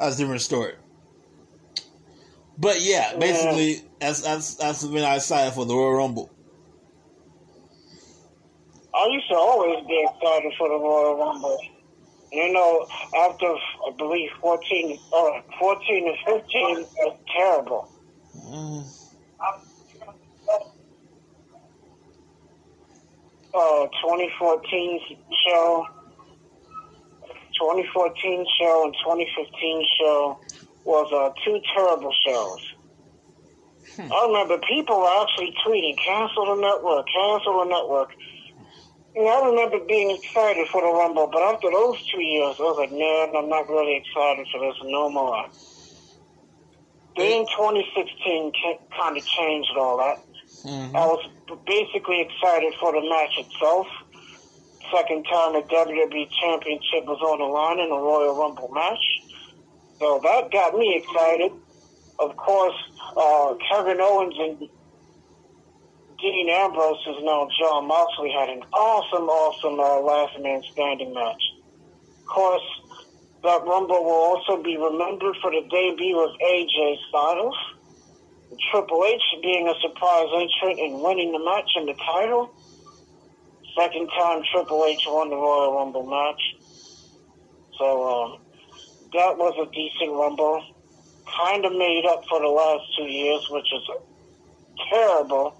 That's 0.00 0.16
a 0.16 0.18
different 0.18 0.40
story. 0.40 0.72
But 2.56 2.80
yeah, 2.80 3.16
basically, 3.18 3.84
that's 4.00 4.22
that's 4.22 4.54
that's 4.54 4.82
when 4.84 5.04
I 5.04 5.14
decided 5.16 5.52
for 5.52 5.66
the 5.66 5.74
Royal 5.74 5.92
Rumble. 5.92 6.30
I 8.94 9.06
used 9.12 9.28
to 9.28 9.34
always 9.34 9.86
be 9.86 10.06
excited 10.08 10.52
for 10.58 10.68
the 10.68 10.74
Royal 10.74 11.16
Rumble. 11.18 11.58
You 12.32 12.52
know, 12.52 12.86
after 13.18 13.46
I 13.46 13.92
believe 13.98 14.30
fourteen, 14.40 14.98
uh, 15.12 15.40
fourteen 15.58 16.08
and 16.08 16.16
fifteen 16.26 16.86
was 16.96 17.18
terrible. 17.36 17.92
Uh, 23.52 23.86
2014 23.86 25.00
show, 25.44 25.86
2014 27.60 28.46
show, 28.58 28.84
and 28.84 28.94
2015 29.04 29.86
show 30.00 30.40
was 30.84 31.12
uh, 31.12 31.30
two 31.44 31.60
terrible 31.74 32.12
shows. 32.26 32.60
I 33.98 34.26
remember 34.26 34.58
people 34.66 34.98
were 35.00 35.22
actually 35.22 35.54
tweeting, 35.66 35.96
"Cancel 35.98 36.46
the 36.56 36.60
network, 36.60 37.06
cancel 37.12 37.60
the 37.60 37.68
network." 37.68 38.14
And 39.14 39.28
I 39.28 39.44
remember 39.44 39.80
being 39.86 40.10
excited 40.16 40.68
for 40.68 40.80
the 40.80 40.86
Rumble, 40.88 41.26
but 41.26 41.42
after 41.42 41.68
those 41.70 41.98
two 42.06 42.22
years, 42.22 42.56
I 42.60 42.62
was 42.62 42.78
like, 42.78 42.92
man, 42.92 43.34
I'm 43.34 43.48
not 43.48 43.68
really 43.68 43.96
excited 43.96 44.46
for 44.52 44.60
this 44.60 44.76
no 44.84 45.10
more. 45.10 45.46
Then 47.16 47.44
2016 47.44 48.52
kind 48.96 49.16
of 49.16 49.26
changed 49.26 49.72
all 49.76 49.98
that. 49.98 50.22
mhm. 50.64 50.94
I 50.94 51.06
was 51.06 51.26
basically 51.66 52.20
excited 52.20 52.72
for 52.78 52.92
the 52.92 53.02
match 53.08 53.36
itself. 53.36 53.88
Second 54.92 55.24
time 55.24 55.52
the 55.52 55.62
WWE 55.62 56.28
Championship 56.40 57.06
was 57.06 57.20
on 57.22 57.38
the 57.38 57.44
line 57.44 57.78
in 57.78 57.90
a 57.92 58.00
Royal 58.00 58.36
Rumble 58.36 58.70
match. 58.72 58.98
So 59.98 60.20
that 60.22 60.50
got 60.50 60.74
me 60.74 60.96
excited. 60.96 61.52
Of 62.18 62.36
course, 62.36 62.76
uh, 63.16 63.54
Kevin 63.70 64.00
Owens 64.00 64.34
and 64.38 64.68
Dean 66.20 66.48
Ambrose, 66.50 66.98
who's 67.06 67.22
now 67.22 67.48
Jon 67.58 67.86
Moxley, 67.86 68.30
had 68.30 68.48
an 68.48 68.62
awesome, 68.72 69.28
awesome 69.28 69.80
uh, 69.80 70.00
last 70.00 70.38
man 70.40 70.62
standing 70.72 71.14
match. 71.14 71.42
Of 72.20 72.26
course, 72.26 72.68
that 73.42 73.64
Rumble 73.64 74.04
will 74.04 74.36
also 74.36 74.62
be 74.62 74.76
remembered 74.76 75.36
for 75.40 75.50
the 75.50 75.62
debut 75.70 76.18
of 76.20 76.30
AJ 76.40 76.96
Styles. 77.08 77.56
Triple 78.70 79.04
H 79.06 79.22
being 79.42 79.68
a 79.68 79.74
surprise 79.80 80.28
entrant 80.34 80.80
and 80.80 81.00
winning 81.00 81.32
the 81.32 81.38
match 81.38 81.70
and 81.76 81.88
the 81.88 81.94
title. 81.94 82.52
Second 83.80 84.08
time 84.08 84.42
Triple 84.52 84.84
H 84.84 85.00
won 85.06 85.30
the 85.30 85.36
Royal 85.36 85.74
Rumble 85.74 86.04
match. 86.04 86.42
So 87.78 87.86
um, 88.04 88.40
that 89.14 89.38
was 89.38 89.54
a 89.56 89.64
decent 89.72 90.12
Rumble. 90.12 90.62
Kind 91.24 91.64
of 91.64 91.72
made 91.72 92.04
up 92.04 92.22
for 92.28 92.40
the 92.40 92.48
last 92.48 92.84
two 92.98 93.04
years, 93.04 93.46
which 93.48 93.64
is 93.72 93.82
terrible. 94.92 95.56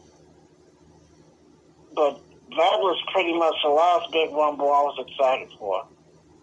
But 1.94 2.20
that 2.50 2.76
was 2.84 3.00
pretty 3.10 3.32
much 3.32 3.54
the 3.64 3.70
last 3.70 4.12
big 4.12 4.30
Rumble 4.32 4.68
I 4.68 4.82
was 4.82 5.06
excited 5.08 5.48
for. 5.58 5.86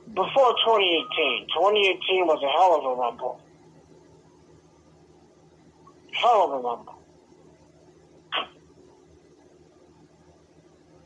Before 0.07 0.53
2018. 0.65 1.47
2018 1.53 2.25
was 2.25 2.41
a 2.41 2.49
hell 2.57 2.73
of 2.80 2.86
a 2.86 2.99
Rumble. 2.99 3.39
Hell 6.13 6.41
of 6.41 6.51
a 6.53 6.67
Rumble. 6.67 6.97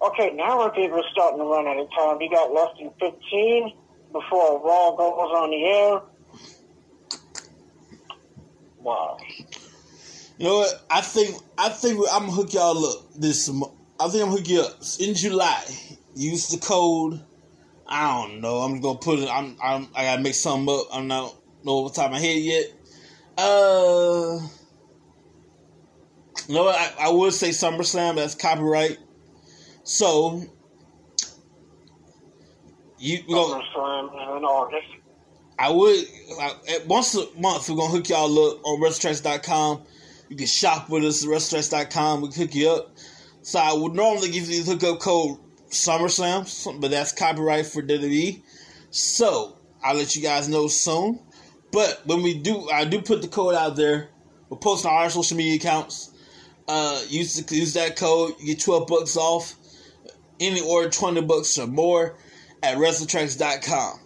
Okay, 0.02 0.32
now 0.36 0.62
I 0.62 0.74
think 0.74 0.92
we're 0.92 1.04
starting 1.12 1.40
to 1.40 1.46
run 1.46 1.68
out 1.68 1.78
of 1.78 1.88
time. 1.96 2.18
We 2.18 2.30
got 2.30 2.52
less 2.52 2.70
than 2.80 2.92
15 3.00 3.74
before 4.12 4.60
Raw 4.64 4.96
goes 4.96 5.32
on 5.36 5.52
the 5.52 5.64
air. 5.66 6.02
Wow. 8.80 9.18
You 10.38 10.46
know 10.48 10.58
what? 10.58 10.86
I 10.90 11.02
think 11.02 11.36
I 11.56 11.70
think 11.70 12.00
I'm 12.12 12.22
gonna 12.22 12.32
hook 12.32 12.54
y'all 12.54 12.84
up 12.84 13.14
this. 13.16 13.48
mo- 13.50 13.78
I 14.00 14.08
think 14.08 14.24
I'm 14.24 14.30
gonna 14.30 14.40
hook 14.42 14.50
you 14.50 14.62
up 14.62 14.80
in 15.00 15.14
July. 15.14 15.64
Use 16.16 16.50
the 16.50 16.58
code. 16.58 17.22
I 17.86 18.24
don't 18.24 18.42
know. 18.42 18.58
I'm 18.58 18.82
gonna 18.82 18.98
put 18.98 19.20
it. 19.20 19.30
I'm. 19.30 19.56
I'm. 19.64 19.88
I 19.94 20.04
gotta 20.06 20.22
make 20.24 20.34
something 20.34 20.74
up. 20.74 20.88
I'm 20.92 21.08
not 21.08 21.36
know 21.64 21.74
off 21.74 21.94
the 21.94 22.02
top 22.02 22.08
of 22.08 22.14
my 22.14 22.20
head 22.20 22.42
yet. 22.42 22.66
Uh. 23.38 24.40
You 26.48 26.56
know 26.56 26.64
what? 26.64 26.76
I, 26.76 27.08
I 27.08 27.10
would 27.12 27.34
say 27.34 27.50
SummerSlam. 27.50 28.16
That's 28.16 28.34
copyright. 28.34 28.98
So. 29.92 30.42
You 32.98 33.24
we 33.28 33.34
gonna 33.34 33.64
SummerSlam 33.76 34.38
in 34.38 34.46
August. 34.46 34.88
I 35.60 35.70
would 35.70 36.06
like, 36.38 36.70
at 36.70 36.88
once 36.88 37.14
a 37.16 37.28
month 37.38 37.70
we're 37.70 37.76
gonna 37.76 37.92
hook 37.92 38.08
y'all 38.08 38.52
up 38.52 38.64
on 38.64 38.80
WrestleTracks.com. 38.80 39.84
You 40.30 40.38
can 40.38 40.48
shop 40.48 40.90
with 40.90 41.04
us 41.04 41.24
at 41.24 41.30
WrestleTracks.com. 41.30 42.22
We 42.22 42.30
can 42.30 42.42
hook 42.44 42.56
you 42.56 42.70
up. 42.70 42.96
So 43.42 43.60
I 43.60 43.74
would 43.74 43.94
normally 43.94 44.30
give 44.30 44.48
you 44.50 44.64
the 44.64 44.72
hookup 44.72 45.02
code 45.02 45.40
SummerSlam, 45.72 46.80
but 46.80 46.92
that's 46.92 47.12
copyright 47.12 47.66
for 47.66 47.82
WWE. 47.82 48.42
So 48.92 49.58
I'll 49.84 49.96
let 49.96 50.16
you 50.16 50.22
guys 50.22 50.48
know 50.48 50.68
soon. 50.68 51.20
But 51.72 52.02
when 52.06 52.22
we 52.22 52.36
do, 52.36 52.70
I 52.70 52.86
do 52.86 53.02
put 53.02 53.22
the 53.22 53.28
code 53.28 53.56
out 53.56 53.76
there. 53.76 54.10
We're 54.50 54.58
posting 54.58 54.90
on 54.92 54.98
our 54.98 55.10
social 55.10 55.36
media 55.36 55.56
accounts. 55.56 56.12
Uh, 56.68 57.02
use 57.10 57.36
the, 57.36 57.56
use 57.56 57.74
that 57.74 57.98
code. 57.98 58.36
You 58.40 58.54
get 58.54 58.62
twelve 58.62 58.88
bucks 58.88 59.18
off. 59.18 59.56
Any 60.42 60.62
order 60.62 60.90
20 60.90 61.22
bucks 61.22 61.58
or 61.58 61.68
more 61.68 62.18
at 62.64 62.78
WrestleTracks.com. 62.78 64.00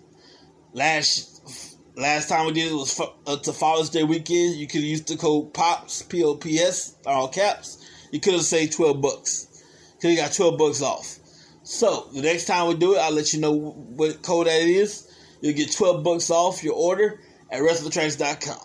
Last 0.74 1.78
last 1.96 2.28
time 2.28 2.46
we 2.46 2.52
did 2.52 2.72
it 2.72 2.76
was 2.76 2.94
for, 2.94 3.14
uh, 3.26 3.38
to 3.38 3.54
Father's 3.54 3.90
Day 3.90 4.04
weekend. 4.04 4.56
You 4.56 4.68
could 4.68 4.82
use 4.82 5.02
the 5.02 5.16
code 5.16 5.54
POPS, 5.54 6.04
P 6.04 6.24
O 6.24 6.36
P 6.36 6.60
S, 6.60 6.96
all 7.06 7.30
caps. 7.30 7.90
You 8.12 8.20
could 8.20 8.34
have 8.34 8.44
saved 8.44 8.74
12 8.74 9.02
bucks. 9.02 9.64
Because 9.96 10.12
you 10.12 10.18
got 10.18 10.34
12 10.34 10.58
bucks 10.58 10.82
off. 10.82 11.18
So, 11.64 12.10
the 12.14 12.22
next 12.22 12.46
time 12.46 12.68
we 12.68 12.76
do 12.76 12.96
it, 12.96 13.00
I'll 13.00 13.12
let 13.12 13.34
you 13.34 13.40
know 13.40 13.52
what 13.52 14.22
code 14.22 14.48
that 14.48 14.62
is. 14.62 15.12
You'll 15.42 15.56
get 15.56 15.72
12 15.72 16.04
bucks 16.04 16.30
off 16.30 16.64
your 16.64 16.76
order 16.76 17.20
at 17.52 17.62
WrestleTracks.com. 17.62 18.60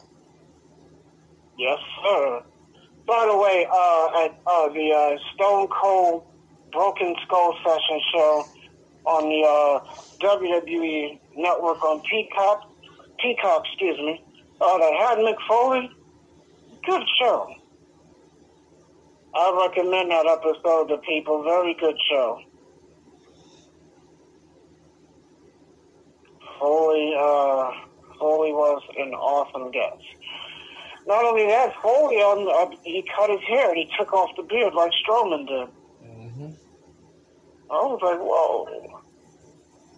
Yes, 1.58 1.78
sir. 2.04 2.42
By 3.06 3.26
the 3.30 3.36
way, 3.36 3.66
uh, 3.66 4.24
at 4.24 4.40
uh, 4.46 4.68
the 4.68 4.92
uh, 4.92 5.34
Stone 5.34 5.68
Cold 5.68 6.24
Broken 6.72 7.14
Skull 7.24 7.56
Session 7.64 8.00
show 8.12 8.44
on 9.06 9.28
the 9.28 9.42
uh, 9.46 9.80
WWE 10.20 11.18
Network 11.36 11.82
on 11.82 12.00
Peacock, 12.02 12.70
Peacock, 13.18 13.64
excuse 13.66 13.98
me, 13.98 14.22
uh, 14.60 14.78
that 14.78 14.92
had 15.00 15.18
Mick 15.18 15.36
Foley. 15.48 15.90
Good 16.86 17.02
show. 17.18 17.54
I 19.34 19.68
recommend 19.68 20.10
that 20.10 20.26
episode 20.26 20.88
to 20.88 20.98
people. 20.98 21.42
Very 21.44 21.74
good 21.74 21.96
show. 22.10 22.40
Foley, 26.58 27.14
uh, 27.16 27.70
Foley 28.18 28.52
was 28.52 28.82
an 28.98 29.14
awesome 29.14 29.70
guest. 29.70 30.02
Not 31.06 31.24
only 31.24 31.46
that, 31.46 31.74
Foley 31.82 32.16
on 32.16 32.46
uh, 32.46 32.76
he 32.84 33.02
cut 33.16 33.30
his 33.30 33.40
hair 33.48 33.70
and 33.70 33.78
he 33.78 33.90
took 33.98 34.12
off 34.12 34.30
the 34.36 34.42
beard 34.42 34.74
like 34.74 34.90
Strowman 35.06 35.46
did. 35.46 35.68
I 37.70 37.74
was 37.86 38.00
like, 38.02 38.18
whoa. 38.18 38.66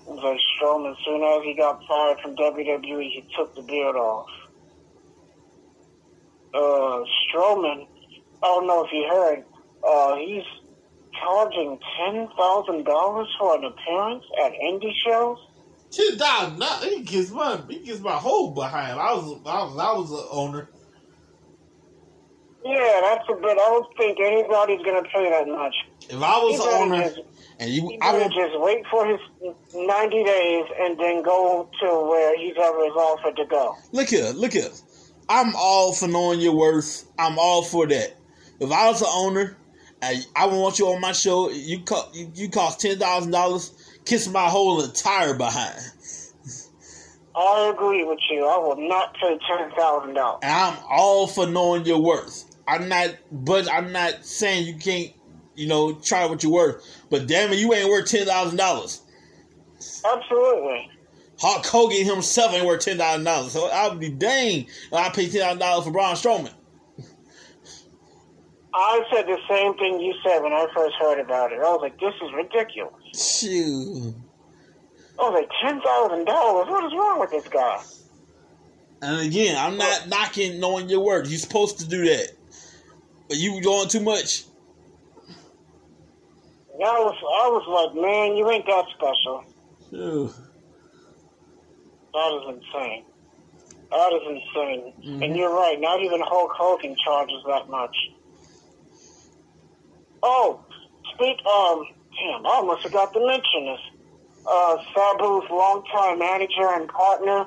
It 0.05 0.09
was 0.09 0.23
like 0.23 0.39
Strowman. 0.61 0.91
As 0.93 0.97
soon 1.05 1.23
as 1.23 1.43
he 1.45 1.55
got 1.55 1.81
fired 1.87 2.19
from 2.21 2.37
WWE, 2.37 3.03
he 3.11 3.25
took 3.37 3.55
the 3.55 3.63
beard 3.63 3.97
off. 3.97 4.27
Uh, 6.55 7.05
Strowman, 7.33 7.87
I 8.43 8.47
don't 8.47 8.67
know 8.67 8.85
if 8.85 8.93
you 8.93 9.09
heard, 9.11 9.45
uh, 9.87 10.17
he's 10.17 10.45
charging 11.19 11.79
ten 11.99 12.29
thousand 12.39 12.85
dollars 12.85 13.29
for 13.39 13.57
an 13.57 13.65
appearance 13.65 14.25
at 14.45 14.53
indie 14.53 14.93
shows. 15.05 15.39
Ten 15.91 16.19
thousand. 16.19 16.63
He 16.91 17.03
gets 17.03 17.31
my 17.31 17.59
he 17.69 17.79
gets 17.79 18.01
my 18.01 18.13
whole 18.13 18.51
behind. 18.51 18.99
I 18.99 19.15
was 19.15 19.41
I 19.47 19.63
was 19.65 19.79
I 19.79 19.93
was 19.93 20.11
an 20.13 20.27
owner. 20.31 20.69
Yeah, 22.65 23.01
that's 23.03 23.29
a 23.29 23.35
bit. 23.35 23.51
I 23.51 23.55
don't 23.55 23.97
think 23.97 24.19
anybody's 24.21 24.83
gonna 24.85 25.03
pay 25.05 25.31
that 25.31 25.49
much. 25.49 25.75
If 26.09 26.17
I 26.23 26.39
was 26.39 26.53
He 26.53 26.65
the 26.71 26.77
owner 26.77 27.03
just- 27.03 27.21
and 27.63 27.71
you, 27.71 27.89
He 27.89 27.99
I 28.03 28.13
would, 28.13 28.33
just 28.33 28.59
wait 28.59 28.85
for 28.91 29.07
his 29.07 29.21
ninety 29.73 30.25
days 30.25 30.65
and 30.81 30.99
then 30.99 31.23
go 31.23 31.69
to 31.81 31.87
where 32.11 32.37
he's 32.37 32.55
ever 32.61 32.85
is 32.85 32.93
offered 32.93 33.37
to 33.37 33.45
go. 33.47 33.77
look 33.93 34.09
here, 34.09 34.31
look 34.35 34.53
here. 34.53 34.69
I'm 35.29 35.55
all 35.57 35.93
for 35.95 36.09
knowing 36.09 36.41
your 36.41 36.57
worth. 36.57 37.05
I'm 37.19 37.39
all 37.39 37.63
for 37.63 37.87
that. 37.87 38.17
If 38.59 38.71
I 38.71 38.89
was 38.89 39.01
the 39.01 39.07
owner 39.09 39.57
and 40.03 40.27
I 40.35 40.47
want 40.47 40.79
you 40.81 40.89
on 40.89 41.01
my 41.01 41.13
show, 41.13 41.51
you 41.51 41.81
cost 41.85 42.15
you, 42.17 42.31
you 42.35 42.51
cost 42.51 42.81
ten 42.81 42.99
thousand 42.99 43.31
dollars. 43.31 43.73
Kiss 44.05 44.29
my 44.29 44.49
whole 44.49 44.83
entire 44.83 45.35
behind. 45.35 45.79
I 47.35 47.73
agree 47.73 48.05
with 48.05 48.19
you. 48.31 48.45
I 48.47 48.59
will 48.59 48.89
not 48.89 49.15
pay 49.15 49.39
ten 49.49 49.71
thousand 49.77 50.15
dollars. 50.15 50.41
I'm 50.43 50.77
all 50.91 51.29
for 51.29 51.47
knowing 51.47 51.85
your 51.87 52.03
worth. 52.03 52.45
I'm 52.67 52.89
not, 52.89 53.17
but 53.31 53.71
I'm 53.73 53.93
not 53.93 54.25
saying 54.25 54.67
you 54.67 54.77
can't, 54.77 55.13
you 55.55 55.67
know, 55.67 55.95
try 55.95 56.27
what 56.27 56.43
you're 56.43 56.53
worth. 56.53 56.85
But 57.11 57.27
damn 57.27 57.53
it, 57.53 57.59
you 57.59 57.73
ain't 57.75 57.89
worth 57.89 58.09
ten 58.09 58.27
thousand 58.27 58.57
dollars. 58.57 59.03
Absolutely. 60.05 60.91
Hulk 61.39 61.67
Hogan 61.67 62.07
himself 62.07 62.53
ain't 62.53 62.67
worth 62.67 62.85
ten 62.85 62.99
thousand 62.99 63.25
dollars. 63.25 63.53
So 63.53 63.67
I 63.67 63.89
would 63.89 64.01
be 64.01 64.11
dang 64.11 64.67
if 64.67 64.93
I 64.93 65.09
pay 65.11 65.29
ten 65.29 65.41
thousand 65.41 65.59
dollars 65.59 65.85
for 65.85 65.91
Braun 65.91 66.15
Strowman. 66.15 66.53
I 68.75 69.03
said 69.13 69.27
the 69.27 69.39
same 69.49 69.75
thing 69.75 70.01
you 70.01 70.15
said 70.25 70.41
when 70.41 70.53
I 70.53 70.67
first 70.75 70.95
heard 70.99 71.21
about 71.21 71.53
it. 71.53 71.59
I 71.59 71.65
was 71.65 71.81
like, 71.83 72.01
this 72.01 72.15
is 72.23 72.33
ridiculous. 72.33 72.95
Shoot. 73.15 74.15
I 75.19 75.23
was 75.23 75.35
like, 75.35 75.51
ten 75.63 75.81
thousand 75.83 76.25
dollars? 76.25 76.69
What 76.69 76.85
is 76.85 76.93
wrong 76.95 77.21
with 77.21 77.31
this 77.31 77.49
guy? 77.49 77.83
And 79.03 79.27
again, 79.27 79.57
I'm 79.59 79.77
not 79.77 80.09
knocking 80.09 80.61
knowing 80.61 80.89
your 80.89 81.01
worth. 81.01 81.29
You're 81.29 81.39
supposed 81.39 81.81
to 81.81 81.89
do 81.89 82.05
that. 82.05 82.29
But 83.29 83.37
you 83.37 83.61
doing 83.61 83.89
too 83.89 84.01
much. 84.01 84.45
And 86.75 86.83
I 86.85 86.99
was, 87.01 87.17
I 87.21 87.49
was 87.49 87.65
like, 87.69 88.03
man, 88.03 88.37
you 88.37 88.51
ain't 88.51 88.67
that 88.67 88.85
special. 88.97 89.45
That 92.15 92.31
is 92.39 92.57
insane. 92.57 93.05
That 93.91 94.13
is 94.13 94.23
insane. 94.27 94.93
Mhm. 95.05 95.25
And 95.25 95.37
you're 95.37 95.53
right. 95.55 95.79
Not 95.79 96.01
even 96.03 96.21
Hulk 96.25 96.53
Hogan 96.57 96.97
charges 97.05 97.43
that 97.47 97.69
much. 97.69 97.95
Oh, 100.23 100.61
speak. 101.15 101.37
Um, 101.45 101.85
damn, 102.19 102.47
I 102.47 102.51
almost 102.57 102.83
forgot 102.83 103.13
to 103.13 103.21
mention 103.27 103.67
this. 103.67 103.81
Uh, 104.47 104.77
Sabu's 104.95 105.49
longtime 105.51 106.19
manager 106.19 106.69
and 106.73 106.89
partner, 106.89 107.47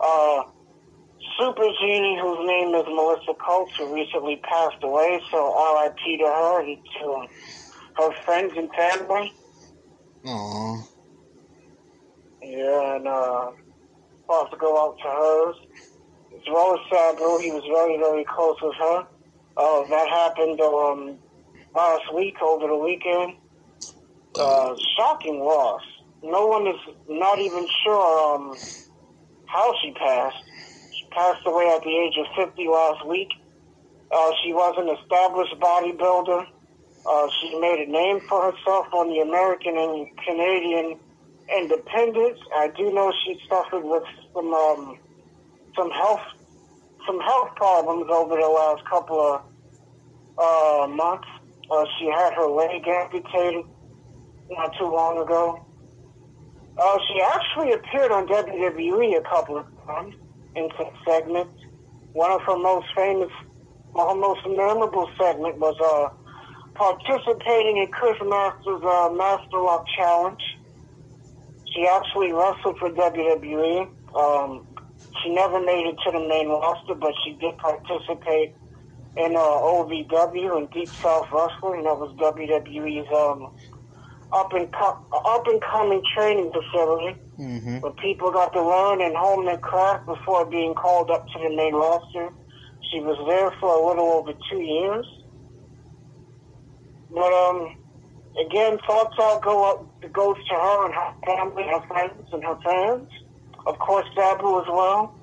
uh, 0.00 0.42
Super 1.38 1.66
Genie, 1.80 2.18
whose 2.20 2.46
name 2.46 2.74
is 2.74 2.84
Melissa 2.88 3.34
Coates, 3.44 3.72
who 3.78 3.92
recently 3.92 4.36
passed 4.44 4.82
away. 4.82 5.20
So 5.30 5.52
R.I.P. 5.52 6.18
to 6.18 6.24
her 6.24 6.60
and 6.62 6.78
to 7.00 7.26
her 7.96 8.12
friends 8.24 8.52
and 8.56 8.70
family. 8.72 9.32
Aw. 10.26 10.82
Yeah, 12.42 12.96
and 12.96 13.08
uh, 13.08 13.50
to 14.50 14.56
go 14.58 14.78
out 14.78 14.98
to 14.98 15.08
hers. 15.08 15.56
As 16.34 16.42
well 16.52 16.74
as 16.74 16.80
Sabu, 16.90 17.38
he 17.38 17.50
was 17.50 17.64
very, 17.66 17.96
very 17.96 18.24
close 18.24 18.56
with 18.62 18.76
her. 18.76 19.06
Uh, 19.56 19.88
that 19.88 20.08
happened 20.08 20.60
um, 20.60 21.18
last 21.74 22.12
week, 22.14 22.36
over 22.42 22.66
the 22.68 22.76
weekend. 22.76 23.36
Uh, 24.38 24.76
shocking 24.96 25.40
loss. 25.40 25.82
No 26.22 26.46
one 26.46 26.66
is 26.66 26.80
not 27.08 27.38
even 27.38 27.66
sure 27.84 28.34
um, 28.34 28.56
how 29.46 29.72
she 29.82 29.92
passed. 29.92 30.44
She 30.92 31.06
passed 31.10 31.46
away 31.46 31.72
at 31.74 31.82
the 31.82 31.90
age 31.90 32.14
of 32.18 32.26
50 32.46 32.68
last 32.68 33.06
week. 33.06 33.28
Uh, 34.10 34.32
she 34.44 34.52
was 34.52 34.74
an 34.78 34.88
established 35.00 35.54
bodybuilder. 35.58 36.46
Uh, 37.08 37.28
she 37.40 37.58
made 37.60 37.86
a 37.86 37.90
name 37.90 38.20
for 38.28 38.50
herself 38.50 38.86
on 38.92 39.08
the 39.08 39.20
American 39.20 39.76
and 39.78 40.08
Canadian 40.18 40.98
independence. 41.56 42.40
I 42.54 42.68
do 42.76 42.92
know 42.92 43.12
she 43.24 43.40
suffered 43.48 43.84
with 43.84 44.02
some 44.34 44.52
um, 44.52 44.98
some 45.76 45.90
health 45.90 46.22
some 47.06 47.20
health 47.20 47.54
problems 47.54 48.06
over 48.10 48.34
the 48.34 48.48
last 48.48 48.84
couple 48.88 49.20
of 49.20 49.42
uh, 50.38 50.88
months. 50.88 51.28
Uh, 51.70 51.84
she 51.98 52.06
had 52.06 52.34
her 52.34 52.46
leg 52.46 52.86
amputated 52.86 53.64
not 54.50 54.72
too 54.78 54.86
long 54.86 55.18
ago. 55.18 55.64
Uh, 56.78 56.98
she 57.08 57.20
actually 57.22 57.72
appeared 57.72 58.10
on 58.10 58.26
WWE 58.26 59.18
a 59.18 59.22
couple 59.22 59.58
of 59.58 59.66
times 59.86 60.14
in 60.56 60.68
some 60.76 60.90
segments. 61.06 61.52
One 62.12 62.32
of 62.32 62.42
her 62.42 62.56
most 62.56 62.86
famous, 62.94 63.30
her 63.94 64.14
most 64.14 64.40
memorable 64.46 65.08
segment 65.18 65.58
was 65.58 65.76
uh, 65.80 66.25
participating 66.76 67.78
in 67.78 67.88
Chris 67.88 68.16
Masters' 68.24 68.82
uh, 68.84 69.10
Master 69.14 69.58
Lock 69.58 69.84
Challenge. 69.96 70.40
She 71.74 71.86
actually 71.86 72.32
wrestled 72.32 72.78
for 72.78 72.90
WWE. 72.90 73.88
Um, 74.14 74.66
she 75.22 75.34
never 75.34 75.60
made 75.60 75.86
it 75.86 75.96
to 76.04 76.12
the 76.12 76.20
main 76.28 76.48
roster, 76.48 76.94
but 76.94 77.12
she 77.24 77.32
did 77.34 77.56
participate 77.58 78.54
in 79.16 79.34
uh, 79.36 79.40
OVW 79.40 80.56
and 80.58 80.70
Deep 80.70 80.90
South 81.02 81.26
Wrestling. 81.32 81.84
That 81.84 81.96
was 81.98 82.14
WWE's 82.20 83.08
um, 83.12 83.52
up 84.32 84.52
and 84.52 84.70
co- 84.72 85.04
up 85.12 85.46
and 85.46 85.60
coming 85.62 86.02
training 86.14 86.52
facility 86.52 87.20
Mm-hmm. 87.38 87.80
where 87.80 87.92
people 87.92 88.32
got 88.32 88.54
to 88.54 88.62
learn 88.64 89.02
and 89.02 89.14
hone 89.14 89.44
their 89.44 89.58
craft 89.58 90.06
before 90.06 90.46
being 90.46 90.72
called 90.72 91.10
up 91.10 91.26
to 91.26 91.38
the 91.38 91.54
main 91.54 91.74
roster. 91.74 92.30
She 92.90 93.00
was 93.00 93.18
there 93.28 93.52
for 93.60 93.68
a 93.76 93.86
little 93.86 94.08
over 94.10 94.32
two 94.50 94.62
years. 94.62 95.04
But 97.10 97.32
um, 97.32 97.76
again, 98.46 98.78
thoughts 98.86 99.14
all 99.18 99.40
go 99.40 99.70
up 99.70 100.12
goes 100.12 100.36
to 100.48 100.54
her 100.54 100.86
and 100.86 100.94
her 100.94 101.14
family, 101.24 101.64
her 101.64 101.86
friends, 101.88 102.28
and 102.32 102.42
her 102.44 102.58
fans. 102.64 103.08
Of 103.66 103.78
course, 103.78 104.06
Sabu 104.14 104.60
as 104.60 104.66
well. 104.68 105.14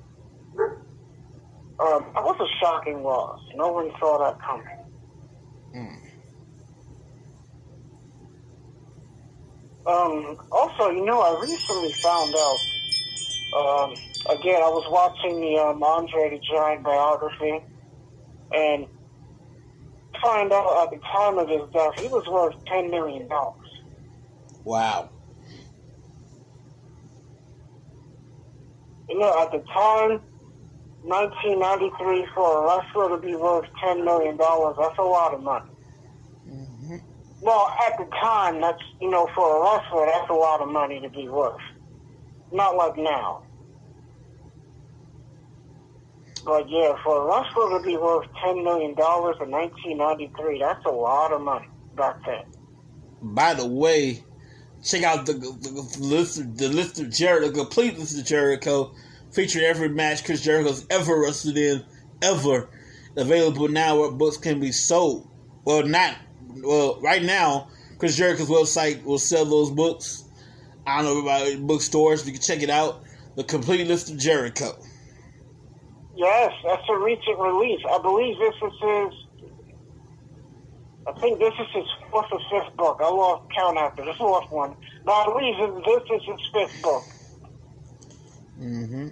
Um, 1.80 2.04
that 2.14 2.22
was 2.22 2.36
a 2.40 2.46
shocking 2.60 3.02
loss. 3.02 3.40
No 3.56 3.72
one 3.72 3.90
saw 3.98 4.18
that 4.18 4.40
coming. 4.40 4.66
Mm. 5.74 6.04
Um, 9.86 10.38
also, 10.52 10.90
you 10.90 11.04
know, 11.04 11.20
I 11.20 11.40
recently 11.40 11.92
found 12.02 12.34
out. 12.34 12.56
Um, 13.54 13.96
again, 14.30 14.62
I 14.62 14.68
was 14.68 14.86
watching 14.90 15.40
the 15.40 15.58
um, 15.58 15.82
Andre 15.82 16.30
the 16.30 16.40
Giant 16.50 16.82
biography, 16.82 17.62
and 18.52 18.86
find 20.22 20.52
out 20.52 20.84
at 20.84 20.90
the 20.90 21.04
time 21.06 21.38
of 21.38 21.48
his 21.48 21.62
death, 21.72 21.98
he 22.00 22.08
was 22.08 22.26
worth 22.26 22.54
ten 22.66 22.90
million 22.90 23.28
dollars. 23.28 23.68
Wow. 24.64 25.10
You 29.08 29.18
know, 29.18 29.42
at 29.42 29.52
the 29.52 29.58
time, 29.72 30.20
1993, 31.02 32.26
for 32.34 32.64
a 32.64 32.78
wrestler 32.78 33.10
to 33.10 33.18
be 33.18 33.34
worth 33.34 33.66
$10 33.82 34.04
million, 34.04 34.38
that's 34.38 34.98
a 34.98 35.02
lot 35.02 35.34
of 35.34 35.42
money. 35.42 35.70
Mm-hmm. 36.48 36.96
Well, 37.42 37.76
at 37.86 37.98
the 37.98 38.06
time, 38.16 38.62
that's, 38.62 38.82
you 39.02 39.10
know, 39.10 39.28
for 39.34 39.58
a 39.58 39.62
wrestler, 39.62 40.06
that's 40.06 40.30
a 40.30 40.34
lot 40.34 40.62
of 40.62 40.68
money 40.68 41.00
to 41.00 41.10
be 41.10 41.28
worth. 41.28 41.60
Not 42.50 42.76
like 42.76 42.96
now. 42.96 43.42
But 46.44 46.68
yeah, 46.68 46.94
for 47.02 47.22
a 47.22 47.26
wrestler 47.26 47.78
to 47.78 47.84
be 47.84 47.96
worth 47.96 48.30
$10 48.44 48.62
million 48.62 48.90
in 48.90 48.96
1993, 48.96 50.58
that's 50.58 50.84
a 50.84 50.90
lot 50.90 51.32
of 51.32 51.40
money 51.40 51.68
back 51.96 52.24
then. 52.26 52.44
By 53.22 53.54
the 53.54 53.66
way, 53.66 54.22
check 54.82 55.02
out 55.02 55.24
the, 55.24 55.32
the, 55.32 55.96
list 56.00 56.56
the 56.58 56.68
list 56.68 57.00
of 57.00 57.10
Jericho, 57.10 57.48
the 57.48 57.58
complete 57.58 57.98
list 57.98 58.18
of 58.18 58.26
Jericho, 58.26 58.94
featuring 59.32 59.64
every 59.64 59.88
match 59.88 60.24
Chris 60.24 60.42
Jericho's 60.42 60.86
ever 60.90 61.18
wrestled 61.20 61.56
in, 61.56 61.82
ever. 62.22 62.68
Available 63.16 63.68
now 63.68 64.00
where 64.00 64.10
books 64.10 64.36
can 64.36 64.60
be 64.60 64.72
sold. 64.72 65.28
Well, 65.64 65.86
not 65.86 66.16
well 66.62 67.00
right 67.00 67.22
now. 67.22 67.68
Chris 67.98 68.16
Jericho's 68.16 68.48
website 68.48 69.02
will 69.04 69.18
sell 69.18 69.44
those 69.44 69.70
books. 69.70 70.24
I 70.86 71.00
don't 71.00 71.14
know 71.14 71.20
about 71.22 71.66
bookstores. 71.66 72.26
You 72.26 72.32
can 72.32 72.42
check 72.42 72.62
it 72.62 72.70
out. 72.70 73.02
The 73.36 73.44
complete 73.44 73.86
list 73.86 74.10
of 74.10 74.18
Jericho. 74.18 74.76
Yes, 76.16 76.52
that's 76.64 76.82
a 76.88 76.98
recent 76.98 77.38
release. 77.38 77.80
I 77.90 77.98
believe 77.98 78.38
this 78.38 78.54
is 78.54 78.72
his. 78.80 79.14
I 81.06 81.12
think 81.20 81.38
this 81.38 81.52
is 81.60 81.66
his 81.74 81.84
fourth 82.10 82.26
or 82.32 82.40
fifth 82.50 82.76
book. 82.76 82.98
I 83.00 83.08
lost 83.10 83.50
count 83.54 83.76
after 83.76 84.04
the 84.04 84.14
fourth 84.16 84.50
one, 84.50 84.74
but 85.04 85.12
I 85.12 85.24
believe 85.26 85.84
this 85.84 86.02
is 86.16 86.22
his 86.26 86.40
fifth 86.52 86.82
book. 86.82 87.04
Mm-hmm. 88.58 89.08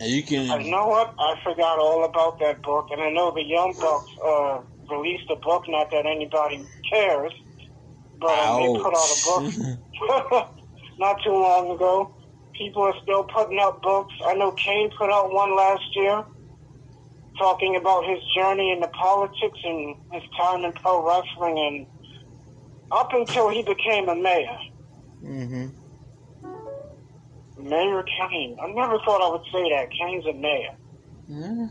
And 0.00 0.10
you 0.10 0.22
can. 0.22 0.60
You 0.60 0.70
know 0.70 0.88
what? 0.88 1.14
I 1.18 1.34
forgot 1.44 1.78
all 1.78 2.04
about 2.04 2.38
that 2.40 2.62
book, 2.62 2.88
and 2.90 3.00
I 3.00 3.10
know 3.10 3.32
the 3.32 3.44
Young 3.44 3.74
Bucks 3.78 4.10
uh, 4.24 4.60
released 4.94 5.30
a 5.30 5.36
book. 5.36 5.64
Not 5.68 5.90
that 5.92 6.04
anybody 6.06 6.66
cares, 6.90 7.32
but 8.20 8.38
um, 8.38 8.60
they 8.60 8.82
put 8.82 8.94
out 8.94 9.10
a 9.10 9.20
book 9.22 10.48
not 10.98 11.16
too 11.24 11.30
long 11.30 11.70
ago. 11.74 12.17
People 12.58 12.82
are 12.82 12.94
still 13.02 13.22
putting 13.22 13.58
out 13.60 13.80
books. 13.82 14.12
I 14.26 14.34
know 14.34 14.50
Kane 14.52 14.90
put 14.98 15.10
out 15.10 15.32
one 15.32 15.56
last 15.56 15.84
year, 15.94 16.24
talking 17.38 17.76
about 17.76 18.04
his 18.04 18.18
journey 18.36 18.72
into 18.72 18.88
politics 18.88 19.58
and 19.62 19.94
his 20.12 20.22
time 20.36 20.64
in 20.64 20.72
pro 20.72 21.06
wrestling, 21.06 21.58
and 21.58 21.86
up 22.90 23.12
until 23.12 23.48
he 23.48 23.62
became 23.62 24.08
a 24.08 24.14
mayor. 24.16 24.58
mm-hmm. 25.22 25.68
Mayor 27.60 28.02
Kane. 28.02 28.56
I 28.60 28.68
never 28.72 28.98
thought 29.04 29.22
I 29.22 29.30
would 29.30 29.44
say 29.52 29.70
that. 29.70 29.88
Kane's 29.90 30.26
a 30.26 30.32
mayor. 30.32 30.76
Mm-hmm. 31.30 31.66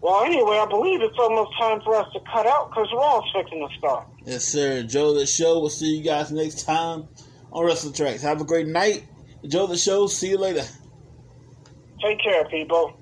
Well, 0.00 0.24
anyway, 0.24 0.56
I 0.56 0.66
believe 0.66 1.02
it's 1.02 1.18
almost 1.18 1.50
time 1.58 1.80
for 1.82 1.94
us 1.94 2.06
to 2.14 2.20
cut 2.32 2.46
out 2.46 2.70
because 2.70 2.88
Raw's 2.92 3.24
fixing 3.34 3.68
to 3.68 3.76
start. 3.78 4.08
Yes, 4.24 4.44
sir. 4.44 4.82
Joe 4.82 5.14
the 5.14 5.26
Show. 5.26 5.60
We'll 5.60 5.68
see 5.68 5.96
you 5.96 6.02
guys 6.02 6.32
next 6.32 6.64
time 6.64 7.06
on 7.52 7.64
Wrestling 7.64 7.94
Tracks. 7.94 8.22
Have 8.22 8.40
a 8.40 8.44
great 8.44 8.66
night. 8.66 9.04
Enjoy 9.42 9.66
the 9.66 9.76
Show. 9.76 10.06
See 10.06 10.30
you 10.30 10.38
later. 10.38 10.64
Take 12.02 12.22
care, 12.22 12.44
people. 12.48 12.99